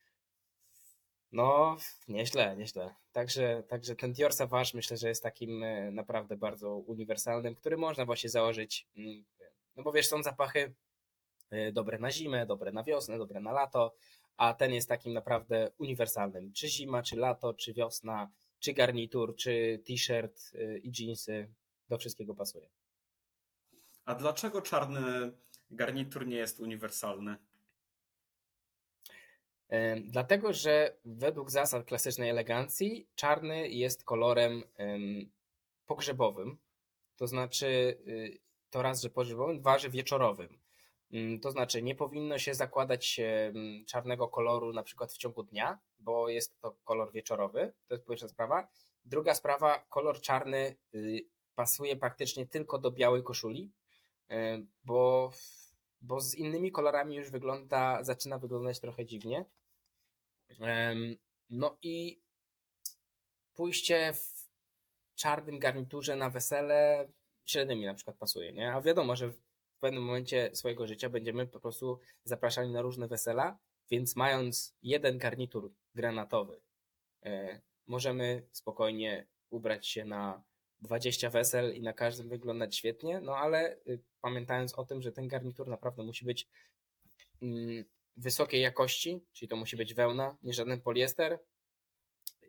[1.31, 1.77] no,
[2.07, 2.95] nieźle, nieźle.
[3.11, 8.05] Także, także ten Dior Sauvage myślę, że jest takim e, naprawdę bardzo uniwersalnym, który można
[8.05, 8.87] właśnie założyć.
[9.77, 10.73] No bo wiesz, są zapachy
[11.49, 13.95] e, dobre na zimę, dobre na wiosnę, dobre na lato,
[14.37, 16.53] a ten jest takim naprawdę uniwersalnym.
[16.53, 21.49] Czy zima, czy lato, czy wiosna, czy garnitur, czy t-shirt e, i jeansy,
[21.89, 22.69] do wszystkiego pasuje.
[24.05, 25.31] A dlaczego czarny
[25.71, 27.37] garnitur nie jest uniwersalny?
[29.69, 35.31] Em, Dlatego, że według zasad klasycznej elegancji czarny jest kolorem em,
[35.85, 36.57] pogrzebowym.
[37.15, 37.67] To znaczy,
[38.07, 40.59] y, to raz, że pogrzebowym, dwa, że wieczorowym.
[41.11, 45.79] Mm, To znaczy, nie powinno się zakładać em, czarnego koloru na przykład w ciągu dnia,
[45.99, 47.73] bo jest to kolor wieczorowy.
[47.87, 48.67] To jest pierwsza sprawa.
[49.05, 53.71] Druga sprawa, kolor czarny y, pasuje praktycznie tylko do białej koszuli,
[54.31, 55.31] y, bo
[56.01, 59.45] bo z innymi kolorami już wygląda, zaczyna wyglądać trochę dziwnie.
[61.49, 62.21] No i
[63.53, 64.49] pójście w
[65.15, 67.09] czarnym garniturze na wesele
[67.47, 68.73] średnio na przykład pasuje, nie?
[68.73, 69.39] A wiadomo, że w
[69.79, 73.57] pewnym momencie swojego życia będziemy po prostu zapraszani na różne wesela,
[73.91, 76.61] więc mając jeden garnitur granatowy,
[77.25, 80.43] e, możemy spokojnie ubrać się na
[80.81, 85.27] 20 wesel i na każdym wyglądać świetnie, no ale y, pamiętając o tym, że ten
[85.27, 86.47] garnitur naprawdę musi być
[87.41, 87.85] mm,
[88.17, 91.39] wysokiej jakości, czyli to musi być wełna, nie żaden poliester.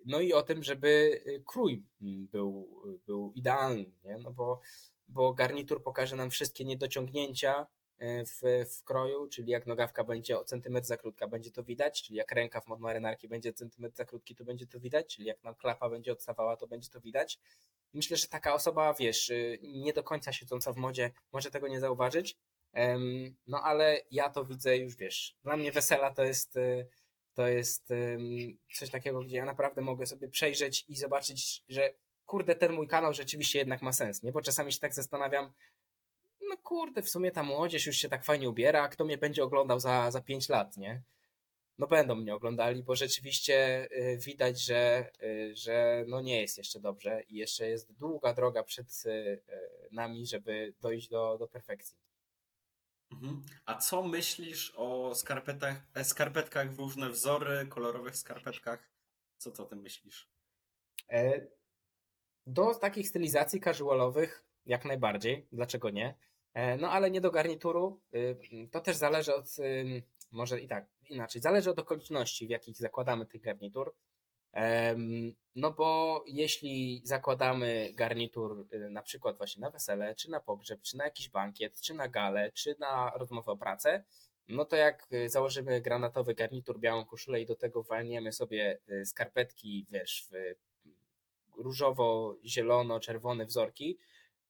[0.06, 0.88] No i o tym, żeby
[1.26, 2.68] y, krój mm, był,
[3.06, 4.18] był idealny, nie?
[4.18, 4.60] No bo,
[5.08, 7.66] bo garnitur pokaże nam wszystkie niedociągnięcia
[8.02, 8.40] y, w,
[8.76, 12.32] w kroju, czyli jak nogawka będzie o centymetr za krótka, będzie to widać, czyli jak
[12.32, 15.90] rękaw mod marynarki będzie centymetr za krótki, to będzie to widać, czyli jak nam klapa
[15.90, 17.38] będzie odstawała, to będzie to widać.
[17.94, 21.80] Myślę, że taka osoba, wiesz, y, nie do końca siedząca w modzie może tego nie
[21.80, 22.36] zauważyć,
[23.46, 26.88] no ale ja to widzę już, wiesz, dla mnie wesela to jest, y,
[27.38, 27.88] to jest
[28.74, 31.94] coś takiego, gdzie ja naprawdę mogę sobie przejrzeć i zobaczyć, że
[32.26, 34.32] kurde, ten mój kanał rzeczywiście jednak ma sens, nie?
[34.32, 35.52] Bo czasami się tak zastanawiam,
[36.48, 39.44] no kurde, w sumie ta młodzież już się tak fajnie ubiera, a kto mnie będzie
[39.44, 41.02] oglądał za, za 5 lat, nie?
[41.78, 46.80] no będą mnie oglądali, bo rzeczywiście y, widać, że, y, że no nie jest jeszcze
[46.80, 49.42] dobrze i jeszcze jest długa droga przed y,
[49.92, 52.07] nami, żeby dojść do, do perfekcji.
[53.12, 53.42] Mhm.
[53.66, 58.90] A co myślisz o skarpetach, e, skarpetkach w różne wzory, kolorowych skarpetkach?
[59.36, 60.30] Co ty o tym myślisz?
[61.10, 61.46] E,
[62.46, 66.14] do takich stylizacji casualowych jak najbardziej, dlaczego nie?
[66.54, 68.00] E, no ale nie do garnituru.
[68.70, 69.56] To też zależy od,
[70.30, 73.94] może i tak, inaczej, zależy od okoliczności, w jakich zakładamy tych garnitur.
[75.58, 80.96] No bo jeśli zakładamy garnitur y, na przykład właśnie na wesele, czy na pogrzeb, czy
[80.96, 84.04] na jakiś bankiet, czy na galę, czy na rozmowę o pracę,
[84.48, 89.06] no to jak y, założymy granatowy garnitur, białą koszulę i do tego walniemy sobie y,
[89.06, 90.54] skarpetki, wiesz, w
[91.62, 93.98] różowo, zielono, czerwone wzorki,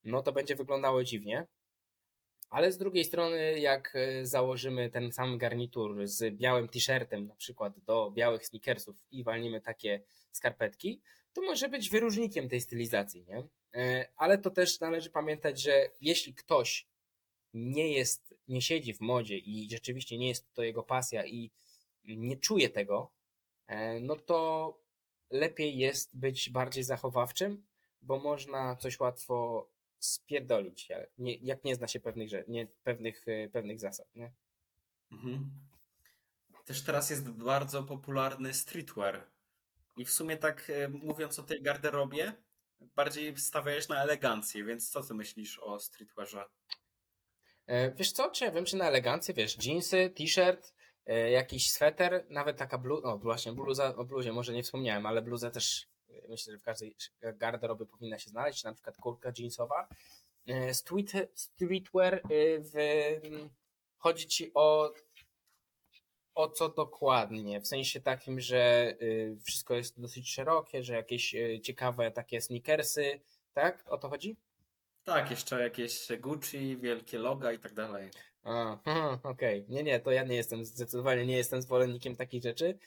[0.04, 1.46] no to będzie wyglądało dziwnie.
[2.50, 7.78] Ale z drugiej strony, jak e, założymy ten sam garnitur z białym t-shirtem, na przykład
[7.78, 10.02] do białych sneakersów i walnimy takie
[10.32, 11.02] skarpetki,
[11.32, 13.42] to może być wyróżnikiem tej stylizacji, nie?
[13.74, 16.86] E, ale to też należy pamiętać, że jeśli ktoś
[17.54, 21.50] nie jest, nie siedzi w modzie i rzeczywiście nie jest to jego pasja i
[22.04, 23.12] nie czuje tego,
[23.66, 24.78] e, no to
[25.30, 27.66] lepiej jest być bardziej zachowawczym,
[28.02, 29.68] bo można coś łatwo
[29.98, 34.06] spierdolić, jak nie, jak nie zna się pewnych, nie, pewnych, e, pewnych zasad.
[34.14, 34.32] Nie?
[35.12, 35.50] Mhm.
[36.64, 39.26] Też teraz jest bardzo popularny streetwear.
[39.96, 42.32] I w sumie tak e, mówiąc o tej garderobie,
[42.80, 46.44] bardziej stawiałeś na elegancję, więc co ty myślisz o streetwearze?
[47.66, 50.74] E, wiesz co, czy ja wiem, czy na elegancję, wiesz, jeansy, t-shirt,
[51.30, 55.50] jakiś sweter, nawet taka bluza, o właśnie bluza, o bluzie może nie wspomniałem, ale bluzę
[55.50, 55.88] też
[56.28, 59.88] myślę, że w każdej garderobie powinna się znaleźć, na przykład kurtka jeansowa.
[60.46, 62.20] E, street, streetwear, e,
[62.58, 62.72] w,
[63.98, 64.92] chodzi ci o
[66.34, 67.60] o co dokładnie?
[67.60, 68.96] W sensie takim, że e,
[69.44, 73.20] wszystko jest dosyć szerokie, że jakieś ciekawe takie sneakersy,
[73.52, 73.84] tak?
[73.86, 74.36] O to chodzi?
[75.04, 78.10] Tak, jeszcze jakieś Gucci, wielkie loga i tak dalej.
[78.42, 78.72] A,
[79.22, 79.62] okej.
[79.62, 79.74] Okay.
[79.74, 82.78] Nie, nie, to ja nie jestem, zdecydowanie nie jestem zwolennikiem takich rzeczy.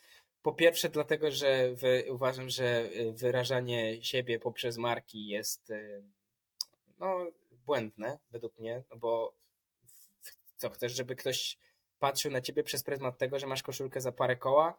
[0.42, 6.04] Po pierwsze, dlatego, że wy, uważam, że y, wyrażanie siebie poprzez marki jest y,
[7.00, 7.26] no,
[7.66, 9.34] błędne według mnie, no bo
[10.58, 11.58] co chcesz, żeby ktoś
[12.00, 14.78] patrzył na ciebie przez pryzmat tego, że masz koszulkę za parę koła?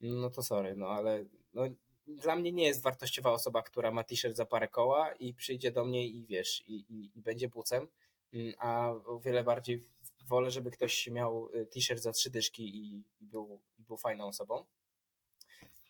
[0.00, 1.24] No to sorry, no ale
[1.54, 1.62] no,
[2.06, 5.84] dla mnie nie jest wartościowa osoba, która ma t-shirt za parę koła i przyjdzie do
[5.84, 7.88] mnie i wiesz, i, i, i będzie bucem,
[8.32, 9.84] mm, a o wiele bardziej
[10.28, 14.26] wolę, żeby ktoś miał y, t-shirt za trzy dyszki i, i, był, i był fajną
[14.26, 14.64] osobą.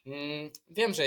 [0.06, 1.02] Mm, wiem, że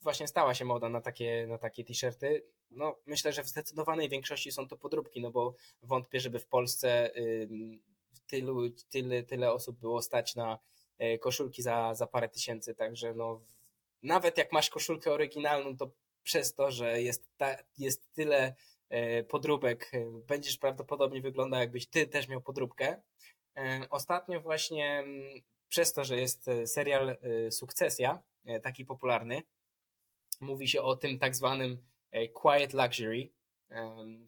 [0.00, 2.44] właśnie stała się moda na takie, na takie t-shirty.
[2.70, 7.10] No, myślę, że w zdecydowanej większości są to podróbki, no bo wątpię, żeby w Polsce
[8.32, 10.58] tylu, tyle, tyle osób było stać na
[10.98, 13.40] e, koszulki za, za parę tysięcy, także no,
[14.02, 15.90] nawet jak masz koszulkę oryginalną, to
[16.22, 18.54] przez to, że jest, ta, jest tyle
[18.88, 23.02] e, podróbek, e, będziesz prawdopodobnie wyglądał jakbyś ty też miał podróbkę.
[23.90, 25.42] Ostatnio właśnie mm,
[25.72, 27.16] przez to, że jest serial
[27.50, 29.42] Sukcesja, E, taki popularny.
[30.40, 31.78] Mówi się o tym tak zwanym
[32.10, 33.30] e, quiet luxury,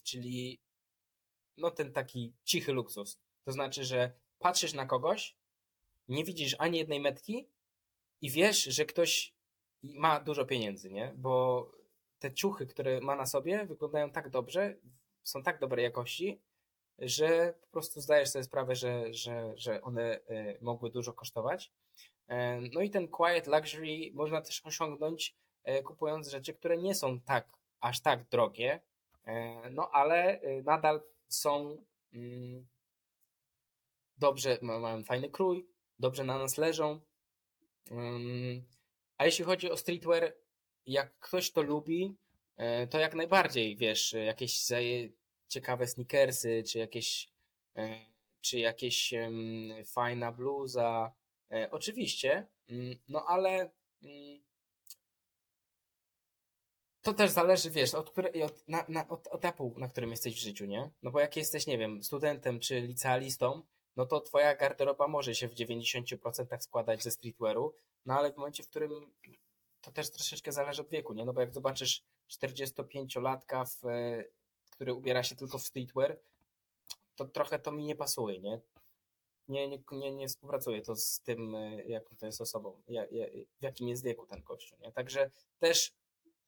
[0.02, 0.60] czyli
[1.56, 3.18] no ten taki cichy luksus.
[3.44, 5.36] To znaczy, że patrzysz na kogoś,
[6.08, 7.48] nie widzisz ani jednej metki
[8.20, 9.34] i wiesz, że ktoś
[9.82, 11.12] ma dużo pieniędzy, nie?
[11.16, 11.70] Bo
[12.18, 14.76] te ciuchy, które ma na sobie, wyglądają tak dobrze,
[15.22, 16.40] są tak dobrej jakości,
[16.98, 21.72] że po prostu zdajesz sobie sprawę, że, że, że one e, mogły dużo kosztować.
[22.28, 27.20] E, no i ten quiet luxury można też osiągnąć e, kupując rzeczy, które nie są
[27.20, 27.48] tak
[27.80, 28.80] aż tak drogie,
[29.70, 32.66] no ale nadal są mm,
[34.18, 35.68] dobrze, mają fajny krój,
[35.98, 37.00] dobrze na nas leżą.
[37.90, 38.64] Mm,
[39.18, 40.34] a jeśli chodzi o streetwear,
[40.86, 42.16] jak ktoś to lubi,
[42.90, 44.60] to jak najbardziej, wiesz, jakieś
[45.54, 47.28] ciekawe sneakersy, czy jakieś,
[48.40, 49.14] czy jakieś
[49.84, 51.12] fajna bluza,
[51.54, 53.70] E, oczywiście, mm, no ale
[54.02, 54.40] mm,
[57.02, 60.64] to też zależy, wiesz, od, od, na, na, od etapu, na którym jesteś w życiu,
[60.64, 60.90] nie?
[61.02, 63.62] No bo jak jesteś, nie wiem, studentem czy licealistą,
[63.96, 67.74] no to twoja garderoba może się w 90% składać ze streetwearu,
[68.06, 69.12] no ale w momencie, w którym
[69.80, 71.24] to też troszeczkę zależy od wieku, nie?
[71.24, 73.82] No bo jak zobaczysz 45-latka, w,
[74.74, 76.18] który ubiera się tylko w streetwear,
[77.16, 78.60] to trochę to mi nie pasuje, nie?
[79.48, 82.82] nie, nie, nie, nie współpracuje to z tym, e, jaką to jest osobą,
[83.60, 84.78] w jakim jest wieku ten kościół.
[84.80, 84.92] Nie?
[84.92, 85.92] Także też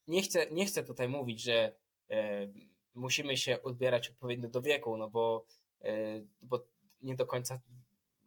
[0.07, 1.77] nie chcę, nie chcę tutaj mówić, że
[2.11, 2.49] e,
[2.95, 5.47] musimy się odbierać odpowiednio do wieku, no bo,
[5.83, 6.65] e, bo
[7.03, 7.61] nie do końca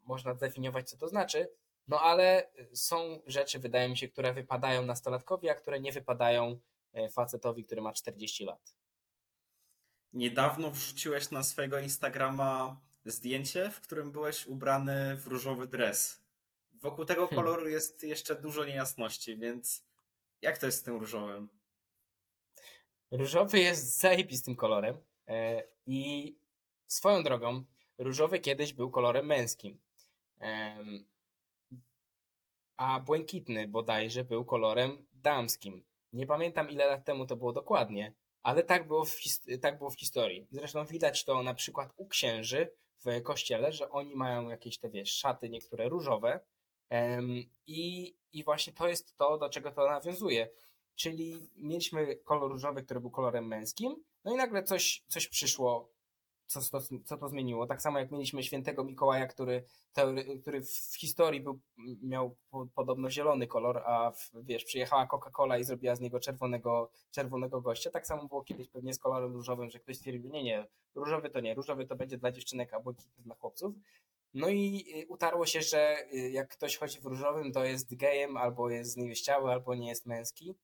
[0.04, 1.50] można zdefiniować, co to znaczy.
[1.88, 6.60] No ale są rzeczy, wydaje mi się, które wypadają nastolatkowi, a które nie wypadają
[6.94, 8.76] e, facetowi, który ma 40 lat.
[10.14, 16.22] Niedawno wrzuciłeś na swojego Instagrama zdjęcie, w którym byłeś ubrany w różowy dres.
[16.73, 17.36] Wokół tego Hmm.
[17.36, 19.86] koloru jest jeszcze dużo niejasności, więc
[20.41, 21.49] jak to jest z tym różowym?
[23.11, 26.36] Różowy jest zajebistym kolorem e, i
[26.88, 27.64] swoją drogą
[27.98, 29.80] różowy kiedyś był kolorem męskim.
[32.77, 35.84] A błękitny bodajże był kolorem damskim.
[36.14, 38.14] Nie pamiętam ile lat temu to było dokładnie,
[38.44, 39.16] ale tak było w,
[39.61, 40.48] tak było w historii.
[40.52, 42.72] Zresztą widać to na przykład u księży
[43.06, 46.40] w kościele, że oni mają jakieś te wiesz, szaty niektóre różowe
[47.68, 50.49] i, i właśnie to jest to, do czego to nawiązuje.
[50.95, 55.91] Czyli mieliśmy kolor różowy, który był kolorem męskim, no i nagle coś, coś przyszło,
[56.50, 57.68] co, co, co to zmieniło.
[57.68, 59.64] Tak samo jak mieliśmy świętego Mikołaja, który,
[59.94, 61.60] teory- który w historii był,
[62.04, 66.92] miał po, podobno zielony kolor, a w, wiesz, przyjechała Coca-Cola i zrobiła z niego czerwonego,
[67.12, 67.92] czerwonego gościa.
[67.92, 71.40] Tak samo było kiedyś pewnie z kolorem różowym, że ktoś stwierdził, nie, nie, różowy to
[71.40, 73.76] nie, różowy to będzie dla dziewczynek, a błękitny dla chłopców.
[74.34, 78.38] No i y, utarło się, że y, jak ktoś chodzi w różowym, to jest gejem,
[78.38, 80.56] albo jest zniewieściały, albo nie jest męski.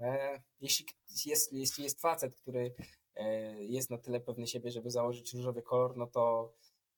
[0.00, 0.86] E, Jeśli
[1.26, 2.74] jest, jeśli jest facet, który
[3.58, 6.52] jest na tyle pewny siebie, żeby założyć różowy kolor, no to,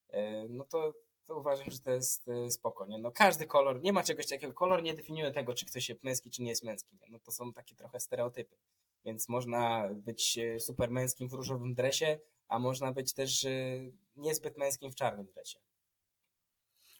[0.08, 0.94] e, no to,
[1.26, 2.98] to uważam, że to jest e, spoko, nie?
[2.98, 6.30] No każdy kolor, nie ma czegoś takiego, kolor nie definiuje tego, czy ktoś jest męski,
[6.30, 8.56] czy nie jest męski, no to są takie trochę stereotypy,
[9.04, 12.18] więc można być e, super męskim w różowym dresie,
[12.48, 13.50] a można być też e,
[14.16, 15.58] niezbyt męskim w czarnym dresie.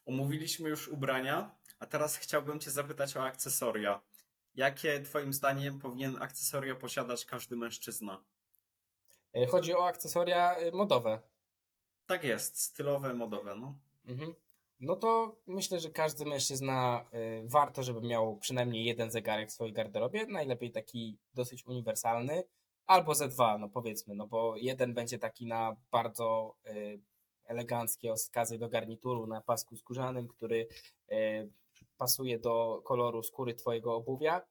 [0.06, 4.02] Omówiliśmy już ubrania, a teraz chciałbym Cię zapytać o akcesoria.
[4.54, 8.24] Jakie Twoim zdaniem powinien akcesoria posiadać każdy mężczyzna?
[9.32, 11.20] E, Chodzi o akcesoria e, modowe.
[12.06, 13.74] Tak jest, stylowe, modowe, no.
[14.06, 14.34] Mhm.
[14.80, 19.72] No to myślę, że każdy mężczyzna y, warto, żeby miał przynajmniej jeden zegarek w swojej
[19.72, 22.44] garderobie, najlepiej taki dosyć uniwersalny,
[22.86, 26.56] albo ze dwa, no powiedzmy, no bo jeden będzie taki na bardzo
[27.44, 30.68] eleganckie okazy do garnituru na pasku skórzanym, który
[31.96, 34.42] pasuje do koloru skóry twojego obuwia,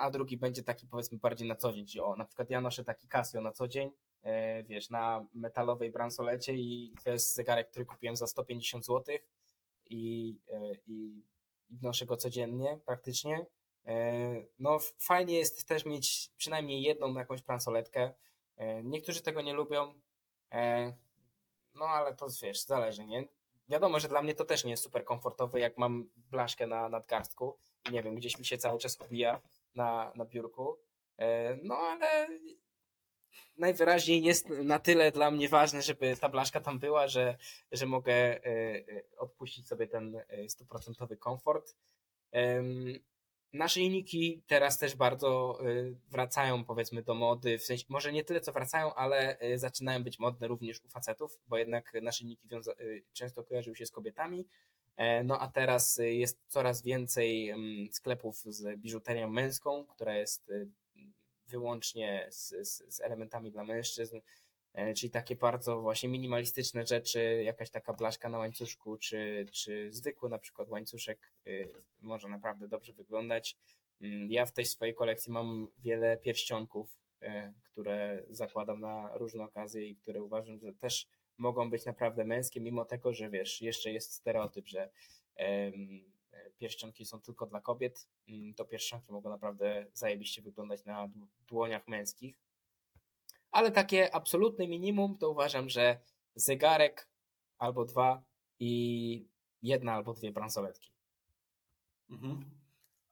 [0.00, 1.86] a drugi będzie taki powiedzmy bardziej na co dzień.
[2.02, 3.90] O, na przykład ja noszę taki Casio na co dzień,
[4.22, 9.16] e, wiesz, na metalowej bransolecie i to jest zegarek, który kupiłem za 150 zł
[9.90, 11.22] i, e, i,
[11.70, 13.46] i noszę go codziennie praktycznie.
[13.86, 18.12] E, No fajnie jest też mieć przynajmniej jedną jakąś bransoletkę.
[18.84, 19.94] Niektórzy tego nie lubią,
[21.74, 23.24] no ale to wiesz, zależy, nie?
[23.68, 27.58] Wiadomo, że dla mnie to też nie jest super komfortowe, jak mam blaszkę na nadgarstku
[27.88, 29.40] i nie wiem, gdzieś mi się cały czas obija
[29.74, 30.78] na, na biurku.
[31.18, 32.28] E, No ale
[33.56, 37.36] najwyraźniej jest na tyle dla mnie ważne, żeby ta blaszka tam była, że,
[37.72, 41.76] że mogę e, e, odpuścić sobie ten stuprocentowy komfort.
[43.52, 45.64] Naszyjniki teraz też bardzo e,
[46.10, 47.58] wracają, powiedzmy, do mody.
[47.58, 51.40] W sensie, może nie tyle co wracają, ale e, zaczynają być modne również u facetów,
[51.48, 54.46] bo jednak naszyjniki wiąza- e, często kojarzyły się z kobietami.
[54.96, 60.52] E, No a teraz jest coraz więcej mm, sklepów z biżuterią męską, która jest
[61.46, 64.18] wyłącznie z, z, z elementami dla mężczyzn,
[64.96, 70.38] czyli takie bardzo właśnie minimalistyczne rzeczy, jakaś taka blaszka na łańcuszku, czy, czy zwykły na
[70.38, 71.68] przykład łańcuszek y,
[72.00, 73.56] może naprawdę dobrze wyglądać.
[74.00, 79.86] Mm, Ja w tej swojej kolekcji mam wiele pierścionków, e, które zakładam na różne okazje
[79.86, 81.06] i które uważam, że też
[81.38, 84.90] mogą być naprawdę męskie, mimo tego, że wiesz, jeszcze jest stereotyp, że
[86.58, 91.88] pierścionki są tylko dla kobiet, mm, to pierścionki mogą naprawdę zajebiście wyglądać na dł- dłoniach
[91.88, 92.36] męskich.
[93.52, 96.00] Ale takie absolutne minimum to uważam, że
[96.34, 97.08] zegarek
[97.58, 98.22] albo dwa
[98.58, 99.28] i
[99.62, 100.92] jedna albo dwie bransoletki.
[102.10, 102.50] Mhm.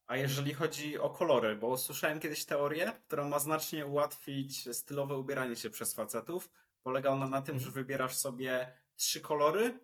[0.07, 5.57] A jeżeli chodzi o kolory, bo słyszałem kiedyś teorię, która ma znacznie ułatwić stylowe ubieranie
[5.57, 6.51] się przez facetów.
[6.83, 7.65] Polega ona na tym, Mhm.
[7.65, 9.79] że wybierasz sobie trzy kolory,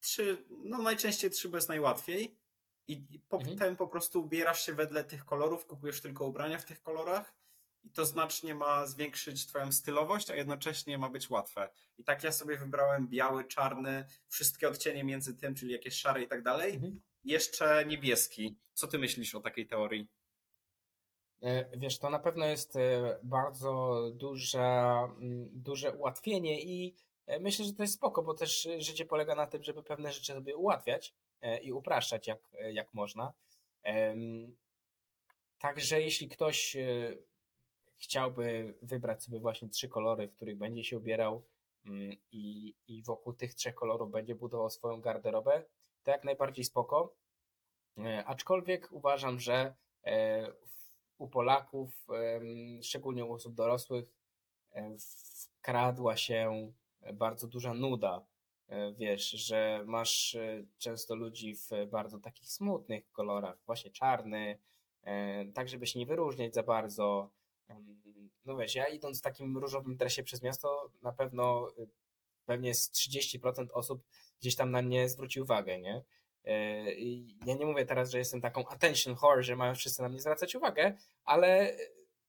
[0.00, 2.38] trzy, no najczęściej trzy, bo jest najłatwiej.
[2.88, 3.76] I i potem Mhm.
[3.76, 7.34] po prostu ubierasz się wedle tych kolorów, kupujesz tylko ubrania w tych kolorach
[7.84, 11.68] i to znacznie ma zwiększyć twoją stylowość, a jednocześnie ma być łatwe.
[11.98, 16.28] I tak ja sobie wybrałem biały, czarny, wszystkie odcienie między tym, czyli jakieś szare i
[16.28, 16.74] tak dalej.
[16.74, 17.00] Mhm.
[17.24, 18.56] Jeszcze niebieski.
[18.72, 20.08] Co ty myślisz o takiej teorii?
[21.42, 26.96] E, Wiesz, to na pewno jest e, bardzo duża, mm, duże ułatwienie i
[27.26, 30.32] e, myślę, że to jest spoko, bo też życie polega na tym, żeby pewne rzeczy
[30.32, 31.14] sobie ułatwiać
[31.62, 32.40] i upraszczać jak,
[32.72, 33.32] jak można.
[35.58, 36.76] Także jeśli ktoś
[37.96, 41.42] chciałby wybrać sobie właśnie trzy kolory, w których będzie się ubierał,
[41.86, 45.64] mm, i, i wokół tych trzech kolorów będzie budował swoją garderobę,
[46.02, 47.14] to jak najbardziej spoko.
[47.98, 50.46] E, aczkolwiek uważam, że e,
[51.18, 52.06] u Polaków,
[52.82, 54.14] szczególnie u osób dorosłych,
[54.72, 56.72] e, wkradła się
[57.12, 58.26] bardzo duża nuda.
[58.96, 60.36] Wiesz, że masz
[60.78, 64.58] często ludzi w bardzo takich smutnych kolorach, właśnie czarny,
[65.54, 67.30] tak żeby się nie wyróżniać za bardzo.
[68.44, 71.68] No wiesz, ja idąc w takim różowym dresie przez miasto, na pewno
[72.46, 74.04] pewnie z 30% osób
[74.40, 76.04] gdzieś tam na mnie zwróci uwagę, nie?
[76.44, 76.84] E,
[77.46, 80.54] ja nie mówię teraz, że jestem taką attention whore, że mają wszyscy na mnie zwracać
[80.54, 81.76] uwagę, ale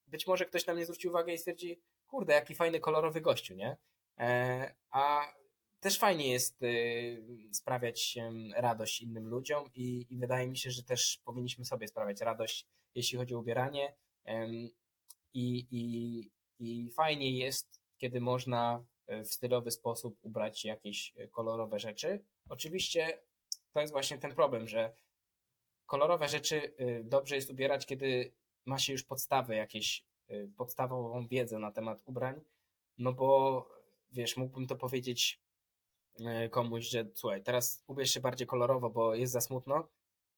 [0.08, 3.78] być może ktoś na mnie zwróci uwagę i stwierdzi, kurde, jaki fajny, kolorowy gościu, nie?
[4.20, 5.34] E, a
[5.80, 8.18] też fajnie jest y, sprawiać
[8.56, 13.18] radość innym ludziom i, i wydaje mi się, że też powinniśmy sobie sprawiać radość, jeśli
[13.18, 13.96] chodzi o ubieranie.
[15.36, 22.26] I, i, i fajnie jest, kiedy można e, w stylowy sposób ubrać jakieś kolorowe rzeczy.
[22.50, 23.22] Oczywiście
[23.74, 24.96] to jest właśnie ten problem, że
[25.86, 28.32] kolorowe rzeczy y, dobrze jest ubierać, kiedy
[28.66, 30.06] ma się już podstawy, jakieś
[30.58, 32.42] podstawową wiedzę na temat ubrań,
[32.98, 33.70] no bo
[34.12, 35.42] wiesz, mógłbym to powiedzieć
[36.52, 39.88] komuś, że słuchaj, teraz ubierz się bardziej kolorowo, bo jest za smutno,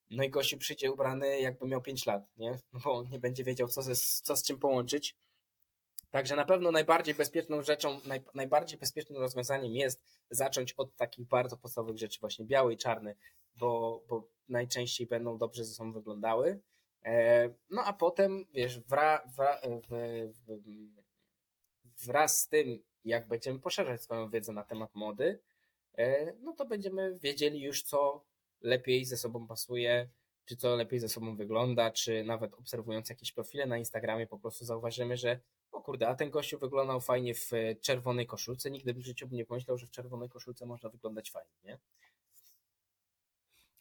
[0.10, 2.60] no i gościu przyjdzie ubrany jakby miał 5 lat, nie?
[2.74, 5.16] No bo nie będzie wiedział, co, z, co z czym połączyć.
[6.12, 11.58] Także na pewno najbardziej bezpieczną rzeczą, naj, najbardziej bezpiecznym rozwiązaniem jest zacząć od takich bardzo
[11.58, 13.16] podstawowych rzeczy, właśnie biały i czarny,
[13.56, 16.60] bo, bo najczęściej będą dobrze ze sobą wyglądały.
[17.04, 20.60] E, no a potem, wiesz, wra, wra, w, w,
[22.06, 25.40] wraz z tym, jak będziemy poszerzać swoją wiedzę na temat mody,
[25.98, 28.26] e, no to będziemy wiedzieli już, co
[28.62, 30.10] lepiej ze sobą pasuje,
[30.46, 34.66] czy co lepiej ze sobą wygląda, czy nawet obserwując jakieś profile na Instagramie po prostu
[34.66, 35.40] zauważymy, że
[35.72, 38.72] o kurde, a ten gościu wyglądał fajnie w e, czerwonej koszulce.
[38.72, 41.80] Nigdy w życiu bym nie pomyślał, że w czerwonej koszulce można wyglądać fajnie, nie?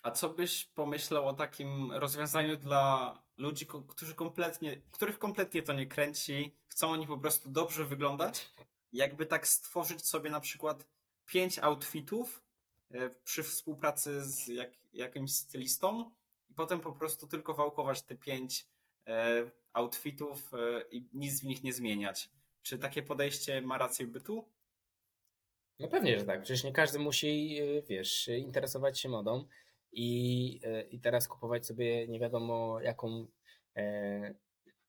[0.02, 5.86] A co byś pomyślał o takim rozwiązaniu dla ludzi, którzy kompletnie, których kompletnie to nie
[5.86, 8.50] kręci, chcą oni po prostu dobrze wyglądać?
[8.92, 10.86] Jakby tak stworzyć sobie na przykład
[11.26, 12.45] pięć outfitów
[13.24, 16.10] przy współpracy z jak, jakimś stylistą
[16.50, 18.66] i potem po prostu tylko wałkować te pięć
[19.06, 22.30] e, outfitów e, i nic w nich nie zmieniać.
[22.62, 24.48] Czy takie podejście ma rację bytu?
[25.78, 26.42] No pewnie, że tak.
[26.42, 29.44] Przecież nie każdy musi, e, wiesz, interesować się modą
[29.92, 33.26] i, e, i teraz kupować sobie nie wiadomo jaką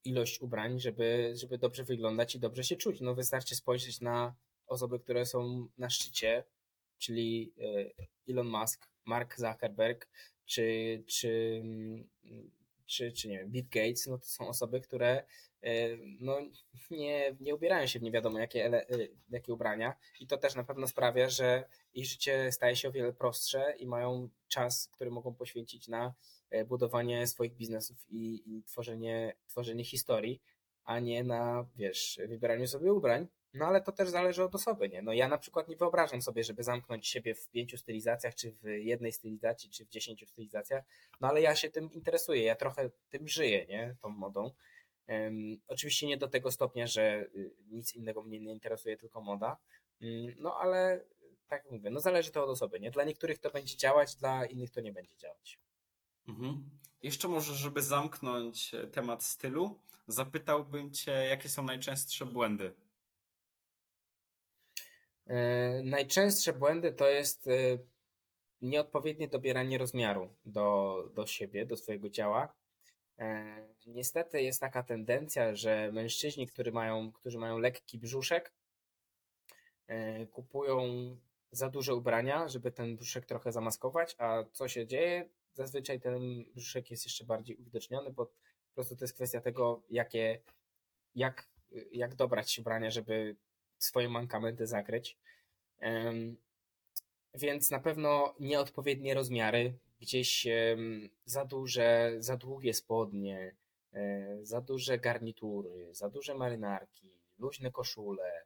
[0.04, 3.02] ilość ubrań, żeby, żeby dobrze wyglądać i dobrze się czuć.
[3.02, 4.36] No wystarczy spojrzeć na
[4.68, 6.44] osoby, które są na szczycie,
[6.98, 7.54] czyli
[8.30, 10.10] Elon Musk, Mark Zuckerberg,
[10.46, 11.62] czy, czy
[12.88, 15.24] czy, czy nie wiem, Bill Gates, no to są osoby, które
[15.62, 16.40] e, no,
[16.92, 18.86] nie, nie ubierają się w nie wiadomo jakie, e,
[19.30, 23.14] jakie ubrania i to też na pewno sprawia, że ich życie staje się o wiele
[23.14, 26.14] prostsze i mają czas, który mogą poświęcić na
[26.50, 30.42] e, budowanie swoich biznesów i, i tworzenie, tworzenie historii,
[30.84, 33.28] a nie na, wiesz, wybieraniu sobie ubrań.
[33.58, 35.02] No ale to też zależy od osoby, nie?
[35.02, 38.64] No ja na przykład nie wyobrażam sobie, żeby zamknąć siebie w pięciu stylizacjach, czy w
[38.64, 40.84] jednej stylizacji, czy w dziesięciu stylizacjach,
[41.22, 43.96] no ale ja się tym interesuję, ja trochę tym żyję, nie?
[44.02, 44.52] Tą modą.
[45.08, 49.58] Um, oczywiście nie do tego stopnia, że y, nic innego mnie nie interesuje, tylko moda,
[50.02, 51.06] um, no ale
[51.48, 52.92] tak jak mówię, no zależy to od osoby, nie?
[52.92, 55.60] Dla niektórych to będzie działać, dla innych to nie będzie działać.
[56.28, 56.70] Mhm.
[57.04, 62.74] Jeszcze może, żeby zamknąć e, temat stylu, zapytałbym Cię, jakie są najczęstsze błędy
[65.84, 67.52] najczęstsze błędy to jest e,
[68.62, 72.54] nieodpowiednie dobieranie rozmiaru do, do siebie, do swojego ciała.
[73.20, 78.54] E, niestety jest taka tendencja, że mężczyźni, którzy mają, którzy mają lekki brzuszek,
[80.32, 80.82] kupują
[81.52, 85.30] za duże ubrania, żeby ten brzuszek trochę zamaskować, a co się dzieje?
[85.54, 88.34] Zazwyczaj ten brzuszek jest jeszcze bardziej uwidoczniony, bo po
[88.74, 90.42] prostu to jest kwestia tego, jakie,
[91.16, 91.50] jak,
[91.92, 93.36] jak dobrać ubrania, żeby
[93.78, 95.18] swoje mankamenty zakryć.
[97.34, 100.48] Więc na pewno nieodpowiednie rozmiary, gdzieś
[101.26, 103.56] za duże, za długie spodnie,
[103.94, 108.46] e, za duże garnitury, za duże marynarki, luźne koszule,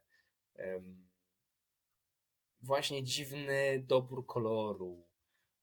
[2.62, 5.11] właśnie dziwny dobór koloru.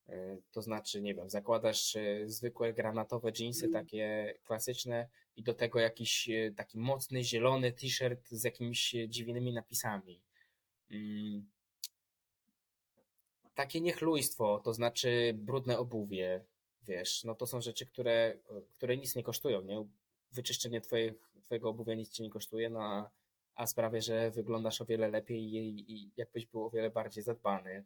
[0.10, 3.74] E, to znaczy, nie wiem, zakładasz e, zwykłe granatowe jeansy, mm.
[3.74, 10.22] takie klasyczne, i do tego jakiś e, taki mocny zielony t-shirt z jakimiś dziwnymi napisami.
[10.92, 11.50] Mm.
[13.56, 16.46] Takie niechlujstwo, to znaczy brudne obuwie,
[16.88, 18.38] wiesz, no to są rzeczy, które,
[18.78, 19.86] które nic nie kosztują, nie?
[20.32, 21.14] Wyczyszczenie twoich,
[21.44, 23.10] twojego obuwia nic ci nie kosztuje, no a,
[23.56, 27.86] a sprawia, że wyglądasz o wiele lepiej i, i jakbyś był o wiele bardziej zadbany.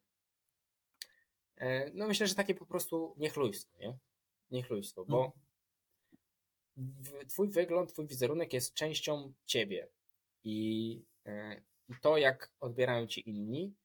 [1.58, 3.98] E, no myślę, że takie po prostu niechlujstwo, nie?
[4.52, 5.32] Niechlujstwo, bo
[6.78, 9.88] w- twój wygląd, twój wizerunek jest częścią ciebie
[10.44, 13.76] i e, i to, jak odbierają ci inni,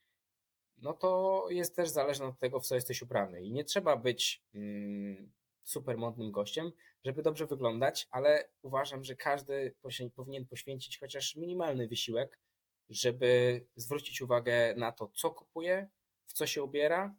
[0.77, 3.43] no to jest też zależne od tego, w co jesteś ubrany.
[3.43, 5.33] I nie trzeba być mm,
[5.65, 6.73] super modnym gościem,
[7.05, 9.75] żeby dobrze wyglądać, ale uważam, że każdy
[10.17, 12.41] powinien poświęcić chociaż minimalny wysiłek,
[12.89, 15.89] żeby zwrócić uwagę na to, co kupuje,
[16.27, 17.15] w co się ubiera,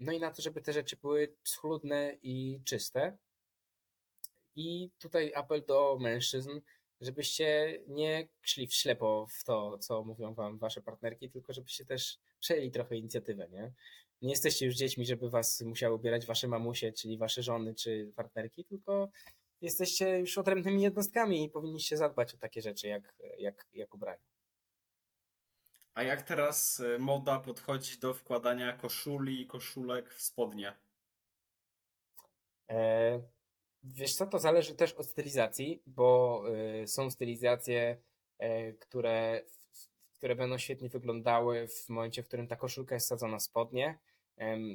[0.00, 3.18] no i na to, żeby te rzeczy były schludne i czyste.
[4.56, 6.60] I tutaj apel do mężczyzn,
[7.00, 12.18] żebyście nie szli w ślepo w to, co mówią wam wasze partnerki, tylko żebyście też
[12.40, 13.72] przejęli trochę inicjatywę, nie?
[14.22, 18.64] Nie jesteście już dziećmi, żeby was musiały ubierać wasze mamusie, czyli wasze żony czy partnerki,
[18.64, 19.08] tylko
[19.60, 24.31] jesteście już odrębnymi jednostkami i powinniście zadbać o takie rzeczy jak, jak, jak ubranie.
[25.94, 30.72] A jak teraz y, moda podchodzi do wkładania koszuli i koszulek w spodnie?
[32.70, 33.22] E,
[33.84, 36.42] Wiesz co, to zależy też od stylizacji, bo
[36.82, 37.96] y, są stylizacje,
[38.38, 39.42] e, które,
[40.14, 43.98] które będą świetnie wyglądały w momencie, w którym ta koszulka jest wsadzona w spodnie.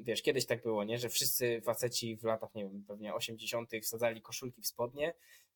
[0.03, 0.97] Wiesz, kiedyś tak było, nie?
[0.97, 3.71] Że wszyscy faceci w latach, nie wiem, pewnie 80.
[3.81, 5.13] wsadzali koszulki w spodnie,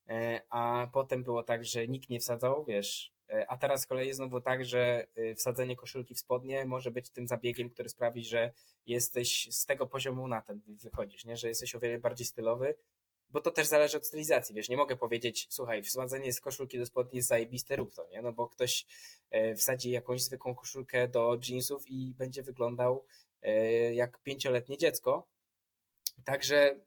[0.09, 3.13] e, a potem było tak, że nikt nie wsadzał, wiesz.
[3.31, 7.09] E, A teraz z kolei znowu tak, że y, wsadzenie koszulki w spodnie może być
[7.09, 8.51] tym zabiegiem, który sprawi, że
[8.85, 11.37] jesteś z tego poziomu na ten wychodzisz, nie?
[11.37, 12.75] Że jesteś o wiele bardziej stylowy,
[13.29, 16.85] bo to też zależy od stylizacji, wiesz, nie mogę powiedzieć, słuchaj, wsadzenie z koszulki do
[16.85, 18.21] spodni jest zajebiste, rób to, nie?
[18.21, 18.85] No bo ktoś
[19.29, 23.05] e, wsadzi jakąś zwykłą koszulkę do jeansów i będzie wyglądał
[23.41, 25.27] e, jak pięcioletnie dziecko.
[26.25, 26.79] Także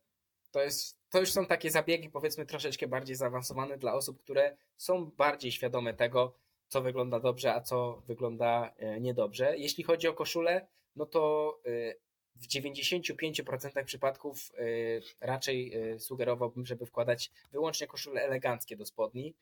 [0.54, 5.06] to jest, to już są takie zabiegi, powiedzmy, troszeczkę bardziej zaawansowane dla osób, które są
[5.06, 6.34] bardziej świadome tego,
[6.68, 9.56] co wygląda dobrze, a co wygląda e, niedobrze.
[9.58, 10.66] Jeśli chodzi o koszulę,
[10.96, 11.94] no to e,
[12.34, 19.34] w 95% przypadków y, raczej sugerowałbym, żeby wkładać wyłącznie koszule eleganckie do spodni,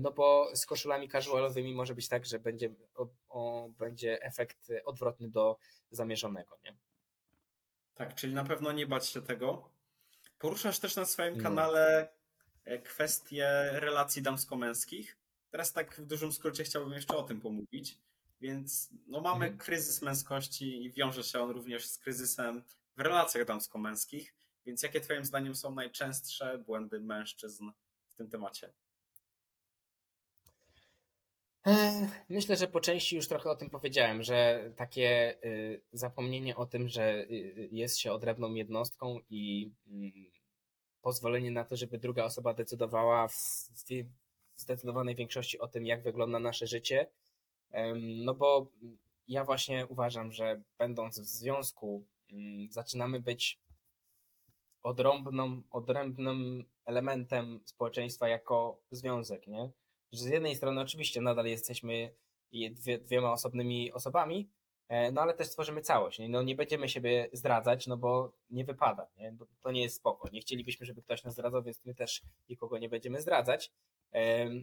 [0.00, 5.30] no bo z koszulami casualowymi może być tak, że będzie, o, o, będzie efekt odwrotny
[5.30, 5.56] do
[5.90, 6.58] zamierzonego.
[6.64, 6.74] Nie?
[7.94, 9.72] Tak, czyli na pewno nie bać się tego.
[10.42, 11.42] Poruszasz też na swoim No.
[11.42, 12.08] kanale
[12.64, 15.16] e, kwestie relacji damsko-męskich.
[15.50, 17.98] Teraz tak w dużym skrócie chciałbym jeszcze o tym pomówić.
[18.40, 19.58] Więc no mamy Mhm.
[19.58, 22.62] kryzys męskości i wiąże się on również z kryzysem
[22.96, 24.34] w relacjach damsko-męskich.
[24.66, 27.70] Więc jakie twoim zdaniem są najczęstsze błędy mężczyzn
[28.08, 28.72] w tym temacie?
[32.28, 36.88] Myślę, że po części już trochę o tym powiedziałem, że takie y, zapomnienie o tym,
[36.88, 40.12] że y, jest się odrębną jednostką i mm,
[41.02, 43.34] pozwolenie na to, żeby druga osoba decydowała w
[44.56, 47.06] zdecydowanej większości o tym, jak wygląda nasze życie.
[48.24, 48.66] No bo
[49.28, 53.60] ja właśnie uważam, że będąc w związku, mm, zaczynamy być
[54.82, 59.70] odrębną, odrębnym elementem społeczeństwa jako związek, nie?
[60.12, 62.14] Że z jednej strony oczywiście nadal jesteśmy
[62.52, 64.50] je- dwie, dwiema osobnymi osobami,
[64.88, 66.20] e, no ale też tworzymy całość?
[66.28, 69.36] No nie będziemy siebie zdradzać, no bo nie wypada, nie?
[69.62, 70.28] To nie jest spoko.
[70.30, 73.72] Nie chcielibyśmy, żeby ktoś nas zdradzał, więc my też nikogo nie będziemy zdradzać.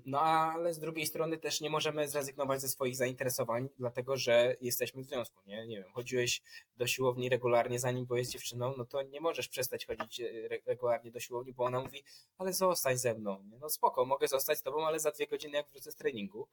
[0.05, 5.01] No ale z drugiej strony też nie możemy zrezygnować ze swoich zainteresowań, dlatego że jesteśmy
[5.01, 5.67] w związku, nie?
[5.67, 6.41] Nie wiem, chodziłeś
[6.77, 11.11] do siłowni regularnie zanim byłeś dziewczyną, no to nie możesz przestać chodzić e, re- regularnie
[11.11, 12.03] do siłowni, bo ona mówi,
[12.38, 13.43] ale zostań ze mną.
[13.51, 13.57] Nie?
[13.57, 16.47] No spoko, mogę zostać z tobą, ale za dwie godziny jak wrócę z treningu.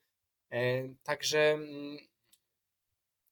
[1.02, 1.98] Także mm,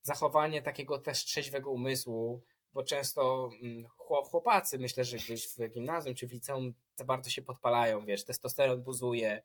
[0.02, 2.42] zachowanie takiego też trzeźwego umysłu,
[2.74, 7.30] bo często mm, chło- chłopacy, myślę, że gdzieś w gimnazjum czy w liceum za bardzo
[7.30, 9.42] się podpalają, wiesz, testosteron buzuje,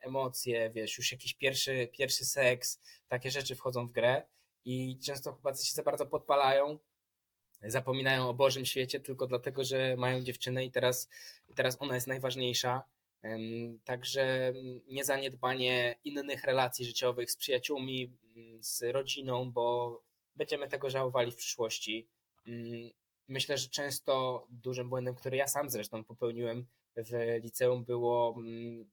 [0.00, 4.22] emocje, wiesz, już jakiś pierwszy, pierwszy seks, takie rzeczy wchodzą w grę
[4.64, 6.78] i często chłopacy się za bardzo podpalają,
[7.62, 11.08] zapominają o Bożym świecie tylko dlatego, że mają dziewczynę i teraz,
[11.54, 12.82] teraz ona jest najważniejsza.
[13.84, 20.02] Także mm, niezaniedbanie innych relacji życiowych z przyjaciółmi, mm, z rodziną, bo
[20.36, 22.08] będziemy tego żałowali w przyszłości.
[22.46, 22.90] Mm,
[23.28, 26.66] Myślę, że często dużym błędem, który ja sam zresztą popełniłem
[26.96, 28.90] w liceum, było mm,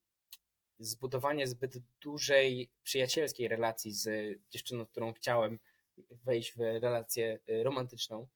[0.79, 5.59] zbudowanie zbyt dużej przyjacielskiej relacji z dziewczyną, którą chciałem
[5.97, 8.27] wejść w relację y, romantyczną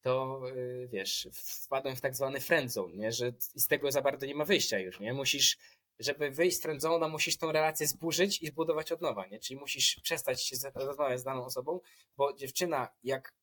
[0.00, 3.12] to y, wiesz, wpadłem w tak zwany friendzone, nie?
[3.12, 5.12] że z tego za bardzo nie ma wyjścia już, nie?
[5.12, 5.58] Musisz,
[6.04, 9.38] żeby wyjść z friendzone'a, musisz tą relację zburzyć i zbudować od nowa, nie?
[9.38, 11.80] Czyli musisz przestać się rozmawiać z daną osobą,
[12.16, 13.34] bo dziewczyna, jak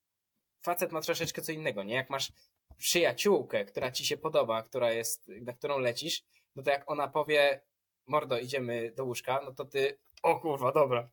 [0.62, 1.96] facet ma troszeczkę co innego, nie?
[1.96, 2.32] Jak masz
[2.78, 6.24] przyjaciółkę, która ci się podoba, która jest, na którą lecisz,
[6.56, 7.62] no to jak ona powie,
[8.06, 11.10] mordo, idziemy do łóżka, no to ty, o kurwa, dobra.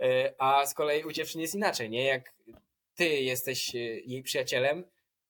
[0.00, 2.04] E, A z kolei u dziewczyn jest inaczej, nie?
[2.04, 2.34] Jak
[2.94, 4.84] ty jesteś e, jej przyjacielem,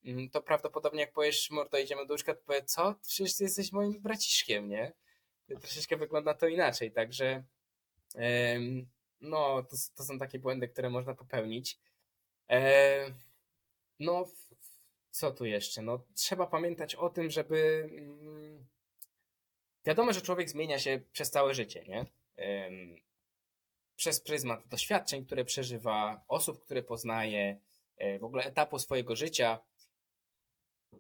[0.05, 2.95] mm, to prawdopodobnie jak powiesz, mordo, idziemy do łóżka, to powie, co?
[3.07, 4.93] Przecież ty jesteś moim braciszkiem, nie?
[5.57, 7.45] Troszeczkę wygląda to inaczej, także
[9.21, 11.79] no, to, to są takie błędy, które można popełnić.
[14.01, 14.27] No,
[15.11, 15.83] co tu jeszcze?
[15.83, 17.89] No, trzeba pamiętać o tym, żeby.
[17.93, 18.67] mm,
[19.85, 22.07] Wiadomo, że człowiek zmienia się przez całe życie, nie?
[23.97, 27.61] Przez pryzmat doświadczeń, które przeżywa, osób, które poznaje,
[27.97, 29.59] e, w ogóle etapu swojego życia.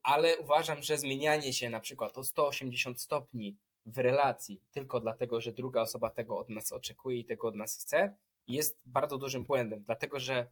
[0.02, 3.56] Ale uważam, że zmienianie się na przykład o 180 stopni
[3.90, 7.76] w relacji tylko dlatego, że druga osoba tego od nas oczekuje i tego od nas
[7.76, 9.82] chce, jest bardzo dużym błędem.
[9.86, 10.46] Dlatego, że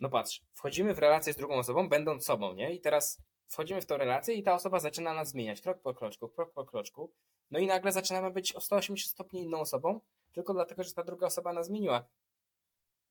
[0.00, 2.74] no patrz, wchodzimy w relację z drugą osobą, będąc sobą, nie?
[2.74, 6.28] I teraz wchodzimy w tę relację i ta osoba zaczyna nas zmieniać krok po kroczku,
[6.28, 7.12] krok po kroczku.
[7.50, 10.00] No i nagle zaczynamy być o 180 stopni inną osobą,
[10.32, 12.04] tylko dlatego, że ta druga osoba nas zmieniła.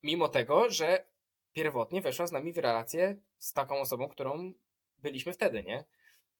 [0.04, 1.06] Mimo tego, że
[1.54, 4.54] pierwotnie weszła z nami w relację z taką osobą, którą
[4.98, 5.86] byliśmy wtedy, nie?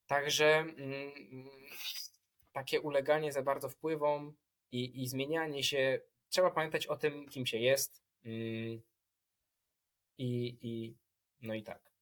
[0.08, 1.12] Także mm,
[2.54, 4.34] takie uleganie za bardzo wpływom
[4.72, 8.04] i, i zmienianie się, trzeba pamiętać o tym, kim się jest.
[8.26, 8.82] Mm,
[10.18, 10.98] i, i
[11.42, 11.94] no i tak.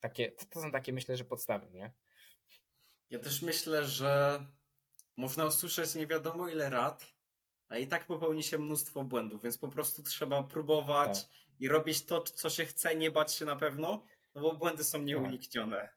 [0.00, 1.92] Takie, to, to są takie myślę, że podstawy, nie?
[3.10, 4.44] Ja też myślę, że
[5.16, 7.14] można usłyszeć nie wiadomo ile rad,
[7.68, 11.32] a i tak popełni się mnóstwo błędów, więc po prostu trzeba próbować Tak.
[11.60, 14.04] i robić to, co się chce, nie bać się na pewno,
[14.34, 15.88] no bo błędy są nieuniknione.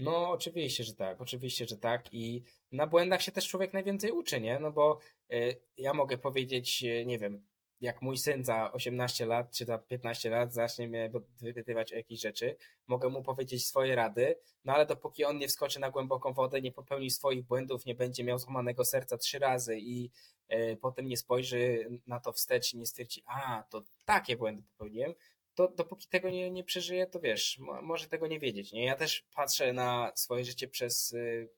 [0.00, 2.14] No, oczywiście, że tak, oczywiście, że tak.
[2.14, 4.58] I na błędach się też człowiek najwięcej uczy, nie?
[4.58, 4.98] No bo
[5.32, 7.42] y, ja mogę powiedzieć, y, nie wiem,
[7.80, 11.10] jak mój syn za 18 lat czy za 15 lat zacznie mnie
[11.40, 12.56] wypytywać o jakieś rzeczy,
[12.86, 16.72] mogę mu powiedzieć swoje rady, no ale dopóki on nie wskoczy na głęboką wodę, nie
[16.72, 20.10] popełni swoich błędów, nie będzie miał złamanego serca trzy razy i
[20.52, 25.14] y, potem nie spojrzy na to wstecz i nie stwierdzi, a, to takie błędy popełniłem,
[25.54, 28.72] to dopóki tego nie, nie przeżyje, to wiesz, mo, może tego nie wiedzieć.
[28.72, 28.84] Nie?
[28.84, 31.48] Ja też patrzę na swoje życie przez, y,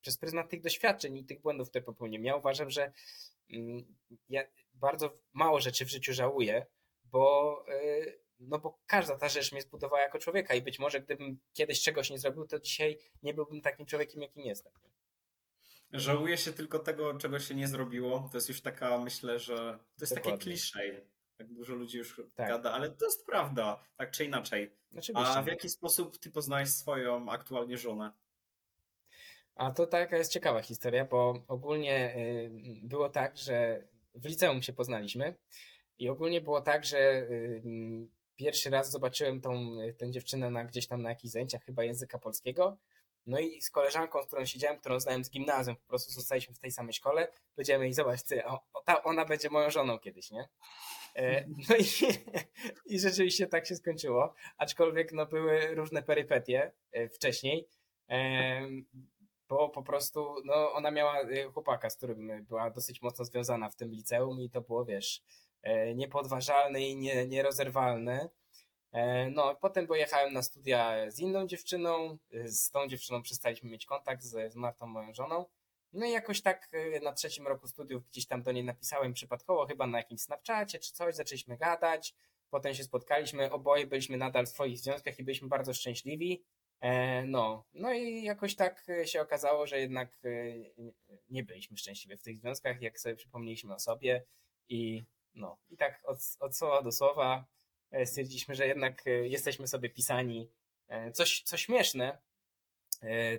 [0.00, 2.24] przez pryzmat tych doświadczeń i tych błędów, które popełniłem.
[2.24, 2.92] Ja uważam, że
[3.50, 3.96] mm,
[4.28, 4.44] ja
[4.74, 6.66] bardzo mało rzeczy w życiu żałuję,
[7.04, 11.38] bo, y, no bo każda ta rzecz mnie zbudowała jako człowieka i być może gdybym
[11.52, 14.72] kiedyś czegoś nie zrobił, to dzisiaj nie byłbym takim człowiekiem, jakim jestem.
[15.92, 18.28] Żałuje się tylko tego, czego się nie zrobiło.
[18.32, 20.44] To jest już taka, myślę, że to jest takie Dokładnie.
[20.44, 20.80] klisze.
[21.38, 22.48] Tak dużo ludzi już Tak.
[22.48, 24.76] gada, ale to jest prawda, tak czy inaczej.
[24.98, 25.28] Oczywiście.
[25.28, 28.12] A w jaki sposób ty poznałeś swoją aktualnie żonę?
[29.54, 32.50] A to taka jest ciekawa historia, bo ogólnie y,
[32.82, 33.84] było tak, że
[34.14, 35.34] w liceum się poznaliśmy
[35.98, 37.62] i ogólnie było tak, że y,
[38.36, 42.78] pierwszy raz zobaczyłem tą, tę dziewczynę na, gdzieś tam na jakichś zajęciach chyba języka polskiego.
[43.26, 46.58] No i z koleżanką, z którą siedziałem, którą znałem z gimnazjum, po prostu zostaliśmy w
[46.58, 50.30] tej samej szkole, powiedziałem jej, zobacz, ty, o, o, ta, ona będzie moją żoną kiedyś,
[50.30, 50.48] nie?
[51.16, 51.84] E, No i,
[52.94, 57.68] i rzeczywiście tak się skończyło, aczkolwiek no, były różne perypetie e, wcześniej.
[59.48, 63.76] Bo po prostu no, ona miała y, chłopaka, z którym była dosyć mocno związana w
[63.76, 65.22] tym liceum i to było, wiesz,
[65.62, 68.28] e, niepodważalne i nie, nierozerwalne.
[68.92, 74.22] E, No, potem pojechałem na studia z inną dziewczyną, z tą dziewczyną przestaliśmy mieć kontakt,
[74.22, 75.44] z, z Martą, moją żoną.
[75.92, 79.66] No i jakoś tak y, na trzecim roku studiów gdzieś tam do niej napisałem przypadkowo,
[79.66, 82.14] chyba na jakimś Snapchacie czy coś, zaczęliśmy gadać,
[82.50, 86.44] potem się spotkaliśmy, oboje byliśmy nadal w swoich związkach i byliśmy bardzo szczęśliwi.
[86.80, 90.28] E, No, no i jakoś tak e, się okazało, że jednak e,
[91.28, 94.24] nie byliśmy szczęśliwi w tych związkach, jak sobie przypomnieliśmy o sobie
[94.68, 95.04] i
[95.34, 97.44] no, i tak od, od słowa do słowa
[97.90, 100.50] e, stwierdziliśmy, że jednak jesteśmy sobie pisani.
[100.88, 102.18] E, Coś, co śmieszne,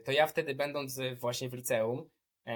[0.03, 2.09] to ja wtedy będąc właśnie w liceum,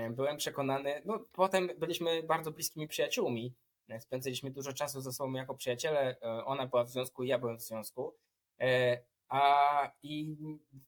[0.09, 3.53] byłem przekonany, no potem byliśmy bardzo bliskimi przyjaciółmi,
[3.89, 7.57] e, spędziliśmy dużo czasu ze sobą jako przyjaciele, e, ona była w związku, ja byłem
[7.57, 8.15] w związku,
[8.61, 10.38] E, a i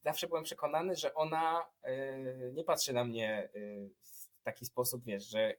[0.02, 3.48] zawsze byłem przekonany, że ona e, nie patrzy na mnie e,
[4.02, 5.54] w taki sposób, wiesz, że,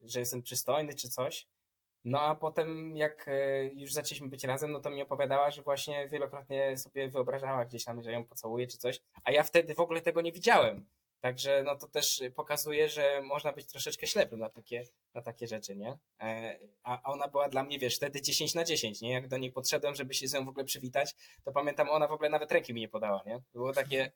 [0.00, 1.48] że jestem przystojny czy coś.
[2.04, 6.08] No a potem, jak e, już zaczęliśmy być razem, no to mi opowiadała, że właśnie
[6.08, 10.02] wielokrotnie sobie wyobrażała gdzieś tam, że ją pocałuje czy coś, a ja wtedy w ogóle
[10.02, 10.86] tego nie widziałem.
[11.20, 14.84] Także no to też pokazuje, że można być troszeczkę ślepym na takie,
[15.14, 15.98] na takie rzeczy, nie?
[16.20, 19.12] E, A ona była dla mnie, wiesz, wtedy 10 na 10, nie?
[19.12, 21.14] Jak do niej podszedłem, żeby się z nią w ogóle przywitać,
[21.44, 23.42] to pamiętam, ona w ogóle nawet ręki mi nie podała, nie?
[23.52, 24.12] Było takie,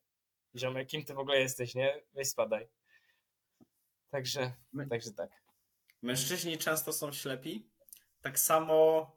[0.57, 2.03] ziomek, kim ty w ogóle jesteś, nie?
[2.13, 2.69] Weź spadaj.
[4.11, 4.53] Także,
[4.91, 5.31] także tak.
[6.03, 7.71] Mężczyźni często są ślepi.
[8.21, 9.11] Tak samo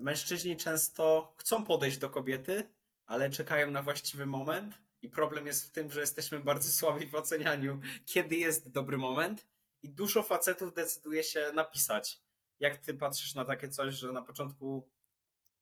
[0.00, 2.68] mężczyźni często chcą podejść do kobiety,
[3.06, 4.74] ale czekają na właściwy moment.
[5.02, 9.46] I problem jest w tym, że jesteśmy bardzo słabi w ocenianiu, kiedy jest dobry moment.
[9.82, 12.20] i dużo facetów decyduje się napisać.
[12.60, 14.88] Jak ty patrzysz na takie coś, że na początku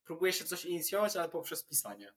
[0.04, 2.12] próbuje się coś inicjować, ale poprzez pisanie?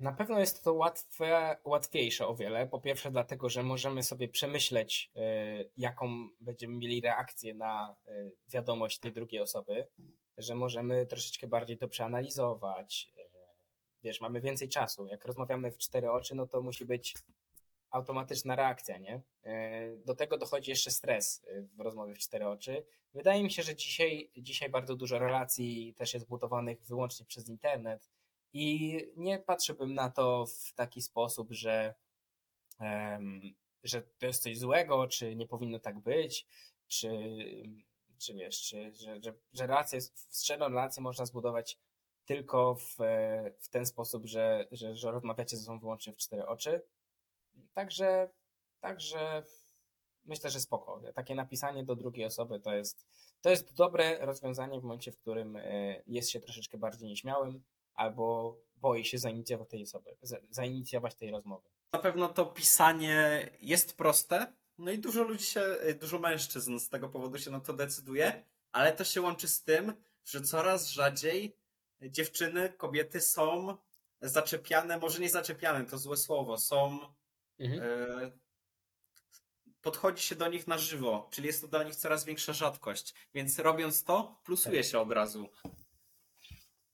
[0.00, 2.66] Na pewno jest to łatwe, łatwiejsze o wiele.
[2.66, 8.98] Po pierwsze, dlatego, że możemy sobie przemyśleć, e, jaką będziemy mieli reakcję na e, wiadomość
[8.98, 9.86] tej drugiej osoby,
[10.38, 13.12] że możemy troszeczkę bardziej to przeanalizować.
[14.04, 15.06] Wiesz, mamy więcej czasu.
[15.06, 17.14] Jak rozmawiamy w cztery oczy, no to musi być
[17.90, 19.22] automatyczna reakcja, nie?
[19.44, 22.84] E, Do tego dochodzi jeszcze stres e, w rozmowie w cztery oczy.
[23.14, 28.10] Wydaje mi się, że dzisiaj, dzisiaj bardzo dużo relacji też jest budowanych wyłącznie przez internet
[28.52, 31.94] i nie patrzyłbym na to w taki sposób, że,
[33.82, 36.46] że to jest coś złego, czy nie powinno tak być,
[36.88, 37.08] czy,
[38.18, 39.98] czy wiesz, czy, że, że, że relacje,
[40.32, 41.78] szczerą relację można zbudować
[42.24, 46.46] tylko w, e, w ten sposób, że, że, że rozmawiacie ze sobą wyłącznie w cztery
[46.46, 46.82] oczy.
[47.74, 48.28] Także,
[48.80, 49.42] także
[50.24, 51.00] myślę, że spoko.
[51.14, 53.06] Takie napisanie do drugiej osoby to jest,
[53.40, 55.62] to jest dobre rozwiązanie w momencie, w którym e,
[56.06, 57.62] jest się troszeczkę bardziej nieśmiałym
[57.94, 61.68] albo boi się zainicjować tej osoby, za- zainicjować tej rozmowy.
[61.92, 67.08] Na pewno to pisanie jest proste, no i dużo ludzi się, dużo mężczyzn z tego
[67.08, 69.92] powodu się na to decyduje, ale to się łączy z tym,
[70.24, 71.56] że coraz rzadziej
[72.02, 73.76] dziewczyny, kobiety są
[74.20, 76.98] zaczepiane, może nie zaczepiane, to złe słowo, są
[77.60, 78.32] e,
[79.82, 83.58] podchodzi się do nich na żywo, czyli jest to dla nich coraz większa rzadkość, więc
[83.58, 84.90] robiąc to, plusuje Tak.
[84.90, 85.48] się od razu.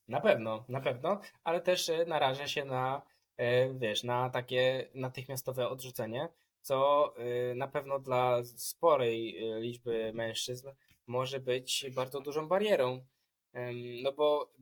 [0.09, 3.03] Na pewno, na pewno, ale też e, naraża się na,
[3.37, 6.29] e, wiesz, na takie natychmiastowe odrzucenie,
[6.61, 10.69] co e, na pewno dla sporej liczby mężczyzn
[11.07, 13.07] może być bardzo dużą barierą.
[14.03, 14.53] No bo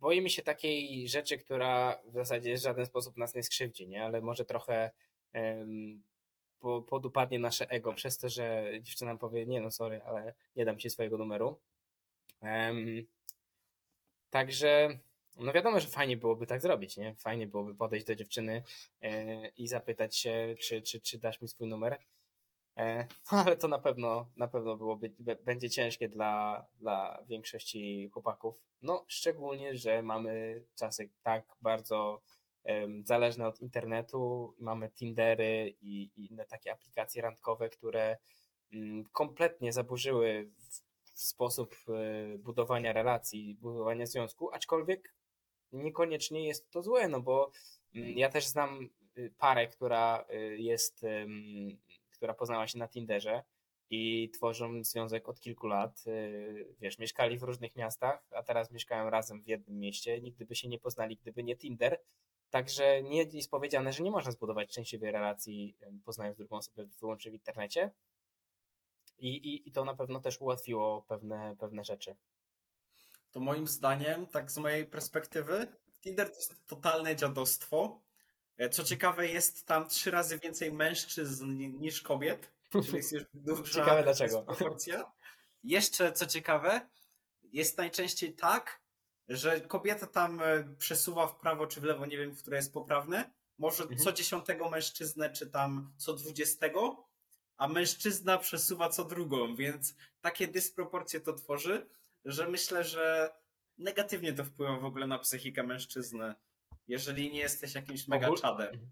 [0.00, 4.04] boimy się takiej rzeczy, która w zasadzie w żaden sposób nas nie skrzywdzi, nie?
[4.04, 4.90] Ale może trochę
[5.32, 6.02] em,
[6.60, 10.78] po- podupadnie nasze ego przez to, że dziewczyna powie, nie no sorry, ale nie dam
[10.78, 11.58] ci swojego numeru.
[12.42, 13.06] Em,
[14.30, 14.98] Także,
[15.36, 17.14] no wiadomo, że fajnie byłoby tak zrobić, nie?
[17.14, 18.62] Fajnie byłoby podejść do dziewczyny
[19.02, 21.98] e, i zapytać się, czy, czy, czy dasz mi swój numer.
[22.78, 23.06] E,
[23.44, 25.12] ale to na pewno, na pewno byłoby,
[25.44, 28.62] będzie ciężkie dla, dla większości chłopaków.
[28.82, 32.22] No, szczególnie, że mamy czasy tak bardzo
[32.64, 38.16] em, zależne od internetu, mamy Tindery i, i inne takie aplikacje randkowe, które
[38.72, 40.50] mm, kompletnie zaburzyły
[41.14, 45.14] sposób e, budowania relacji, budowania związku, aczkolwiek
[45.72, 47.50] niekoniecznie jest to złe, no bo
[47.94, 48.88] mm, ja też znam
[49.18, 51.04] y, parę, która y, jest,
[52.18, 53.42] która poznała się na Tinderze
[53.90, 56.04] i tworzą związek od kilku lat.
[56.06, 60.20] Y, Wiesz, mieszkali w różnych miastach, a teraz mieszkają razem w jednym mieście.
[60.20, 62.00] Nigdy by się nie poznali, gdyby nie Tinder.
[62.50, 67.30] Także nie jest powiedziane, że nie można zbudować szczęśliwej relacji, ym, poznając drugą osobę wyłącznie
[67.30, 67.90] w internecie.
[69.18, 72.16] I, i, I to na pewno też ułatwiło pewne, pewne rzeczy.
[73.30, 75.66] To moim zdaniem, tak z mojej perspektywy,
[76.00, 78.00] Tinder to jest totalne dziadostwo.
[78.58, 83.22] E, Co ciekawe, jest tam trzy razy więcej mężczyzn ni- niż kobiet, czyli jest już
[83.34, 84.42] duża Ciekawe dlaczego.
[84.48, 85.12] dysproporcja.
[85.64, 86.88] Jeszcze co ciekawe,
[87.42, 88.80] jest najczęściej tak,
[89.28, 93.30] że kobieta tam e, przesuwa w prawo czy w lewo, nie wiem, które jest poprawne,
[93.58, 94.00] może Mhm.
[94.00, 97.08] co dziesiątego mężczyznę, czy tam co dwudziestego,
[97.56, 101.86] a mężczyzna przesuwa co drugą, więc takie dysproporcje to tworzy,
[102.24, 103.34] że myślę, że
[103.78, 106.34] negatywnie to wpływa w ogóle na psychikę mężczyzny,
[106.88, 108.90] jeżeli nie jesteś jakimś mega czadem.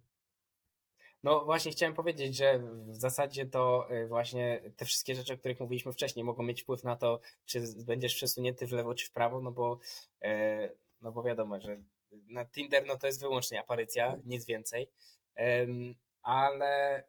[1.22, 5.60] No właśnie chciałem powiedzieć, że w zasadzie to y, właśnie te wszystkie rzeczy, o których
[5.60, 9.40] mówiliśmy wcześniej, mogą mieć wpływ na to, czy będziesz przesunięty w lewo czy w prawo,
[9.40, 9.78] no bo,
[10.22, 10.70] e,
[11.00, 11.82] no bo wiadomo, że
[12.12, 14.90] na Tinder no to jest wyłącznie aparycja, nic więcej.
[16.22, 17.04] Ale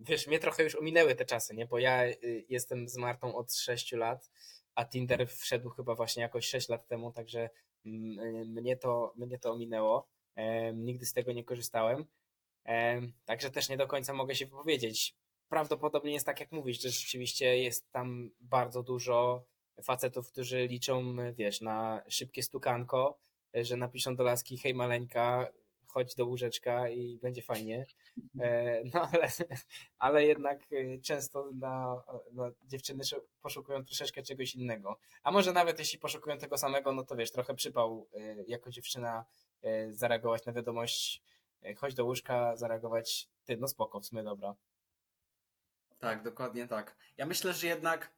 [0.00, 1.66] wiesz, mnie trochę już ominęły te czasy, nie?
[1.66, 4.30] Bo ja y, jestem z Martą od 6 lat,
[4.74, 7.50] a Tinder wszedł chyba właśnie jakoś 6 lat temu, także
[7.84, 10.08] mnie to, mnie to ominęło.
[10.74, 12.04] Nigdy z tego nie korzystałem.
[12.64, 15.14] Em, Także też nie do końca mogę się wypowiedzieć.
[15.48, 19.44] Prawdopodobnie jest tak, jak mówisz, że rzeczywiście jest tam bardzo dużo
[19.82, 23.18] facetów, którzy liczą, wiesz, na szybkie stukanko,
[23.54, 25.48] że napiszą do laski, hej maleńka,
[25.86, 27.86] chodź do łóżeczka i będzie fajnie.
[28.40, 29.28] E, No ale,
[29.98, 34.98] ale jednak e, często na, na dziewczyny szu- poszukują troszeczkę czegoś innego.
[35.22, 39.24] A może nawet jeśli poszukują tego samego, no to wiesz, trochę przypał e, jako dziewczyna
[39.90, 41.22] zareagować na wiadomość,
[41.76, 44.54] chodź do łóżka, zareagować, ty, no spoko, w sumie dobra.
[45.98, 46.96] Tak, dokładnie tak.
[47.16, 48.10] Ja myślę, że jednak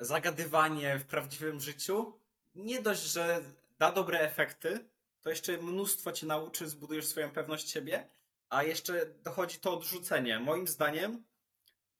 [0.00, 2.18] zagadywanie w prawdziwym życiu
[2.54, 3.42] nie dość, że
[3.78, 4.88] da dobre efekty,
[5.22, 8.08] to jeszcze mnóstwo cię nauczy, zbudujesz swoją pewność siebie,
[8.50, 10.38] a jeszcze dochodzi to odrzucenie.
[10.38, 11.24] Moim zdaniem,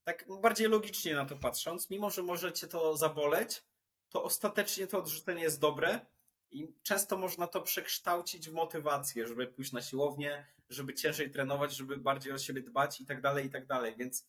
[0.05, 3.63] tak bardziej logicznie na to patrząc, mimo że możecie to zaboleć,
[4.09, 6.07] to ostatecznie to odrzucenie jest dobre
[6.51, 11.97] i często można to przekształcić w motywację, żeby pójść na siłownię, żeby ciężej trenować, żeby
[11.97, 13.95] bardziej o siebie dbać i tak dalej, i tak dalej.
[13.97, 14.29] Więc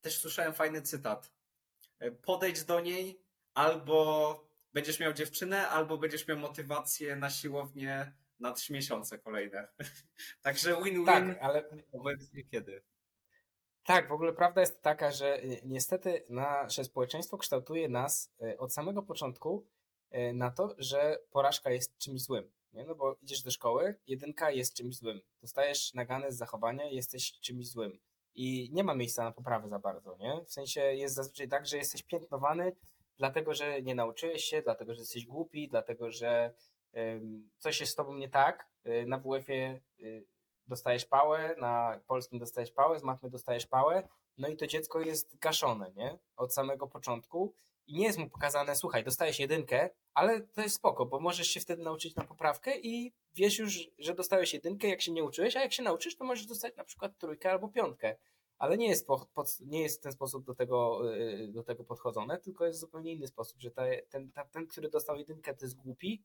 [0.00, 1.32] też słyszałem fajny cytat.
[2.22, 3.22] Podejdź do niej,
[3.54, 9.68] albo będziesz miał dziewczynę, albo będziesz miał motywację na siłownię na trzy miesiące kolejne.
[10.42, 12.82] Także win-win Tak, ale obecnie kiedy.
[13.84, 18.72] Tak, w ogóle prawda jest taka, że y, niestety nasze społeczeństwo kształtuje nas y, od
[18.72, 19.66] samego początku
[20.14, 22.50] y, na to, że porażka jest czymś złym.
[22.72, 22.84] Nie?
[22.84, 25.20] No bo idziesz do szkoły, jedynka jest czymś złym.
[25.42, 27.98] Dostajesz nagany z zachowania, jesteś czymś złym.
[28.34, 30.44] I nie ma miejsca na poprawę za bardzo, nie?
[30.46, 32.76] W sensie jest zazwyczaj tak, że jesteś piętnowany,
[33.18, 36.54] dlatego że nie nauczyłeś się, dlatego że jesteś głupi, dlatego że
[37.58, 38.68] coś jest z tobą nie tak.
[39.06, 39.80] Na WF-ie
[40.66, 44.08] dostajesz pałę, na polskim dostajesz pałę, z matmy dostajesz pałę,
[44.38, 46.18] no i to dziecko jest gaszone, nie?
[46.36, 47.54] Od samego początku
[47.86, 51.60] i nie jest mu pokazane, słuchaj, dostajesz jedynkę, ale to jest spoko, bo możesz się
[51.60, 55.60] wtedy nauczyć na poprawkę i wiesz już, że dostałeś jedynkę, jak się nie uczyłeś, a
[55.60, 58.16] jak się nauczysz, to możesz dostać na przykład trójkę albo piątkę.
[58.58, 59.26] Ale nie jest, po,
[59.60, 63.26] nie jest w ten sposób do tego, y, do tego podchodzone, tylko jest zupełnie inny
[63.26, 66.22] sposób, że ta, ten, ta, ten, który dostał jedynkę, to jest głupi,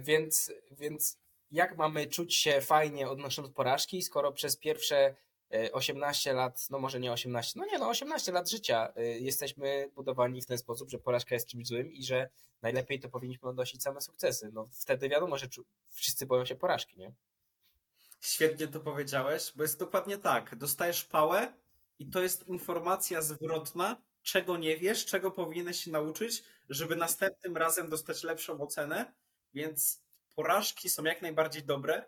[0.00, 1.18] więc, więc
[1.50, 5.14] jak mamy czuć się fajnie odnosząc porażki, skoro przez pierwsze
[5.72, 9.90] 18 e, lat, no może nie 18, no nie no 18 lat życia e, jesteśmy
[9.94, 12.28] budowani w ten sposób, że porażka jest czymś złym i że
[12.62, 14.50] najlepiej to powinniśmy odnosić same sukcesy.
[14.52, 15.48] No wtedy wiadomo, że
[15.90, 17.12] wszyscy boją się porażki, nie?
[18.20, 20.56] Świetnie to powiedziałeś, bo jest dokładnie tak.
[20.56, 21.52] Dostajesz pałę
[21.98, 27.90] i to jest informacja zwrotna, czego nie wiesz, czego powinieneś się nauczyć, żeby następnym razem
[27.90, 29.12] dostać lepszą ocenę,
[29.54, 30.02] więc
[30.34, 32.04] porażki są jak najbardziej dobre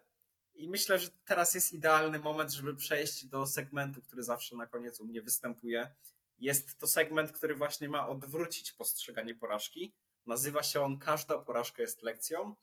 [0.54, 5.00] i myślę, że teraz jest idealny moment, żeby przejść do segmentu, który zawsze na koniec
[5.00, 5.90] u mnie występuje.
[6.38, 9.92] Jest to segment, który właśnie ma odwrócić postrzeganie porażki.
[10.26, 12.54] Nazywa się on Każda porażka jest lekcją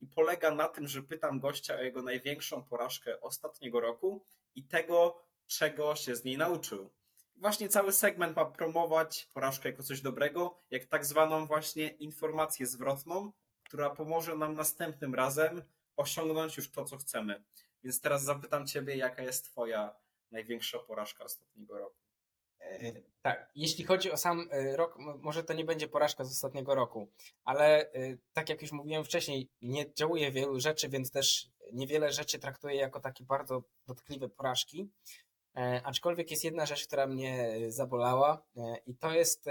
[0.00, 4.24] i polega na tym, że pytam gościa o jego największą porażkę ostatniego roku
[4.54, 6.90] i tego, czego się z niej nauczył.
[7.36, 13.32] Właśnie cały segment ma promować porażkę jako coś dobrego, jak tak zwaną właśnie informację zwrotną,
[13.72, 15.62] która pomoże nam następnym razem
[15.96, 17.42] osiągnąć już to, co chcemy.
[17.84, 19.94] Więc teraz zapytam Ciebie, jaka jest Twoja
[20.30, 21.96] największa porażka ostatniego roku?
[22.60, 22.92] E,
[23.22, 27.08] tak, jeśli chodzi o sam e, rok, może to nie będzie porażka z ostatniego roku,
[27.44, 32.38] ale e, tak jak już mówiłem wcześniej, nie działuję wielu rzeczy, więc też niewiele rzeczy
[32.38, 34.90] traktuję jako takie bardzo dotkliwe porażki.
[35.84, 38.42] Aczkolwiek jest jedna rzecz, która mnie zabolała
[38.86, 39.48] i to jest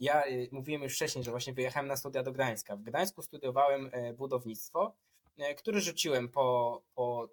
[0.00, 2.76] ja y, mówiłem już wcześniej, że właśnie wyjechałem na studia do Gdańska.
[2.76, 4.94] W Gdańsku studiowałem e, budownictwo,
[5.38, 7.28] e, które rzuciłem po, po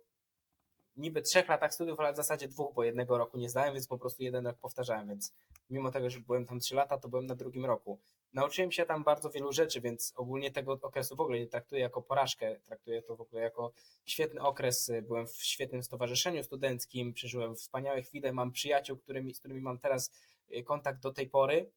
[0.97, 3.97] niby trzech latach studiów, ale w zasadzie dwóch, bo jednego roku nie zdałem, więc po
[3.97, 5.33] prostu jeden rok powtarzałem, więc
[5.69, 7.99] mimo tego, że byłem tam trzy lata, to byłem na drugim roku.
[8.33, 12.01] Nauczyłem się tam bardzo wielu rzeczy, więc ogólnie tego okresu w ogóle nie traktuję jako
[12.01, 13.71] porażkę, traktuję to w ogóle jako
[14.05, 14.91] świetny okres.
[15.01, 20.11] Byłem w świetnym stowarzyszeniu studenckim, przeżyłem wspaniałe chwile, mam przyjaciół, którymi, z którymi mam teraz
[20.51, 21.71] e, kontakt do tej pory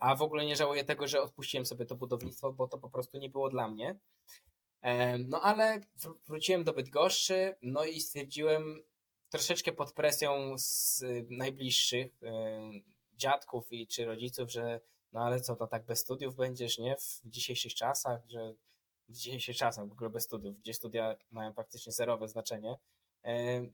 [0.00, 3.18] a w ogóle nie żałuję tego, że odpuściłem sobie to budownictwo, bo to po prostu
[3.18, 3.98] nie było dla mnie.
[4.80, 5.80] E, no ale
[6.26, 8.82] wróciłem do Bydgoszczy, no i stwierdziłem
[9.28, 12.60] troszeczkę pod presją z najbliższych e,
[13.12, 14.80] dziadków i czy rodziców, że
[15.12, 16.96] no ale co, to tak bez studiów będziesz, nie?
[16.96, 18.54] W dzisiejszych czasach, że
[19.08, 23.01] w dzisiejszych czasach w ogóle bez studiów, gdzie studia mają praktycznie zerowe znaczenie, E,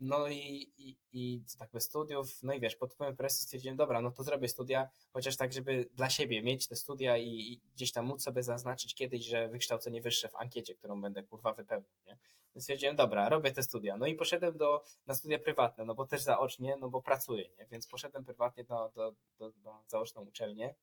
[0.01, 4.01] no i, i, i tak bez studiów, no i wiesz, pod wpływem presji stwierdziłem, dobra,
[4.01, 7.93] no to zrobię studia, chociaż tak, żeby dla siebie mieć te studia i, i gdzieś
[7.93, 12.19] tam móc sobie zaznaczyć kiedyś, że wykształcenie wyższe w ankiecie, którą będę kurwa wypełnił, nie?
[12.55, 13.97] Więc stwierdziłem, dobra, robię te studia.
[13.97, 17.66] No i poszedłem do, na studia prywatne, no bo też zaocznie, no bo pracuję, nie?
[17.66, 20.75] Więc poszedłem prywatnie do, do, do, do zaoczną uczelnię.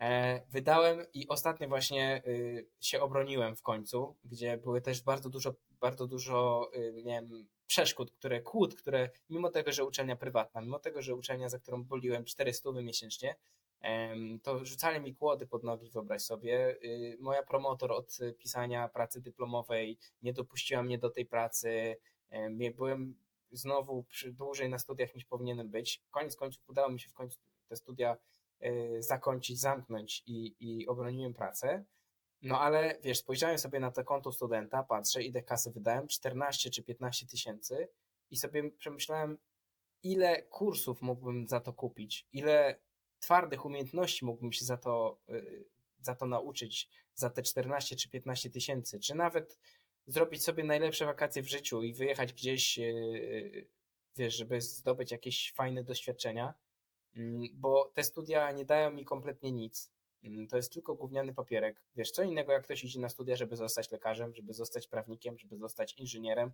[0.00, 5.54] E, wydałem i ostatnio właśnie y, się obroniłem w końcu, gdzie były też bardzo dużo,
[5.80, 11.02] bardzo dużo y, miałem przeszkód, które kłód, które mimo tego, że uczelnia prywatna, mimo tego,
[11.02, 13.36] że uczelnia, za którą boliłem 400 miesięcznie,
[14.42, 16.76] to rzucali mi kłody pod nogi, wyobraź sobie.
[16.84, 21.96] Y, moja promotor od pisania pracy dyplomowej nie dopuściła mnie do tej pracy.
[22.76, 23.14] Byłem
[23.50, 26.02] znowu dłużej na studiach niż powinienem być.
[26.10, 27.38] Koniec końców udało mi się w końcu
[27.68, 28.16] te studia
[28.64, 31.84] y, zakończyć, zamknąć i, i obroniłem pracę.
[32.42, 36.82] No ale wiesz, spojrzałem sobie na to konto studenta, patrzę, ile kasy wydałem, 14 czy
[36.82, 37.88] 15 tysięcy
[38.30, 39.38] i sobie przemyślałem,
[40.02, 42.80] ile kursów mógłbym za to kupić, ile
[43.20, 45.64] twardych umiejętności mógłbym się za to, y,
[46.00, 49.58] za to nauczyć, za te 14 czy 15 tysięcy, czy nawet
[50.06, 53.68] zrobić sobie najlepsze wakacje w życiu i wyjechać gdzieś, yy,
[54.16, 56.54] wiesz, żeby zdobyć jakieś fajne doświadczenia,
[57.16, 59.95] mm, bo te studia nie dają mi kompletnie nic.
[60.24, 61.82] Mm, To jest tylko gówniany papierek.
[61.96, 65.58] Wiesz, co innego jak ktoś idzie na studia, żeby zostać lekarzem, żeby zostać prawnikiem, żeby
[65.58, 66.52] zostać inżynierem.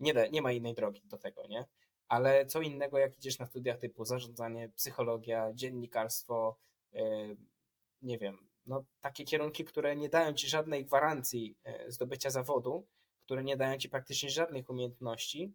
[0.00, 1.64] Nie, da, nie ma innej drogi do tego, nie?
[2.08, 6.58] Ale co innego jak idziesz na studiach typu zarządzanie, psychologia, dziennikarstwo,
[6.92, 7.36] yy,
[8.02, 12.86] nie wiem, no takie kierunki, które nie dają ci żadnej gwarancji yy, zdobycia zawodu,
[13.24, 15.52] które nie dają ci praktycznie żadnych umiejętności,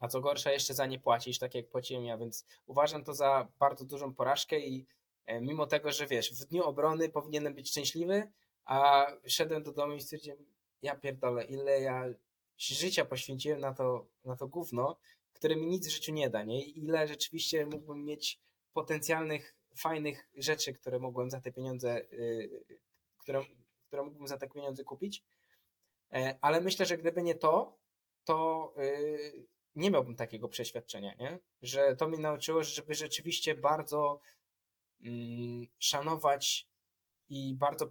[0.00, 3.48] a co gorsza jeszcze za nie płacisz, tak jak płaciłem ja, więc uważam to za
[3.58, 4.99] bardzo dużą porażkę i E,
[5.40, 8.32] Mimo tego, że wiesz, w dniu obrony powinienem być szczęśliwy,
[8.64, 10.38] a szedłem do domu i stwierdziłem,
[10.82, 12.04] ja pierdolę, ile ja
[12.58, 14.96] życia poświęciłem na to, na to gówno,
[15.32, 16.64] które mi nic w życiu nie da, nie?
[16.64, 18.40] Ile rzeczywiście mógłbym mieć
[18.72, 22.64] potencjalnych, fajnych rzeczy, które mogłem za te pieniądze, yy,
[23.18, 23.44] które,
[23.86, 25.24] które mógłbym za te pieniądze kupić.
[26.12, 27.78] E, Ale myślę, że gdyby nie to,
[28.24, 31.38] to yy, nie miałbym takiego przeświadczenia, nie?
[31.62, 34.20] Że to mnie nauczyło, żeby rzeczywiście bardzo
[35.78, 36.68] szanować
[37.28, 37.90] i bardzo,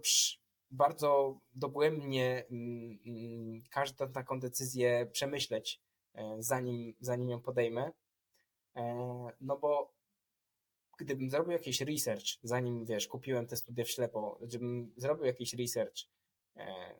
[0.70, 5.80] bardzo dogłębnie mm, mm, każdą taką decyzję przemyśleć,
[6.14, 7.92] e, zanim, zanim ją podejmę.
[8.76, 9.94] E, No bo
[10.98, 15.96] gdybym zrobił jakiś research, zanim wiesz, kupiłem te studia w ślepo, gdybym zrobił jakiś research,
[16.56, 16.94] e,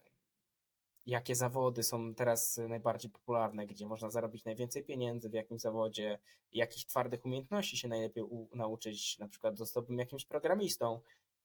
[1.07, 6.19] jakie zawody są teraz najbardziej popularne, gdzie można zarobić najwięcej pieniędzy, w jakim zawodzie,
[6.53, 8.25] jakich twardych umiejętności się najlepiej
[8.55, 11.01] nauczyć, na przykład zostałbym jakimś programistą.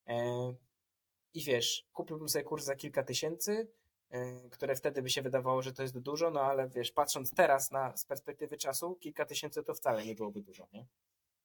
[0.08, 0.54] E,
[1.34, 3.68] I wiesz, kupiłbym sobie kurs za kilka tysięcy,
[4.10, 7.72] e, które wtedy by się wydawało, że to jest dużo, no ale wiesz, patrząc teraz
[7.72, 10.86] na, z perspektywy czasu, kilka tysięcy to wcale nie byłoby dużo, nie?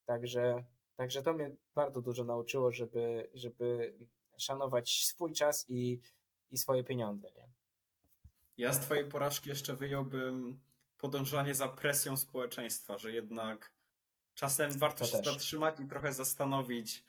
[0.07, 0.65] Także,
[0.97, 3.95] także to mnie bardzo dużo nauczyło, żeby, żeby
[4.39, 6.01] szanować swój czas i,
[6.51, 7.60] i swoje pieniądze, nie?
[8.57, 10.61] Ja z twojej porażki jeszcze wyjąłbym
[10.99, 13.73] podążanie za presją społeczeństwa, że jednak
[14.35, 15.27] czasem warto To się też.
[15.27, 17.05] zatrzymać i trochę zastanowić,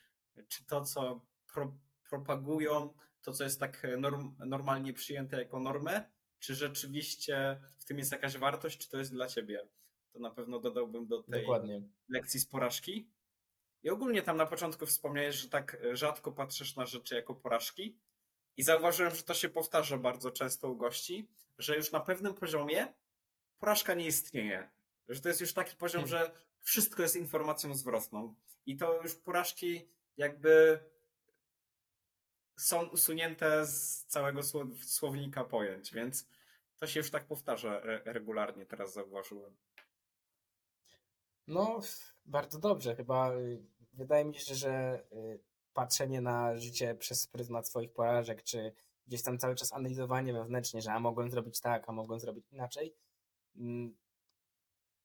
[0.48, 1.22] czy to, co
[1.54, 1.78] pro,
[2.10, 8.12] propagują, to, co jest tak norm, normalnie przyjęte jako normę, czy rzeczywiście w tym jest
[8.12, 9.68] jakaś wartość, czy to jest dla ciebie.
[10.14, 11.82] To na pewno dodałbym do tej Dokładnie.
[12.10, 13.10] lekcji z porażki.
[13.84, 17.98] I ogólnie tam na początku wspomniałeś, że tak rzadko patrzysz na rzeczy jako porażki.
[18.58, 22.94] I zauważyłem, że to się powtarza bardzo często u gości, że już na pewnym poziomie
[23.60, 24.70] porażka nie istnieje.
[25.10, 26.20] Że to jest już taki poziom, Hmm.
[26.20, 28.36] że wszystko jest informacją zwrotną.
[28.66, 29.88] I to już porażki
[30.18, 30.80] jakby
[32.58, 36.28] są usunięte z całego słow- słownika pojęć, więc
[36.78, 39.56] to się już tak powtarza re- regularnie, teraz zauważyłem.
[41.48, 41.80] No,
[42.26, 42.96] bardzo dobrze.
[42.96, 43.64] Chyba y,
[43.94, 45.40] wydaje mi się, że y,
[45.74, 48.74] patrzenie na życie przez pryzmat swoich porażek, czy
[49.08, 52.96] gdzieś tam cały czas analizowanie wewnętrznie, że a mogłem zrobić tak, a mogłem zrobić inaczej.
[53.56, 53.96] mm,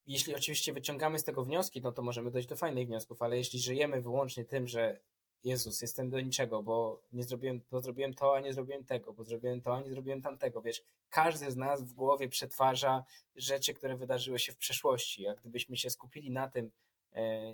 [0.06, 3.60] Jeśli oczywiście wyciągamy z tego wnioski, no to możemy dojść do fajnych wniosków, ale jeśli
[3.60, 5.01] żyjemy wyłącznie tym, że
[5.44, 9.24] Jezus, jestem do niczego, bo nie zrobiłem, bo zrobiłem to, a nie zrobiłem tego, bo
[9.24, 13.05] zrobiłem to, a nie zrobiłem tamtego, wiesz, każdy z nas w głowie przetwarza
[13.36, 15.26] rzeczy, które wydarzyły się w przeszłości.
[15.26, 16.70] A gdybyśmy się skupili na tym,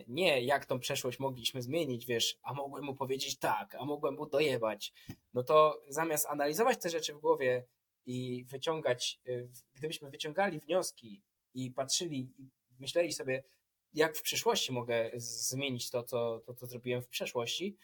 [0.09, 4.27] nie jak tą przeszłość mogliśmy zmienić, wiesz, a mogłem mu powiedzieć tak, a mogłem mu
[4.27, 4.93] dojebać,
[5.35, 7.67] no to zamiast analizować te rzeczy w głowie
[8.07, 9.33] i wyciągać, e,
[9.75, 11.23] gdybyśmy wyciągali wnioski
[11.55, 13.43] i patrzyli i myśleli sobie,
[13.95, 17.77] jak w przyszłości mogę zmienić to, co, to, zrobiłem w przeszłości,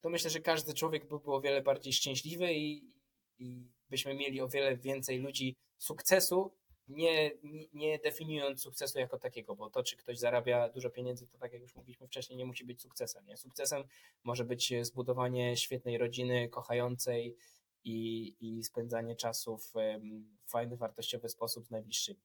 [0.00, 2.92] to myślę, że każdy człowiek by był o wiele bardziej szczęśliwy i,
[3.38, 6.54] i byśmy mieli o wiele więcej ludzi sukcesu,
[6.88, 7.30] nie,
[7.72, 11.62] nie- definiując sukcesu jako takiego, bo to, czy ktoś zarabia dużo pieniędzy, to tak jak
[11.62, 13.26] już mówiliśmy wcześniej, nie musi być sukcesem.
[13.26, 13.36] Nie?
[13.36, 13.84] Sukcesem
[14.24, 17.36] może być zbudowanie świetnej rodziny, kochającej
[17.84, 19.72] i, i spędzanie czasu w
[20.46, 22.20] fajny, wartościowy sposób z najbliższymi.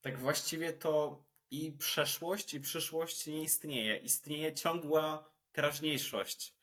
[0.00, 3.96] Tak właściwie to i przeszłość, i przyszłość nie istnieje.
[3.96, 6.54] Istnieje ciągła teraźniejszość.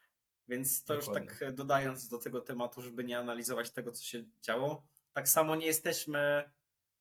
[0.48, 1.30] Więc to już Dokładnie.
[1.30, 4.84] tak e, dodając do tego tematu, żeby nie analizować tego, co się działo,
[5.14, 6.52] tak samo nie jesteśmy,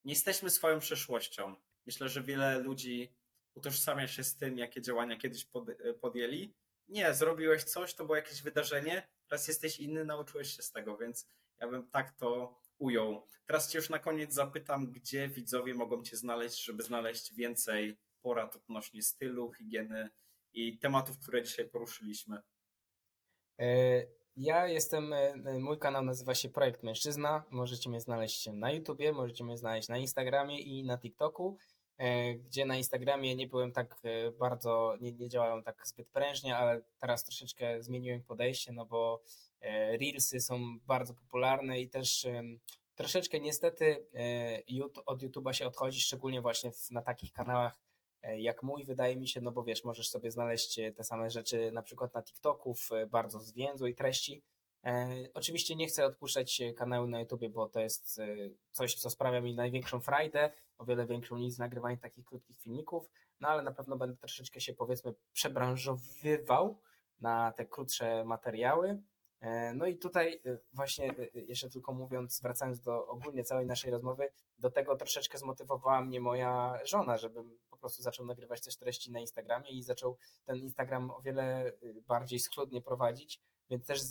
[0.05, 1.55] nie jesteśmy swoją przeszłością.
[1.85, 3.13] Myślę, że wiele ludzi
[3.55, 6.53] utożsamia się z tym, jakie działania kiedyś pod, e, podjęli.
[6.87, 11.27] Nie, zrobiłeś coś, to było jakieś wydarzenie, teraz jesteś inny, nauczyłeś się z tego, więc
[11.59, 13.27] ja bym tak to ujął.
[13.45, 18.55] Teraz Cię już na koniec zapytam, gdzie widzowie mogą Cię znaleźć, żeby znaleźć więcej porad
[18.55, 20.09] odnośnie stylu, higieny
[20.53, 22.37] i tematów, które dzisiaj poruszyliśmy.
[23.59, 23.65] E,
[24.37, 27.43] Ja jestem, e, mój kanał nazywa się Projekt Mężczyzna.
[27.49, 31.57] Możecie mnie znaleźć na YouTubie, możecie mnie znaleźć na Instagramie i na TikToku,
[31.97, 36.57] e, gdzie na Instagramie nie byłem tak e, bardzo, nie, nie działałem tak zbyt prężnie,
[36.57, 39.21] ale teraz troszeczkę zmieniłem podejście, no bo
[39.61, 42.27] e, Reelsy są bardzo popularne i też
[42.95, 47.92] troszeczkę niestety e, od YouTube'a się odchodzi, szczególnie właśnie na takich kanałach e,
[48.37, 51.71] jak mój, wydaje mi się, no bo wiesz, możesz sobie znaleźć e, te same rzeczy
[51.71, 54.43] na przykład na TikToku w e, bardzo zwięzłej treści.
[54.85, 58.25] E, oczywiście nie chcę odpuszczać e, kanału na YouTubie, bo to jest e,
[58.71, 63.09] coś, co sprawia mi największą frajdę, o wiele większą niż nagrywanie takich krótkich filmików,
[63.39, 66.79] no ale na pewno będę troszeczkę się powiedzmy przebranżowywał
[67.21, 69.01] na te krótsze materiały.
[69.41, 73.91] E, No i tutaj e, właśnie e, jeszcze tylko mówiąc, wracając do ogólnie całej naszej
[73.91, 74.29] rozmowy,
[74.59, 79.69] do tego troszeczkę zmotywowała mnie moja żona, żebym prostu zaczął nagrywać też treści na Instagramie
[79.69, 84.01] i zaczął ten Instagram o wiele y, bardziej schludnie prowadzić, więc też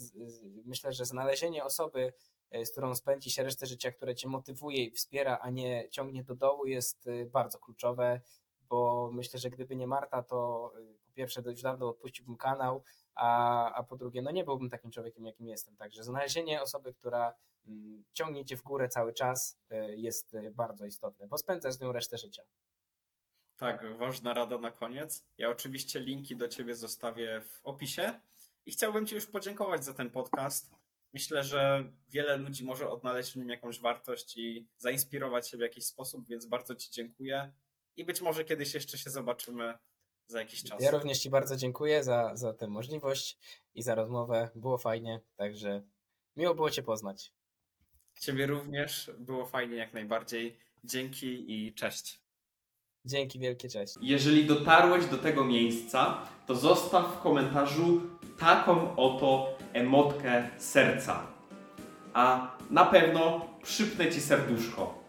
[0.64, 2.12] myślę, że znalezienie osoby,
[2.54, 6.24] y, z którą spędzi się resztę życia, które cię motywuje i wspiera, a nie ciągnie
[6.24, 8.20] do dołu jest y, bardzo kluczowe,
[8.60, 10.72] bo myślę, że gdyby nie Marta, to
[11.06, 12.84] po pierwsze dość dawno odpuściłbym kanał,
[13.14, 15.76] a, a po drugie, no nie byłbym takim człowiekiem, jakim jestem.
[15.76, 17.34] Także znalezienie osoby, która
[17.66, 19.58] mm, ciągnie cię w górę cały czas
[19.96, 22.42] jest bardzo istotne, bo spędzasz z nią resztę życia.
[23.62, 25.24] Tak, ważna rada na koniec.
[25.38, 28.20] Ja oczywiście linki do Ciebie zostawię w opisie
[28.66, 30.70] i chciałbym Ci już podziękować za ten podcast.
[31.12, 35.86] Myślę, że wiele ludzi może odnaleźć w nim jakąś wartość i zainspirować się w jakiś
[35.86, 37.52] sposób, więc bardzo Ci dziękuję
[37.96, 39.78] i być może kiedyś jeszcze się zobaczymy
[40.26, 40.82] za jakiś czas.
[40.82, 43.38] Ja również Ci bardzo dziękuję za, za tę możliwość
[43.74, 44.50] i za rozmowę.
[44.54, 45.82] Było fajnie, także
[46.36, 47.32] miło było Cię poznać.
[48.20, 50.58] Ciebie również było fajnie jak najbardziej.
[50.84, 52.21] Dzięki i cześć.
[53.04, 53.94] Dzięki wielkie, cześć.
[54.00, 58.00] Jeżeli dotarłeś do tego miejsca, to zostaw w komentarzu
[58.38, 61.26] taką oto emotkę serca.
[62.14, 65.02] A na pewno przypnę ci serduszko.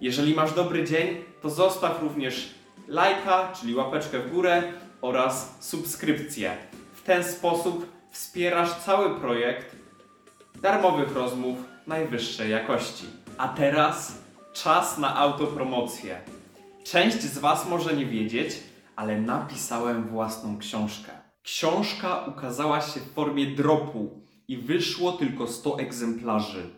[0.00, 2.54] Jeżeli masz dobry dzień, to zostaw również
[2.88, 4.62] lajka, czyli łapeczkę w górę
[5.00, 6.56] oraz subskrypcję.
[6.94, 9.76] W ten sposób wspierasz cały projekt
[10.62, 13.06] darmowych rozmów najwyższej jakości.
[13.38, 14.18] A teraz
[14.52, 16.20] czas na autopromocję.
[16.90, 18.50] Część z Was może nie wiedzieć,
[18.96, 21.12] ale napisałem własną książkę.
[21.42, 26.70] Książka ukazała się w formie dropu i wyszło tylko 100 egzemplarzy.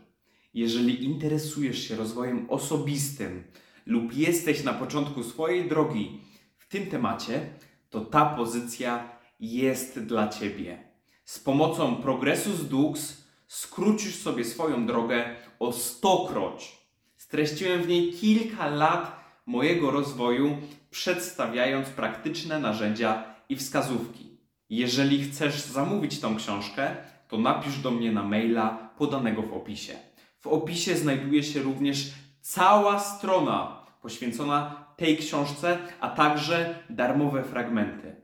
[0.55, 3.45] Jeżeli interesujesz się rozwojem osobistym
[3.87, 6.21] lub jesteś na początku swojej drogi
[6.59, 7.51] w tym temacie,
[7.91, 9.09] to ta pozycja
[9.41, 10.79] jest dla Ciebie.
[11.25, 16.79] Z pomocą Progressus Dux skrócisz sobie swoją drogę o stokroć.
[17.17, 19.18] Streściłem w niej kilka lat
[19.49, 20.57] mojego rozwoju,
[20.91, 24.39] przedstawiając praktyczne narzędzia i wskazówki.
[24.71, 26.97] Jeżeli chcesz zamówić tą książkę,
[27.29, 29.95] to napisz do mnie na maila podanego w opisie.
[30.41, 38.17] W opisie znajduje się również cała strona poświęcona tej książce, a także darmowe fragmenty.